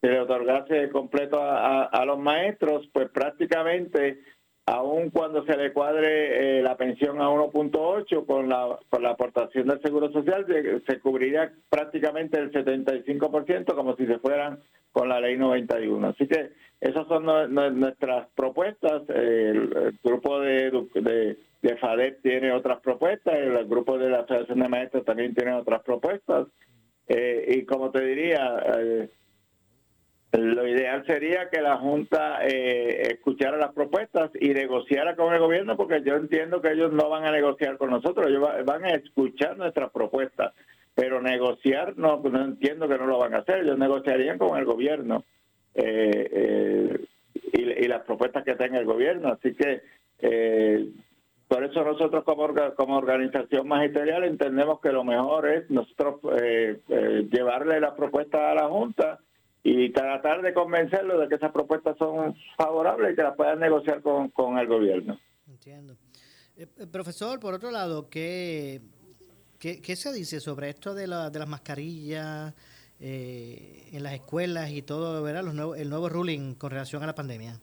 se 0.00 0.08
le 0.08 0.18
otorgase 0.18 0.88
completo 0.88 1.38
a 1.40 2.04
los 2.06 2.18
maestros, 2.18 2.88
pues 2.92 3.10
prácticamente 3.10 4.18
aun 4.66 5.10
cuando 5.10 5.44
se 5.44 5.56
le 5.56 5.72
cuadre 5.72 6.58
eh, 6.58 6.62
la 6.62 6.76
pensión 6.76 7.20
a 7.20 7.28
1.8 7.28 8.26
con 8.26 8.48
la, 8.48 8.78
con 8.88 9.02
la 9.02 9.10
aportación 9.10 9.66
del 9.66 9.82
Seguro 9.82 10.12
Social, 10.12 10.46
se, 10.86 11.00
cubriría 11.00 11.52
prácticamente 11.68 12.38
el 12.38 12.52
75% 12.52 13.74
como 13.74 13.96
si 13.96 14.06
se 14.06 14.18
fueran 14.18 14.60
con 14.92 15.08
la 15.08 15.20
ley 15.20 15.36
91. 15.36 16.08
Así 16.08 16.26
que 16.26 16.50
esas 16.80 17.06
son 17.08 17.24
nuestras 17.54 18.28
propuestas. 18.34 19.02
El, 19.08 19.98
grupo 20.02 20.40
de, 20.40 20.70
de, 20.94 21.38
de 21.62 21.76
FADEP 21.76 22.22
tiene 22.22 22.52
otras 22.52 22.80
propuestas, 22.80 23.34
el 23.34 23.66
grupo 23.66 23.98
de 23.98 24.10
la 24.10 24.20
Asociación 24.20 24.60
de 24.60 24.68
Maestros 24.68 25.04
también 25.04 25.34
tiene 25.34 25.54
otras 25.54 25.82
propuestas. 25.82 26.48
Eh, 27.08 27.56
y 27.56 27.64
como 27.64 27.90
te 27.90 28.00
diría, 28.00 28.62
eh, 28.78 29.08
lo 30.32 30.66
ideal 30.66 31.04
sería 31.06 31.50
que 31.50 31.60
la 31.60 31.76
Junta 31.76 32.38
eh, 32.46 33.12
escuchara 33.12 33.58
las 33.58 33.72
propuestas 33.72 34.30
y 34.40 34.48
negociara 34.48 35.14
con 35.14 35.34
el 35.34 35.40
gobierno, 35.40 35.76
porque 35.76 36.02
yo 36.02 36.16
entiendo 36.16 36.62
que 36.62 36.72
ellos 36.72 36.92
no 36.92 37.10
van 37.10 37.26
a 37.26 37.32
negociar 37.32 37.76
con 37.76 37.90
nosotros, 37.90 38.26
ellos 38.26 38.48
van 38.64 38.84
a 38.84 38.90
escuchar 38.90 39.58
nuestras 39.58 39.90
propuestas, 39.90 40.54
pero 40.94 41.20
negociar 41.20 41.98
no, 41.98 42.22
no 42.22 42.44
entiendo 42.44 42.88
que 42.88 42.96
no 42.96 43.06
lo 43.06 43.18
van 43.18 43.34
a 43.34 43.38
hacer, 43.38 43.60
ellos 43.60 43.78
negociarían 43.78 44.38
con 44.38 44.58
el 44.58 44.64
gobierno 44.64 45.24
eh, 45.74 46.28
eh, 46.32 47.04
y, 47.52 47.86
las 47.86 48.02
propuestas 48.04 48.44
que 48.44 48.54
tenga 48.54 48.78
el 48.78 48.86
gobierno. 48.86 49.28
Así 49.28 49.54
que 49.54 49.82
eh, 50.20 50.88
por 51.46 51.64
eso 51.64 51.84
nosotros 51.84 52.24
como, 52.24 52.48
como 52.76 52.96
organización 52.96 53.68
magisterial 53.68 54.24
entendemos 54.24 54.80
que 54.80 54.92
lo 54.92 55.04
mejor 55.04 55.46
es 55.48 55.70
nosotros 55.70 56.20
eh, 56.40 56.80
llevarle 57.30 57.80
la 57.80 57.94
propuesta 57.94 58.50
a 58.50 58.54
la 58.54 58.68
Junta 58.68 59.18
y 59.62 59.90
tratar 59.92 60.42
de 60.42 60.52
convencerlo 60.52 61.18
de 61.18 61.28
que 61.28 61.36
esas 61.36 61.52
propuestas 61.52 61.96
son 61.96 62.34
favorables 62.56 63.12
y 63.12 63.16
que 63.16 63.22
las 63.22 63.36
puedan 63.36 63.60
negociar 63.60 64.02
con, 64.02 64.30
con 64.30 64.58
el 64.58 64.66
gobierno. 64.66 65.18
Entiendo. 65.46 65.96
Eh, 66.56 66.66
profesor, 66.90 67.38
por 67.38 67.54
otro 67.54 67.70
lado, 67.70 68.08
¿qué, 68.08 68.80
qué, 69.58 69.80
qué 69.80 69.96
se 69.96 70.12
dice 70.12 70.40
sobre 70.40 70.70
esto 70.70 70.94
de, 70.94 71.06
la, 71.06 71.30
de 71.30 71.38
las 71.38 71.48
mascarillas 71.48 72.54
eh, 72.98 73.88
en 73.92 74.02
las 74.02 74.14
escuelas 74.14 74.70
y 74.70 74.82
todo, 74.82 75.22
¿verdad? 75.22 75.44
Los 75.44 75.54
nuevos, 75.54 75.78
el 75.78 75.88
nuevo 75.88 76.08
ruling 76.08 76.54
con 76.54 76.70
relación 76.70 77.02
a 77.02 77.06
la 77.06 77.14
pandemia? 77.14 77.58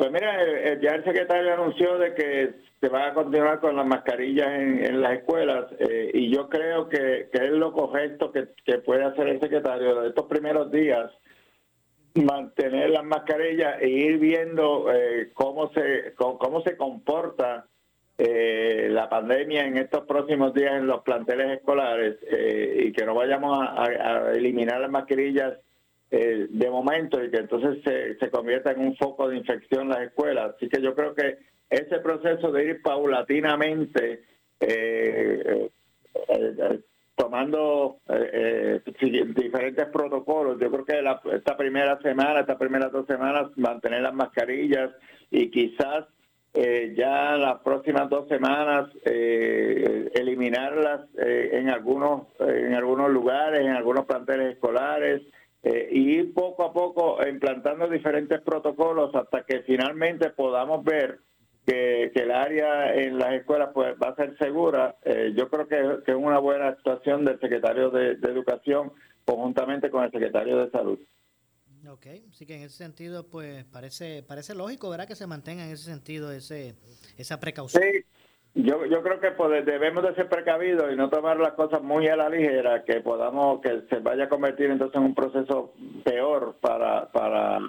Pues 0.00 0.12
mira, 0.12 0.80
ya 0.80 0.92
el 0.92 1.04
secretario 1.04 1.52
anunció 1.52 1.98
de 1.98 2.14
que 2.14 2.54
se 2.80 2.88
va 2.88 3.08
a 3.08 3.12
continuar 3.12 3.60
con 3.60 3.76
las 3.76 3.84
mascarillas 3.84 4.48
en, 4.48 5.02
las 5.02 5.12
escuelas 5.12 5.66
eh, 5.78 6.10
y 6.14 6.34
yo 6.34 6.48
creo 6.48 6.88
que, 6.88 7.28
que, 7.30 7.44
es 7.44 7.50
lo 7.50 7.70
correcto 7.74 8.32
que, 8.32 8.48
que, 8.64 8.78
puede 8.78 9.04
hacer 9.04 9.28
el 9.28 9.40
secretario 9.40 10.00
de 10.00 10.08
estos 10.08 10.24
primeros 10.24 10.72
días 10.72 11.10
mantener 12.14 12.88
las 12.88 13.04
mascarillas 13.04 13.76
e 13.82 13.90
ir 13.90 14.18
viendo 14.18 14.90
eh, 14.90 15.32
cómo 15.34 15.70
se 15.74 16.14
cómo, 16.16 16.38
cómo 16.38 16.62
se 16.62 16.78
comporta 16.78 17.66
eh, 18.16 18.88
la 18.90 19.06
pandemia 19.10 19.66
en 19.66 19.76
estos 19.76 20.06
próximos 20.06 20.54
días 20.54 20.76
en 20.76 20.86
los 20.86 21.02
planteles 21.02 21.58
escolares 21.58 22.16
eh, 22.22 22.84
y 22.86 22.92
que 22.92 23.04
no 23.04 23.14
vayamos 23.14 23.68
a 23.68 24.32
eliminar 24.32 24.80
las 24.80 24.90
mascarillas 24.90 25.58
eh, 26.10 26.46
de 26.48 26.70
momento 26.70 27.22
y 27.22 27.30
que 27.30 27.38
entonces 27.38 27.82
se, 27.84 28.18
se 28.18 28.30
convierta 28.30 28.72
en 28.72 28.80
un 28.80 28.96
foco 28.96 29.28
de 29.28 29.36
infección 29.36 29.88
las 29.88 30.00
escuelas. 30.00 30.54
Así 30.56 30.68
que 30.68 30.82
yo 30.82 30.94
creo 30.94 31.14
que 31.14 31.38
ese 31.70 32.00
proceso 32.00 32.50
de 32.50 32.64
ir 32.64 32.82
paulatinamente 32.82 34.24
eh, 34.60 35.42
eh, 35.46 35.70
eh 36.28 36.80
tomando 37.16 37.98
eh, 38.08 38.80
eh, 38.82 39.24
diferentes 39.36 39.86
protocolos, 39.88 40.58
yo 40.58 40.70
creo 40.70 40.84
que 40.86 41.02
la, 41.02 41.20
esta 41.34 41.54
primera 41.54 42.00
semana, 42.00 42.40
estas 42.40 42.56
primeras 42.56 42.90
dos 42.90 43.06
semanas, 43.06 43.50
mantener 43.56 44.00
las 44.00 44.14
mascarillas 44.14 44.90
y 45.30 45.50
quizás 45.50 46.06
ya 46.96 47.36
las 47.36 47.60
próximas 47.60 48.08
dos 48.08 48.26
semanas 48.26 48.88
eliminarlas 49.04 51.02
en 51.14 51.68
algunos 51.68 52.22
en 52.40 52.74
algunos 52.74 53.10
lugares, 53.10 53.60
en 53.60 53.70
algunos 53.70 54.06
planteles 54.06 54.54
escolares, 54.54 55.22
eh, 55.62 55.88
y 55.92 56.18
ir 56.18 56.32
poco 56.32 56.64
a 56.64 56.72
poco 56.72 57.18
implantando 57.26 57.88
diferentes 57.88 58.40
protocolos 58.40 59.14
hasta 59.14 59.44
que 59.44 59.60
finalmente 59.60 60.30
podamos 60.30 60.82
ver 60.84 61.20
que, 61.66 62.10
que 62.14 62.22
el 62.22 62.30
área 62.30 62.94
en 62.94 63.18
las 63.18 63.34
escuelas 63.34 63.70
pues 63.74 63.94
va 64.02 64.08
a 64.08 64.16
ser 64.16 64.36
segura. 64.38 64.96
Eh, 65.04 65.32
yo 65.36 65.50
creo 65.50 65.68
que, 65.68 66.02
que, 66.04 66.12
es 66.12 66.16
una 66.16 66.38
buena 66.38 66.68
actuación 66.68 67.24
del 67.24 67.38
secretario 67.40 67.90
de, 67.90 68.16
de, 68.16 68.30
Educación 68.30 68.92
conjuntamente 69.26 69.90
con 69.90 70.02
el 70.04 70.10
secretario 70.10 70.64
de 70.64 70.70
Salud. 70.70 70.98
Ok, 71.88 72.06
así 72.30 72.46
que 72.46 72.56
en 72.56 72.62
ese 72.62 72.76
sentido 72.76 73.26
pues 73.28 73.64
parece 73.64 74.22
parece 74.22 74.54
lógico, 74.54 74.90
¿verdad? 74.90 75.06
Que 75.06 75.16
se 75.16 75.26
mantenga 75.26 75.64
en 75.64 75.72
ese 75.72 75.84
sentido 75.84 76.32
ese 76.32 76.74
esa 77.16 77.38
precaución. 77.40 77.82
Sí. 77.82 78.04
Yo, 78.54 78.84
yo 78.84 79.02
creo 79.02 79.20
que 79.20 79.30
pues, 79.30 79.64
debemos 79.64 80.02
de 80.02 80.14
ser 80.14 80.28
precavidos 80.28 80.92
y 80.92 80.96
no 80.96 81.08
tomar 81.08 81.38
las 81.38 81.52
cosas 81.52 81.82
muy 81.82 82.08
a 82.08 82.16
la 82.16 82.28
ligera, 82.28 82.82
que 82.84 83.00
podamos, 83.00 83.60
que 83.60 83.82
se 83.88 84.00
vaya 84.00 84.24
a 84.24 84.28
convertir 84.28 84.70
entonces 84.70 84.96
en 84.96 85.04
un 85.04 85.14
proceso 85.14 85.72
peor 86.04 86.56
para, 86.60 87.06
para 87.12 87.60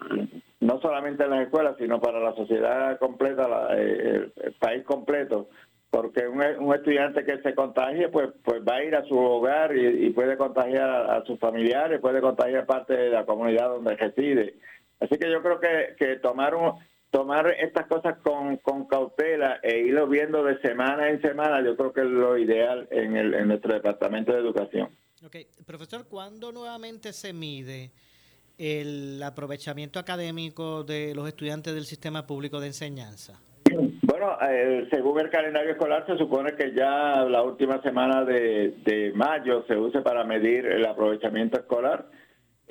no 0.59 0.81
solamente 0.81 1.23
en 1.23 1.29
las 1.29 1.43
escuelas, 1.43 1.75
sino 1.77 2.01
para 2.01 2.19
la 2.19 2.33
sociedad 2.33 2.97
completa, 2.97 3.47
la, 3.47 3.77
el, 3.77 4.33
el, 4.35 4.53
país 4.53 4.83
completo. 4.83 5.49
porque 5.91 6.27
un, 6.27 6.41
un 6.59 6.73
estudiante 6.73 7.25
que 7.25 7.37
se 7.43 7.53
contagie, 7.53 8.09
pues, 8.09 8.29
pues 8.43 8.61
va 8.67 8.77
a 8.77 8.83
ir 8.83 8.95
a 8.95 9.03
su 9.03 9.15
hogar 9.15 9.77
y, 9.77 10.09
puede 10.09 10.35
contagiar 10.35 10.89
a, 10.89 11.17
a 11.17 11.25
sus 11.25 11.37
familiares, 11.39 12.01
puede 12.01 12.21
contagiar 12.21 12.65
parte 12.65 12.97
de 12.97 13.09
la 13.11 13.23
comunidad 13.25 13.69
donde 13.69 13.95
reside. 13.95 14.55
Así 14.99 15.17
que 15.17 15.29
yo 15.31 15.43
creo 15.43 15.59
que, 15.59 15.95
que 15.97 16.15
tomar 16.17 16.55
un, 16.55 16.73
tomar 17.11 17.47
estas 17.59 17.87
cosas 17.87 18.17
con, 18.19 18.57
con 18.57 18.87
cautela 18.87 19.59
e 19.61 19.79
irlo 19.79 20.07
viendo 20.07 20.43
de 20.43 20.59
semana 20.61 21.09
en 21.09 21.21
semana, 21.21 21.63
yo 21.63 21.75
creo 21.75 21.93
que 21.93 22.01
es 22.01 22.07
lo 22.07 22.37
ideal 22.37 22.87
en, 22.89 23.17
el, 23.17 23.33
en 23.33 23.49
nuestro 23.49 23.73
Departamento 23.73 24.31
de 24.31 24.39
Educación. 24.39 24.89
Ok, 25.23 25.35
profesor, 25.65 26.07
¿cuándo 26.07 26.51
nuevamente 26.51 27.13
se 27.13 27.33
mide 27.33 27.91
el 28.57 29.21
aprovechamiento 29.23 29.99
académico 29.99 30.83
de 30.83 31.13
los 31.13 31.27
estudiantes 31.27 31.75
del 31.75 31.85
sistema 31.85 32.25
público 32.25 32.59
de 32.59 32.67
enseñanza? 32.67 33.39
Bueno, 34.03 34.37
eh, 34.49 34.87
según 34.89 35.19
el 35.19 35.29
calendario 35.29 35.71
escolar, 35.71 36.05
se 36.05 36.17
supone 36.17 36.55
que 36.55 36.73
ya 36.73 37.23
la 37.23 37.43
última 37.43 37.81
semana 37.81 38.23
de, 38.23 38.75
de 38.83 39.11
mayo 39.13 39.63
se 39.67 39.77
use 39.77 40.01
para 40.01 40.23
medir 40.23 40.65
el 40.65 40.85
aprovechamiento 40.85 41.59
escolar. 41.59 42.07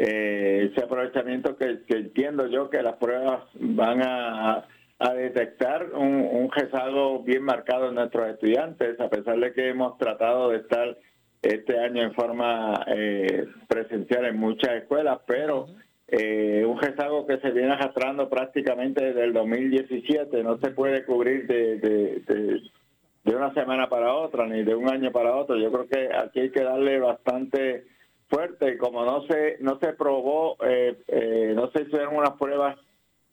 Eh, 0.02 0.70
ese 0.72 0.82
aprovechamiento 0.82 1.58
que, 1.58 1.82
que 1.86 1.98
entiendo 1.98 2.46
yo 2.46 2.70
que 2.70 2.82
las 2.82 2.96
pruebas 2.96 3.42
van 3.52 4.00
a, 4.00 4.66
a 4.98 5.12
detectar 5.12 5.92
un, 5.92 6.26
un 6.32 6.50
rezago 6.50 7.22
bien 7.22 7.42
marcado 7.42 7.90
en 7.90 7.96
nuestros 7.96 8.30
estudiantes, 8.30 8.98
a 8.98 9.10
pesar 9.10 9.38
de 9.38 9.52
que 9.52 9.68
hemos 9.68 9.98
tratado 9.98 10.48
de 10.48 10.56
estar 10.56 10.96
este 11.42 11.78
año 11.78 12.02
en 12.02 12.14
forma 12.14 12.82
eh, 12.86 13.44
presencial 13.68 14.24
en 14.24 14.38
muchas 14.38 14.70
escuelas, 14.76 15.18
pero 15.26 15.66
eh, 16.08 16.64
un 16.66 16.80
rezago 16.80 17.26
que 17.26 17.36
se 17.40 17.50
viene 17.50 17.74
arrastrando 17.74 18.30
prácticamente 18.30 19.04
desde 19.04 19.24
el 19.24 19.34
2017 19.34 20.42
no 20.42 20.56
se 20.60 20.70
puede 20.70 21.04
cubrir 21.04 21.46
de, 21.46 21.76
de, 21.76 22.22
de, 22.26 22.62
de 23.24 23.36
una 23.36 23.52
semana 23.52 23.90
para 23.90 24.14
otra 24.14 24.46
ni 24.46 24.62
de 24.62 24.74
un 24.74 24.88
año 24.88 25.12
para 25.12 25.36
otro. 25.36 25.58
Yo 25.58 25.70
creo 25.70 25.88
que 25.88 26.08
aquí 26.16 26.40
hay 26.40 26.50
que 26.50 26.64
darle 26.64 26.98
bastante 27.00 27.84
fuerte, 28.30 28.78
como 28.78 29.04
no 29.04 29.26
se 29.26 29.58
no 29.60 29.78
se 29.78 29.92
probó, 29.92 30.56
eh, 30.64 30.96
eh, 31.08 31.52
no 31.54 31.70
se 31.72 31.82
hicieron 31.82 32.16
unas 32.16 32.38
pruebas 32.38 32.78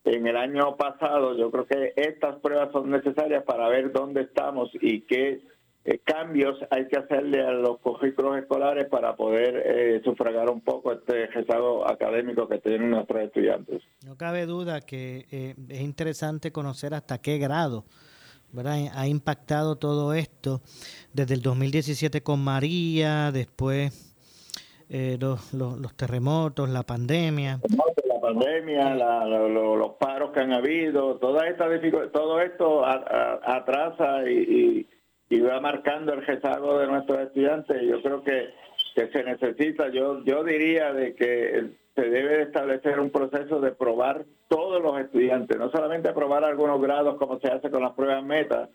en 0.04 0.26
el 0.26 0.38
año 0.38 0.76
pasado, 0.78 1.38
yo 1.38 1.52
creo 1.52 1.66
que 1.66 1.94
estas 1.96 2.38
pruebas 2.40 2.72
son 2.72 2.90
necesarias 2.90 3.44
para 3.44 3.68
ver 3.70 3.92
dónde 3.92 4.22
estamos 4.22 4.70
y 4.82 5.02
qué 5.02 5.42
eh, 5.88 6.00
cambios 6.04 6.58
hay 6.70 6.86
que 6.90 6.98
hacerle 6.98 7.42
a 7.42 7.52
los 7.52 7.80
currículos 7.80 8.38
escolares 8.38 8.90
para 8.90 9.16
poder 9.16 9.64
eh, 9.66 10.02
sufragar 10.04 10.50
un 10.50 10.60
poco 10.60 10.92
este 10.92 11.28
rezago 11.28 11.90
académico 11.90 12.48
que 12.48 12.60
tienen 12.60 12.90
nuestros 12.90 13.22
estudiantes. 13.22 13.82
No 14.06 14.18
cabe 14.18 14.46
duda 14.46 14.82
que 14.82 15.28
eh, 15.32 15.56
es 15.70 15.80
interesante 15.80 16.52
conocer 16.52 16.94
hasta 16.94 17.20
qué 17.20 17.38
grado 17.38 17.86
ha 18.94 19.08
impactado 19.08 19.76
todo 19.76 20.14
esto 20.14 20.62
desde 21.14 21.36
el 21.36 21.42
2017 21.42 22.22
con 22.22 22.44
María, 22.44 23.32
después 23.32 24.07
eh, 24.90 25.18
los, 25.20 25.54
los, 25.54 25.78
los, 25.80 25.96
terremotos, 25.96 26.70
la 26.70 26.84
pandemia. 26.84 27.60
La 28.08 28.22
pandemia, 28.22 28.96
los 28.96 29.94
paros 29.96 30.32
que 30.32 30.40
han 30.40 30.54
habido, 30.54 31.16
toda 31.16 31.48
esta 31.48 31.68
todo 32.12 32.42
esto 32.42 32.86
atrasa 32.86 34.30
y, 34.30 34.88
y, 35.30 35.40
va 35.40 35.60
marcando 35.60 36.14
el 36.14 36.26
rezago 36.26 36.80
de 36.80 36.88
nuestros 36.88 37.20
estudiantes. 37.20 37.82
Yo 37.84 38.02
creo 38.02 38.24
que, 38.24 38.50
que 38.96 39.08
se 39.10 39.24
necesita, 39.24 39.90
yo, 39.90 40.24
yo 40.24 40.44
diría 40.44 40.94
de 40.94 41.16
que 41.16 41.68
se 41.96 42.02
debe 42.10 42.44
establecer 42.44 43.00
un 43.00 43.10
proceso 43.10 43.60
de 43.60 43.72
probar 43.72 44.26
todos 44.48 44.82
los 44.82 45.00
estudiantes, 45.00 45.58
no 45.58 45.70
solamente 45.72 46.14
probar 46.14 46.44
algunos 46.44 46.82
grados 46.82 47.18
como 47.18 47.40
se 47.40 47.48
hace 47.48 47.70
con 47.70 47.82
las 47.82 47.94
pruebas 47.94 48.24
metas, 48.24 48.70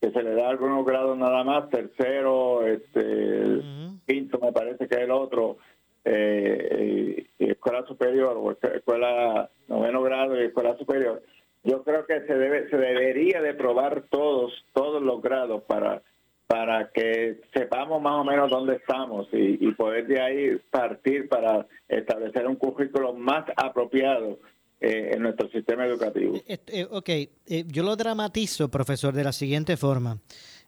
que 0.00 0.10
se 0.10 0.22
le 0.22 0.34
da 0.34 0.48
algunos 0.48 0.84
grados 0.84 1.16
nada 1.18 1.42
más, 1.44 1.68
tercero, 1.70 2.66
este, 2.66 3.00
uh 3.00 3.62
-huh. 3.62 4.00
quinto 4.06 4.38
me 4.38 4.52
parece 4.52 4.86
que 4.86 4.94
es 4.94 5.00
el 5.02 5.10
otro, 5.10 5.58
eh, 6.04 7.26
escuela 7.38 7.84
superior 7.86 8.36
o 8.36 8.52
escuela 8.52 9.50
noveno 9.66 10.02
grado 10.02 10.40
y 10.40 10.46
escuela 10.46 10.76
superior. 10.76 11.22
Yo 11.64 11.82
creo 11.82 12.06
que 12.06 12.20
se 12.20 12.34
debe, 12.34 12.68
se 12.70 12.76
debería 12.76 13.42
de 13.42 13.54
probar 13.54 14.04
todos, 14.08 14.52
todos 14.72 15.02
los 15.02 15.20
grados 15.20 15.62
para 15.64 16.02
para 16.46 16.88
que 16.88 17.42
sepamos 17.52 18.00
más 18.00 18.14
o 18.14 18.24
menos 18.24 18.48
dónde 18.48 18.76
estamos 18.76 19.28
y, 19.34 19.58
y 19.60 19.72
poder 19.72 20.06
de 20.06 20.18
ahí 20.18 20.56
partir 20.70 21.28
para 21.28 21.66
establecer 21.88 22.46
un 22.46 22.56
currículo 22.56 23.12
más 23.12 23.44
apropiado 23.54 24.38
eh, 24.80 25.10
en 25.12 25.22
nuestro 25.22 25.48
sistema 25.50 25.86
educativo. 25.86 26.36
Eh, 26.46 26.58
eh, 26.68 26.86
ok, 26.90 27.08
eh, 27.08 27.30
yo 27.66 27.82
lo 27.82 27.96
dramatizo, 27.96 28.68
profesor, 28.70 29.14
de 29.14 29.24
la 29.24 29.32
siguiente 29.32 29.76
forma. 29.76 30.20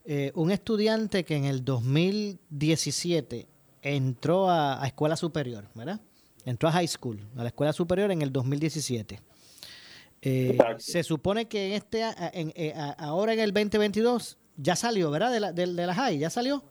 Eh, 0.05 0.33
un 0.35 0.51
estudiante 0.51 1.25
que 1.25 1.37
en 1.37 1.45
el 1.45 1.65
2017 1.65 3.47
entró 3.83 4.49
a, 4.49 4.83
a, 4.83 4.87
escuela 4.87 5.17
superior, 5.17 5.65
¿verdad? 5.75 6.01
Entró 6.45 6.69
a 6.69 6.73
high 6.73 6.89
school, 6.89 7.21
a 7.37 7.43
la 7.43 7.49
escuela 7.49 7.73
superior 7.73 8.11
en 8.11 8.23
el 8.23 8.33
2017. 8.33 9.21
Eh, 10.23 10.59
se 10.79 11.03
supone 11.03 11.47
que 11.47 11.69
en 11.69 11.73
este, 11.75 12.03
en, 12.33 12.53
ahora 12.99 13.33
en 13.33 13.41
el 13.41 13.53
2022 13.53 14.39
ya 14.57 14.77
salió, 14.77 15.11
¿verdad? 15.11 15.33
De 15.33 15.41
la, 15.41 15.53
de, 15.53 15.67
de 15.67 15.87
la 15.87 15.95
high, 15.95 16.19
ya 16.19 16.31
salió. 16.31 16.63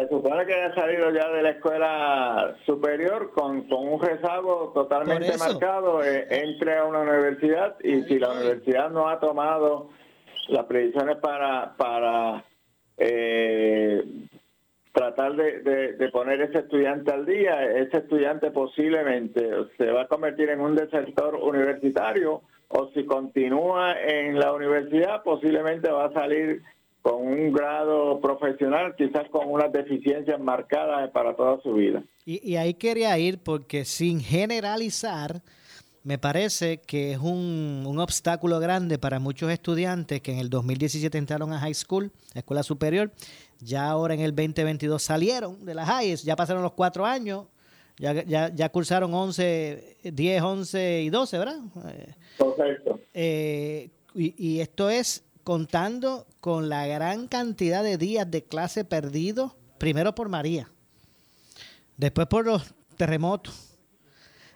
Se 0.00 0.08
supone 0.08 0.46
que 0.46 0.54
ha 0.54 0.74
salido 0.74 1.10
ya 1.10 1.28
de 1.28 1.42
la 1.42 1.50
escuela 1.50 2.56
superior 2.64 3.32
con, 3.32 3.68
con 3.68 3.86
un 3.86 4.00
rezago 4.00 4.72
totalmente 4.72 5.36
marcado, 5.36 6.02
eh, 6.02 6.26
entre 6.30 6.78
a 6.78 6.86
una 6.86 7.00
universidad 7.00 7.76
y 7.84 8.04
si 8.04 8.18
la 8.18 8.30
universidad 8.30 8.90
no 8.90 9.10
ha 9.10 9.20
tomado 9.20 9.90
las 10.48 10.64
previsiones 10.64 11.18
para, 11.18 11.76
para 11.76 12.42
eh, 12.96 14.02
tratar 14.92 15.36
de, 15.36 15.60
de, 15.60 15.92
de, 15.92 16.08
poner 16.08 16.40
ese 16.40 16.60
estudiante 16.60 17.12
al 17.12 17.26
día, 17.26 17.62
ese 17.64 17.98
estudiante 17.98 18.50
posiblemente 18.52 19.50
se 19.76 19.90
va 19.90 20.02
a 20.02 20.08
convertir 20.08 20.48
en 20.48 20.60
un 20.60 20.76
desertor 20.76 21.34
universitario 21.34 22.40
o 22.68 22.88
si 22.94 23.04
continúa 23.04 24.00
en 24.00 24.38
la 24.38 24.54
universidad 24.54 25.22
posiblemente 25.22 25.90
va 25.90 26.06
a 26.06 26.12
salir 26.14 26.62
con 27.02 27.26
un 27.26 27.52
grado 27.52 28.20
profesional, 28.20 28.94
quizás 28.96 29.28
con 29.30 29.50
unas 29.50 29.72
deficiencias 29.72 30.38
marcadas 30.38 31.10
para 31.10 31.34
toda 31.34 31.60
su 31.62 31.74
vida. 31.74 32.02
Y, 32.24 32.46
y 32.48 32.56
ahí 32.56 32.74
quería 32.74 33.18
ir 33.18 33.38
porque 33.38 33.84
sin 33.84 34.20
generalizar, 34.20 35.42
me 36.02 36.18
parece 36.18 36.78
que 36.78 37.12
es 37.12 37.18
un, 37.18 37.84
un, 37.86 37.98
obstáculo 37.98 38.58
grande 38.58 38.98
para 38.98 39.18
muchos 39.18 39.50
estudiantes 39.50 40.20
que 40.20 40.32
en 40.32 40.38
el 40.38 40.50
2017 40.50 41.16
entraron 41.16 41.52
a 41.52 41.58
high 41.58 41.74
school, 41.74 42.10
a 42.34 42.40
escuela 42.40 42.62
superior, 42.62 43.10
ya 43.60 43.88
ahora 43.88 44.14
en 44.14 44.20
el 44.20 44.34
2022 44.34 45.02
salieron 45.02 45.64
de 45.64 45.74
las 45.74 45.88
high, 45.88 46.16
ya 46.16 46.36
pasaron 46.36 46.62
los 46.62 46.72
cuatro 46.72 47.04
años, 47.04 47.46
ya, 47.98 48.12
ya, 48.24 48.48
ya 48.48 48.68
cursaron 48.70 49.12
11, 49.12 49.98
10, 50.04 50.42
11 50.42 51.02
y 51.02 51.10
12, 51.10 51.38
¿verdad? 51.38 51.58
Correcto. 52.38 53.00
Eh, 53.12 53.90
y, 54.14 54.34
y 54.38 54.60
esto 54.60 54.88
es 54.88 55.29
contando 55.50 56.28
con 56.38 56.68
la 56.68 56.86
gran 56.86 57.26
cantidad 57.26 57.82
de 57.82 57.98
días 57.98 58.30
de 58.30 58.44
clase 58.44 58.84
perdidos, 58.84 59.50
primero 59.78 60.14
por 60.14 60.28
María, 60.28 60.70
después 61.96 62.28
por 62.28 62.46
los 62.46 62.72
terremotos, 62.96 63.76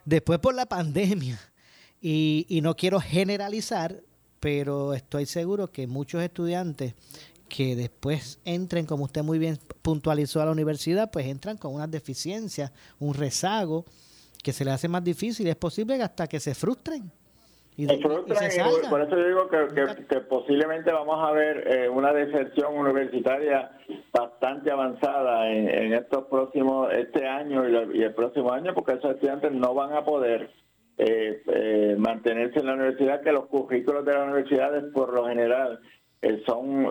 después 0.04 0.38
por 0.38 0.54
la 0.54 0.66
pandemia. 0.66 1.40
Y, 2.00 2.60
no 2.62 2.76
quiero 2.76 3.00
generalizar, 3.00 4.04
pero 4.38 4.94
estoy 4.94 5.26
seguro 5.26 5.72
que 5.72 5.88
muchos 5.88 6.22
estudiantes 6.22 6.94
que 7.48 7.74
después 7.74 8.38
entren, 8.44 8.86
como 8.86 9.06
usted 9.06 9.24
muy 9.24 9.40
bien 9.40 9.58
puntualizó 9.82 10.42
a 10.42 10.44
la 10.44 10.52
universidad, 10.52 11.10
pues 11.10 11.26
entran 11.26 11.56
con 11.56 11.74
unas 11.74 11.90
deficiencias, 11.90 12.70
un 13.00 13.14
rezago 13.14 13.84
que 14.44 14.52
se 14.52 14.64
les 14.64 14.74
hace 14.74 14.86
más 14.86 15.02
difícil. 15.02 15.48
Es 15.48 15.56
posible 15.56 16.00
hasta 16.00 16.28
que 16.28 16.38
se 16.38 16.54
frustren. 16.54 17.10
Y, 17.76 17.86
de, 17.86 17.94
y 17.94 17.98
se 17.98 18.60
y 18.60 18.88
por 18.88 19.00
eso 19.00 19.16
yo 19.16 19.26
digo 19.26 19.48
que, 19.48 19.66
que, 19.74 20.06
que, 20.06 20.20
posiblemente 20.20 20.92
vamos 20.92 21.18
a 21.20 21.32
ver 21.32 21.66
eh, 21.66 21.88
una 21.88 22.12
deserción 22.12 22.76
universitaria 22.76 23.72
bastante 24.12 24.70
avanzada 24.70 25.50
en, 25.50 25.68
en, 25.68 25.92
estos 25.92 26.26
próximos, 26.26 26.92
este 26.92 27.26
año 27.26 27.68
y, 27.68 27.74
el, 27.74 27.96
y 27.96 28.02
el 28.04 28.14
próximo 28.14 28.52
año, 28.52 28.74
porque 28.74 28.92
esos 28.92 29.14
estudiantes 29.14 29.50
no 29.50 29.74
van 29.74 29.92
a 29.92 30.04
poder 30.04 30.50
eh, 30.96 31.42
eh, 31.46 31.96
mantenerse 31.98 32.60
en 32.60 32.66
la 32.66 32.74
universidad, 32.74 33.20
que 33.20 33.32
los 33.32 33.46
currículos 33.46 34.04
de 34.04 34.12
las 34.12 34.22
universidades 34.28 34.84
por 34.92 35.12
lo 35.12 35.26
general 35.26 35.80
eh, 36.22 36.40
son, 36.46 36.86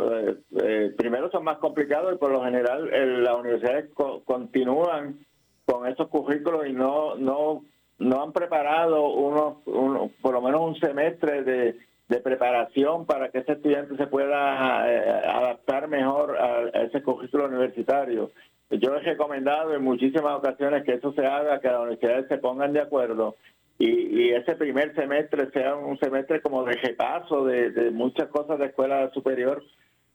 primero 0.98 1.32
son 1.32 1.46
más 1.46 1.58
complicados 1.60 2.14
y 2.14 2.18
por 2.18 2.32
lo 2.32 2.44
general 2.44 3.24
las 3.24 3.36
universidades 3.36 3.90
co 3.94 4.22
continúan 4.26 5.26
con 5.66 5.88
esos 5.88 6.10
currículos 6.10 6.68
y 6.68 6.74
no, 6.74 7.16
no 7.16 7.64
no 8.00 8.24
han 8.24 8.34
preparado 8.34 9.10
uno, 9.10 9.62
uno, 9.66 10.12
por 10.22 10.34
lo 10.34 10.42
menos 10.42 10.62
un 10.62 10.76
semestre 10.76 11.44
de, 11.44 11.78
de, 12.08 12.20
preparación 12.20 13.06
para 13.06 13.30
que 13.30 13.40
ese 13.40 13.54
estudiante 13.54 13.96
se 13.98 14.08
pueda 14.08 14.92
eh, 14.92 15.28
adaptar 15.28 15.88
mejor 15.88 16.38
a, 16.38 16.58
a, 16.78 16.84
ese 16.84 17.02
currículo 17.02 17.48
universitario. 17.48 18.32
Yo 18.70 18.96
he 18.96 19.00
recomendado 19.00 19.74
en 19.74 19.84
muchísimas 19.84 20.34
ocasiones 20.36 20.84
que 20.84 20.94
eso 20.94 21.14
se 21.14 21.26
haga, 21.26 21.60
que 21.60 21.68
las 21.68 21.82
universidades 21.82 22.28
se 22.28 22.38
pongan 22.40 22.74
de 22.74 22.82
acuerdo 22.82 23.36
y, 23.78 23.88
y 23.88 24.30
ese 24.32 24.56
primer 24.56 24.94
semestre 24.96 25.50
sea 25.52 25.76
un 25.76 25.98
semestre 26.00 26.42
como 26.42 26.64
de 26.64 26.74
repaso 26.74 27.46
de, 27.46 27.72
de 27.72 27.92
muchas 27.92 28.28
cosas 28.30 28.60
de 28.60 28.68
escuela 28.68 29.10
superior 29.12 29.64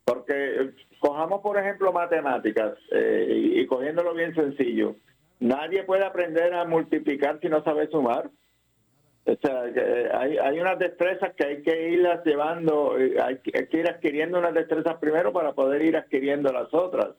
Porque 0.04 0.32
eh, 0.32 0.70
cojamos, 1.00 1.40
por 1.40 1.58
ejemplo, 1.58 1.92
matemáticas 1.92 2.74
eh, 2.92 3.26
y, 3.28 3.60
y 3.60 3.66
cogiéndolo 3.66 4.14
bien 4.14 4.34
sencillo. 4.34 4.96
Nadie 5.40 5.84
puede 5.84 6.04
aprender 6.04 6.52
a 6.54 6.64
multiplicar 6.64 7.38
si 7.40 7.48
no 7.48 7.62
sabe 7.62 7.88
sumar. 7.88 8.30
O 9.24 9.36
sea, 9.36 9.66
eh, 9.66 10.08
hay, 10.12 10.38
hay 10.38 10.58
unas 10.58 10.78
destrezas 10.78 11.34
que 11.34 11.44
hay 11.44 11.62
que 11.62 11.90
irlas 11.90 12.24
llevando, 12.24 12.98
eh, 12.98 13.16
hay 13.22 13.38
que, 13.38 13.56
hay 13.56 13.66
que 13.66 13.80
ir 13.80 13.88
adquiriendo 13.88 14.38
unas 14.38 14.54
destrezas 14.54 14.96
primero 14.96 15.32
para 15.32 15.52
poder 15.52 15.82
ir 15.82 15.96
adquiriendo 15.96 16.50
las 16.50 16.72
otras. 16.72 17.10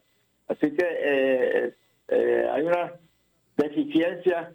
Así 0.48 0.74
que 0.74 0.84
eh, 0.84 1.74
eh, 2.08 2.48
hay 2.52 2.62
unas 2.62 2.92
deficiencias 3.56 4.48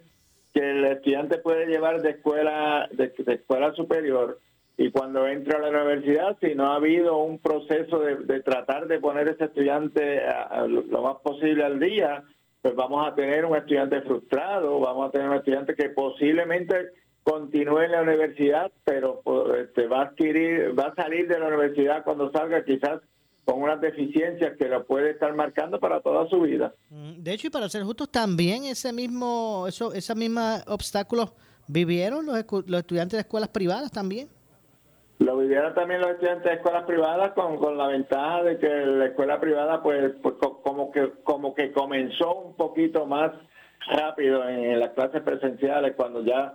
que 0.53 0.59
el 0.59 0.85
estudiante 0.85 1.37
puede 1.37 1.67
llevar 1.67 2.01
de 2.01 2.11
escuela 2.11 2.89
de, 2.91 3.13
escuela 3.33 3.73
superior 3.73 4.39
y 4.77 4.91
cuando 4.91 5.25
entra 5.25 5.57
a 5.57 5.61
la 5.61 5.69
universidad, 5.69 6.37
si 6.41 6.53
no 6.53 6.71
ha 6.71 6.75
habido 6.75 7.17
un 7.17 7.39
proceso 7.39 7.99
de, 7.99 8.17
de 8.17 8.41
tratar 8.41 8.87
de 8.87 8.99
poner 8.99 9.29
ese 9.29 9.45
estudiante 9.45 10.21
lo 10.67 11.01
más 11.01 11.17
posible 11.21 11.63
al 11.63 11.79
día, 11.79 12.23
pues 12.65 12.75
vamos 12.75 13.07
a 13.07 13.13
tener 13.13 13.45
un 13.45 13.55
estudiante 13.55 14.01
frustrado, 14.01 14.79
vamos 14.79 15.07
a 15.07 15.11
tener 15.11 15.29
un 15.29 15.35
estudiante 15.35 15.75
que 15.75 15.89
posiblemente 15.89 16.93
continúe 17.21 17.81
en 17.81 17.91
la 17.91 18.01
universidad, 18.01 18.71
pero 18.83 19.21
pues, 19.23 19.67
este, 19.67 19.85
va 19.85 19.99
a 19.99 20.05
adquirir, 20.05 20.73
va 20.75 20.85
a 20.85 20.95
salir 20.95 21.27
de 21.27 21.37
la 21.37 21.49
universidad 21.49 22.03
cuando 22.03 22.31
salga 22.31 22.65
quizás 22.65 23.01
con 23.43 23.61
unas 23.61 23.79
deficiencias 23.81 24.57
que 24.57 24.67
lo 24.67 24.83
puede 24.87 25.11
estar 25.11 25.31
marcando 25.35 25.79
para 25.79 26.01
toda 26.01 26.27
su 26.27 26.41
vida. 26.41 26.73
Mm, 26.89 27.21
De 27.21 27.33
hecho, 27.33 27.45
y 27.45 27.49
para 27.51 27.69
ser 27.69 27.83
justos, 27.83 28.09
también 28.09 28.63
ese 28.63 28.91
mismo, 28.91 29.65
eso, 29.67 29.93
esos 29.93 30.15
mismos 30.15 30.63
obstáculos 30.65 31.33
vivieron 31.67 32.25
los, 32.25 32.43
los 32.65 32.79
estudiantes 32.79 33.17
de 33.17 33.21
escuelas 33.21 33.49
privadas 33.49 33.91
también. 33.91 34.27
Lo 35.19 35.37
vivieron 35.37 35.73
también 35.73 36.01
los 36.01 36.11
estudiantes 36.11 36.43
de 36.45 36.53
escuelas 36.57 36.83
privadas 36.83 37.31
con, 37.33 37.57
con 37.57 37.77
la 37.77 37.87
ventaja 37.87 38.43
de 38.43 38.57
que 38.57 38.67
la 38.67 39.05
escuela 39.05 39.39
privada 39.39 39.81
pues, 39.81 40.13
pues 40.21 40.35
co- 40.35 40.61
como 40.61 40.91
que 40.91 41.09
como 41.23 41.55
que 41.55 41.71
comenzó 41.71 42.35
un 42.35 42.55
poquito 42.57 43.05
más 43.05 43.31
rápido 43.87 44.47
en 44.49 44.79
las 44.79 44.89
clases 44.91 45.21
presenciales 45.21 45.93
cuando 45.95 46.23
ya 46.23 46.53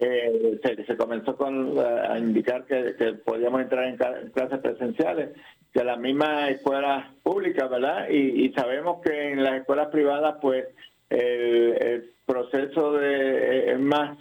eh, 0.00 0.58
se, 0.62 0.84
se 0.84 0.96
comenzó 0.96 1.36
con, 1.36 1.78
eh, 1.78 2.00
a 2.08 2.18
indicar 2.18 2.64
que, 2.66 2.96
que 2.98 3.12
podíamos 3.14 3.62
entrar 3.62 3.84
en, 3.84 3.96
clases 4.30 4.58
presenciales 4.58 5.30
que 5.72 5.82
las 5.84 5.98
mismas 5.98 6.50
escuelas 6.50 7.06
públicas, 7.22 7.70
¿verdad? 7.70 8.08
Y, 8.10 8.44
y 8.46 8.52
sabemos 8.52 9.00
que 9.02 9.30
en 9.32 9.42
las 9.42 9.54
escuelas 9.54 9.88
privadas 9.88 10.36
pues 10.42 10.66
el, 11.08 11.76
el 11.80 12.10
proceso 12.26 12.92
de 12.92 13.72
es 13.72 13.78
más 13.78 14.18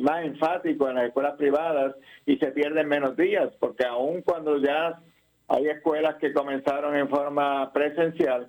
más 0.00 0.24
enfático 0.24 0.88
en 0.88 0.96
las 0.96 1.06
escuelas 1.06 1.36
privadas 1.36 1.94
y 2.26 2.36
se 2.36 2.48
pierden 2.48 2.88
menos 2.88 3.16
días, 3.16 3.50
porque 3.60 3.84
aun 3.84 4.22
cuando 4.22 4.58
ya 4.58 5.00
hay 5.48 5.66
escuelas 5.68 6.16
que 6.16 6.32
comenzaron 6.32 6.96
en 6.96 7.08
forma 7.08 7.72
presencial, 7.72 8.48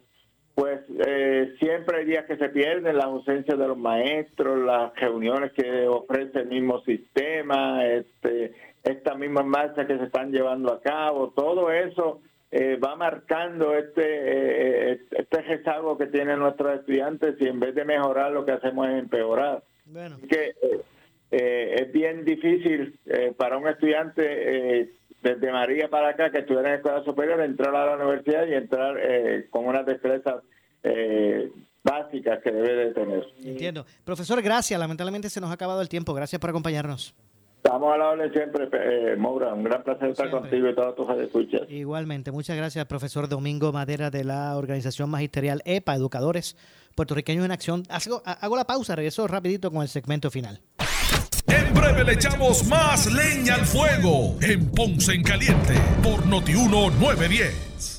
pues 0.56 0.82
eh, 1.06 1.56
siempre 1.60 2.00
hay 2.00 2.06
días 2.06 2.26
que 2.26 2.38
se 2.38 2.50
pierden, 2.50 2.98
las 2.98 3.06
ausencias 3.06 3.58
de 3.58 3.68
los 3.68 3.78
maestros, 3.78 4.58
las 4.60 4.94
reuniones 4.96 5.54
que 5.54 5.88
ofrece 5.88 6.40
el 6.40 6.48
mismo 6.48 6.82
sistema, 6.82 7.86
este, 7.86 8.54
estas 8.84 9.18
mismas 9.18 9.46
marchas 9.46 9.88
que 9.88 9.98
se 9.98 10.06
están 10.06 10.32
llevando 10.32 10.74
a 10.74 10.82
cabo, 10.82 11.30
todo 11.30 11.72
eso 11.72 12.22
eh, 12.52 12.78
va 12.78 12.96
marcando 12.96 13.76
este 13.76 14.02
eh, 14.04 15.02
este 15.12 15.42
rezago 15.44 15.98
que 15.98 16.08
tienen 16.08 16.40
nuestros 16.40 16.80
estudiantes 16.80 17.36
y 17.40 17.48
en 17.48 17.60
vez 17.60 17.76
de 17.76 17.86
mejorar 17.86 18.32
lo 18.32 18.44
que 18.44 18.54
hacemos 18.54 18.88
es 18.88 18.96
empeorar. 18.96 19.64
Que 20.28 20.56
eh, 20.62 20.82
eh, 21.32 21.76
es 21.80 21.92
bien 21.92 22.26
difícil 22.26 22.98
eh, 23.06 23.34
para 23.38 23.58
un 23.58 23.68
estudiante 23.68 24.82
eh, 24.82 24.90
desde 25.22 25.52
María 25.52 25.90
para 25.90 26.10
acá 26.10 26.32
que 26.32 26.40
estuviera 26.40 26.70
en 26.70 26.76
escuela 26.76 27.04
superior 27.04 27.42
entrar 27.42 27.76
a 27.76 27.86
la 27.86 27.96
universidad 28.04 28.48
y 28.48 28.54
entrar 28.54 28.98
eh, 29.00 29.48
con 29.50 29.66
unas 29.66 29.86
destrezas 29.86 30.36
eh, 30.84 31.52
básicas 31.84 32.40
que 32.42 32.52
debe 32.52 32.86
de 32.86 32.94
tener. 32.94 33.28
Entiendo. 33.44 33.86
Profesor, 34.04 34.42
gracias. 34.42 34.80
Lamentablemente 34.80 35.30
se 35.30 35.42
nos 35.42 35.50
ha 35.50 35.54
acabado 35.54 35.82
el 35.82 35.90
tiempo. 35.90 36.14
Gracias 36.14 36.40
por 36.40 36.50
acompañarnos. 36.50 37.14
Estamos 37.58 37.94
a 37.94 37.98
la 37.98 38.10
orden 38.12 38.32
siempre, 38.32 38.70
eh, 38.72 39.18
Moura. 39.18 39.54
Un 39.54 39.66
gran 39.66 39.84
placer 39.84 40.12
estar 40.12 40.30
contigo 40.30 40.70
y 40.70 40.76
todos 40.76 40.96
tus 40.96 41.10
escuchas. 41.18 41.70
Igualmente, 41.70 42.32
muchas 42.32 42.56
gracias, 42.56 42.86
profesor 42.86 43.28
Domingo 43.28 43.74
Madera 43.74 44.10
de 44.10 44.24
la 44.24 44.58
organización 44.58 45.10
magisterial 45.10 45.62
EPA, 45.66 45.96
Educadores 45.96 46.56
Puertorriqueños 47.00 47.46
en 47.46 47.52
Acción. 47.52 47.84
Hago, 47.88 48.58
la 48.58 48.68
pausa, 48.68 48.94
regreso 48.94 49.26
rapidito 49.26 49.72
con 49.72 49.84
el 49.84 49.88
segmento 49.88 50.30
final. 50.30 50.60
En 51.48 51.74
breve 51.74 52.04
le 52.04 52.12
echamos 52.12 52.66
más 52.66 53.06
leña 53.06 53.56
al 53.56 53.66
fuego 53.66 54.36
en 54.42 54.70
Ponce 54.70 55.14
en 55.14 55.24
Caliente 55.24 55.76
por 56.04 56.26
Notiuno 56.26 56.90
910. 56.90 57.99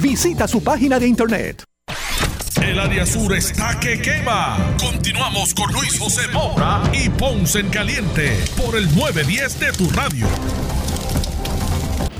Visita 0.00 0.48
su 0.48 0.62
página 0.62 0.98
de 0.98 1.06
internet. 1.06 1.64
El 2.62 2.78
área 2.78 3.06
sur 3.06 3.34
está 3.34 3.78
que 3.80 4.00
quema. 4.00 4.58
Continuamos 4.78 5.54
con 5.54 5.72
Luis 5.72 5.98
José 5.98 6.28
Moura 6.32 6.82
y 6.92 7.08
Ponce 7.08 7.60
en 7.60 7.70
Caliente 7.70 8.36
por 8.56 8.76
el 8.76 8.84
910 8.94 9.60
de 9.60 9.72
tu 9.72 9.90
radio. 9.90 10.26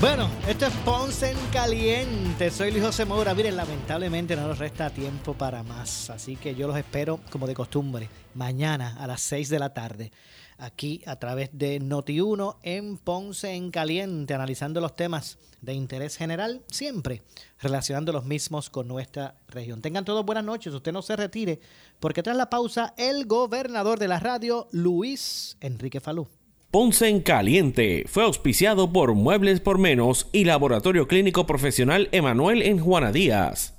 Bueno, 0.01 0.29
esto 0.47 0.65
es 0.65 0.73
Ponce 0.85 1.31
en 1.31 1.37
Caliente. 1.51 2.49
Soy 2.51 2.71
Luis 2.71 2.83
José 2.83 3.03
Moura. 3.03 3.33
Miren, 3.33 3.57
lamentablemente 3.57 4.35
no 4.37 4.47
nos 4.47 4.57
resta 4.57 4.89
tiempo 4.89 5.33
para 5.33 5.61
más. 5.61 6.09
Así 6.09 6.37
que 6.37 6.55
yo 6.55 6.67
los 6.67 6.77
espero, 6.77 7.19
como 7.29 7.45
de 7.45 7.53
costumbre, 7.53 8.09
mañana 8.33 8.95
a 8.97 9.07
las 9.07 9.19
6 9.21 9.49
de 9.49 9.59
la 9.59 9.73
tarde. 9.73 10.11
Aquí 10.59 11.01
a 11.05 11.15
través 11.15 11.49
de 11.53 11.79
Noti1 11.79 12.57
en 12.63 12.97
Ponce 12.97 13.53
en 13.53 13.71
Caliente, 13.71 14.33
analizando 14.33 14.81
los 14.81 14.95
temas 14.95 15.37
de 15.61 15.73
interés 15.73 16.17
general, 16.17 16.61
siempre 16.67 17.21
relacionando 17.61 18.11
los 18.11 18.25
mismos 18.25 18.69
con 18.69 18.87
nuestra 18.87 19.35
región. 19.47 19.81
Tengan 19.81 20.03
todos 20.03 20.25
buenas 20.25 20.43
noches. 20.43 20.73
Usted 20.73 20.91
no 20.91 21.01
se 21.01 21.15
retire, 21.15 21.61
porque 22.01 22.23
tras 22.23 22.35
la 22.35 22.49
pausa, 22.49 22.93
el 22.97 23.25
gobernador 23.25 23.99
de 23.99 24.09
la 24.09 24.19
radio, 24.19 24.67
Luis 24.71 25.57
Enrique 25.61 26.01
Falú. 26.01 26.27
Ponce 26.71 27.07
en 27.07 27.21
Caliente 27.21 28.03
fue 28.07 28.23
auspiciado 28.23 28.93
por 28.93 29.15
Muebles 29.15 29.59
por 29.59 29.79
Menos 29.79 30.27
y 30.31 30.43
Laboratorio 30.43 31.07
Clínico 31.07 31.47
Profesional 31.47 32.09
Emanuel 32.11 32.61
en 32.61 32.79
Juana 32.79 33.11
Díaz. 33.11 33.78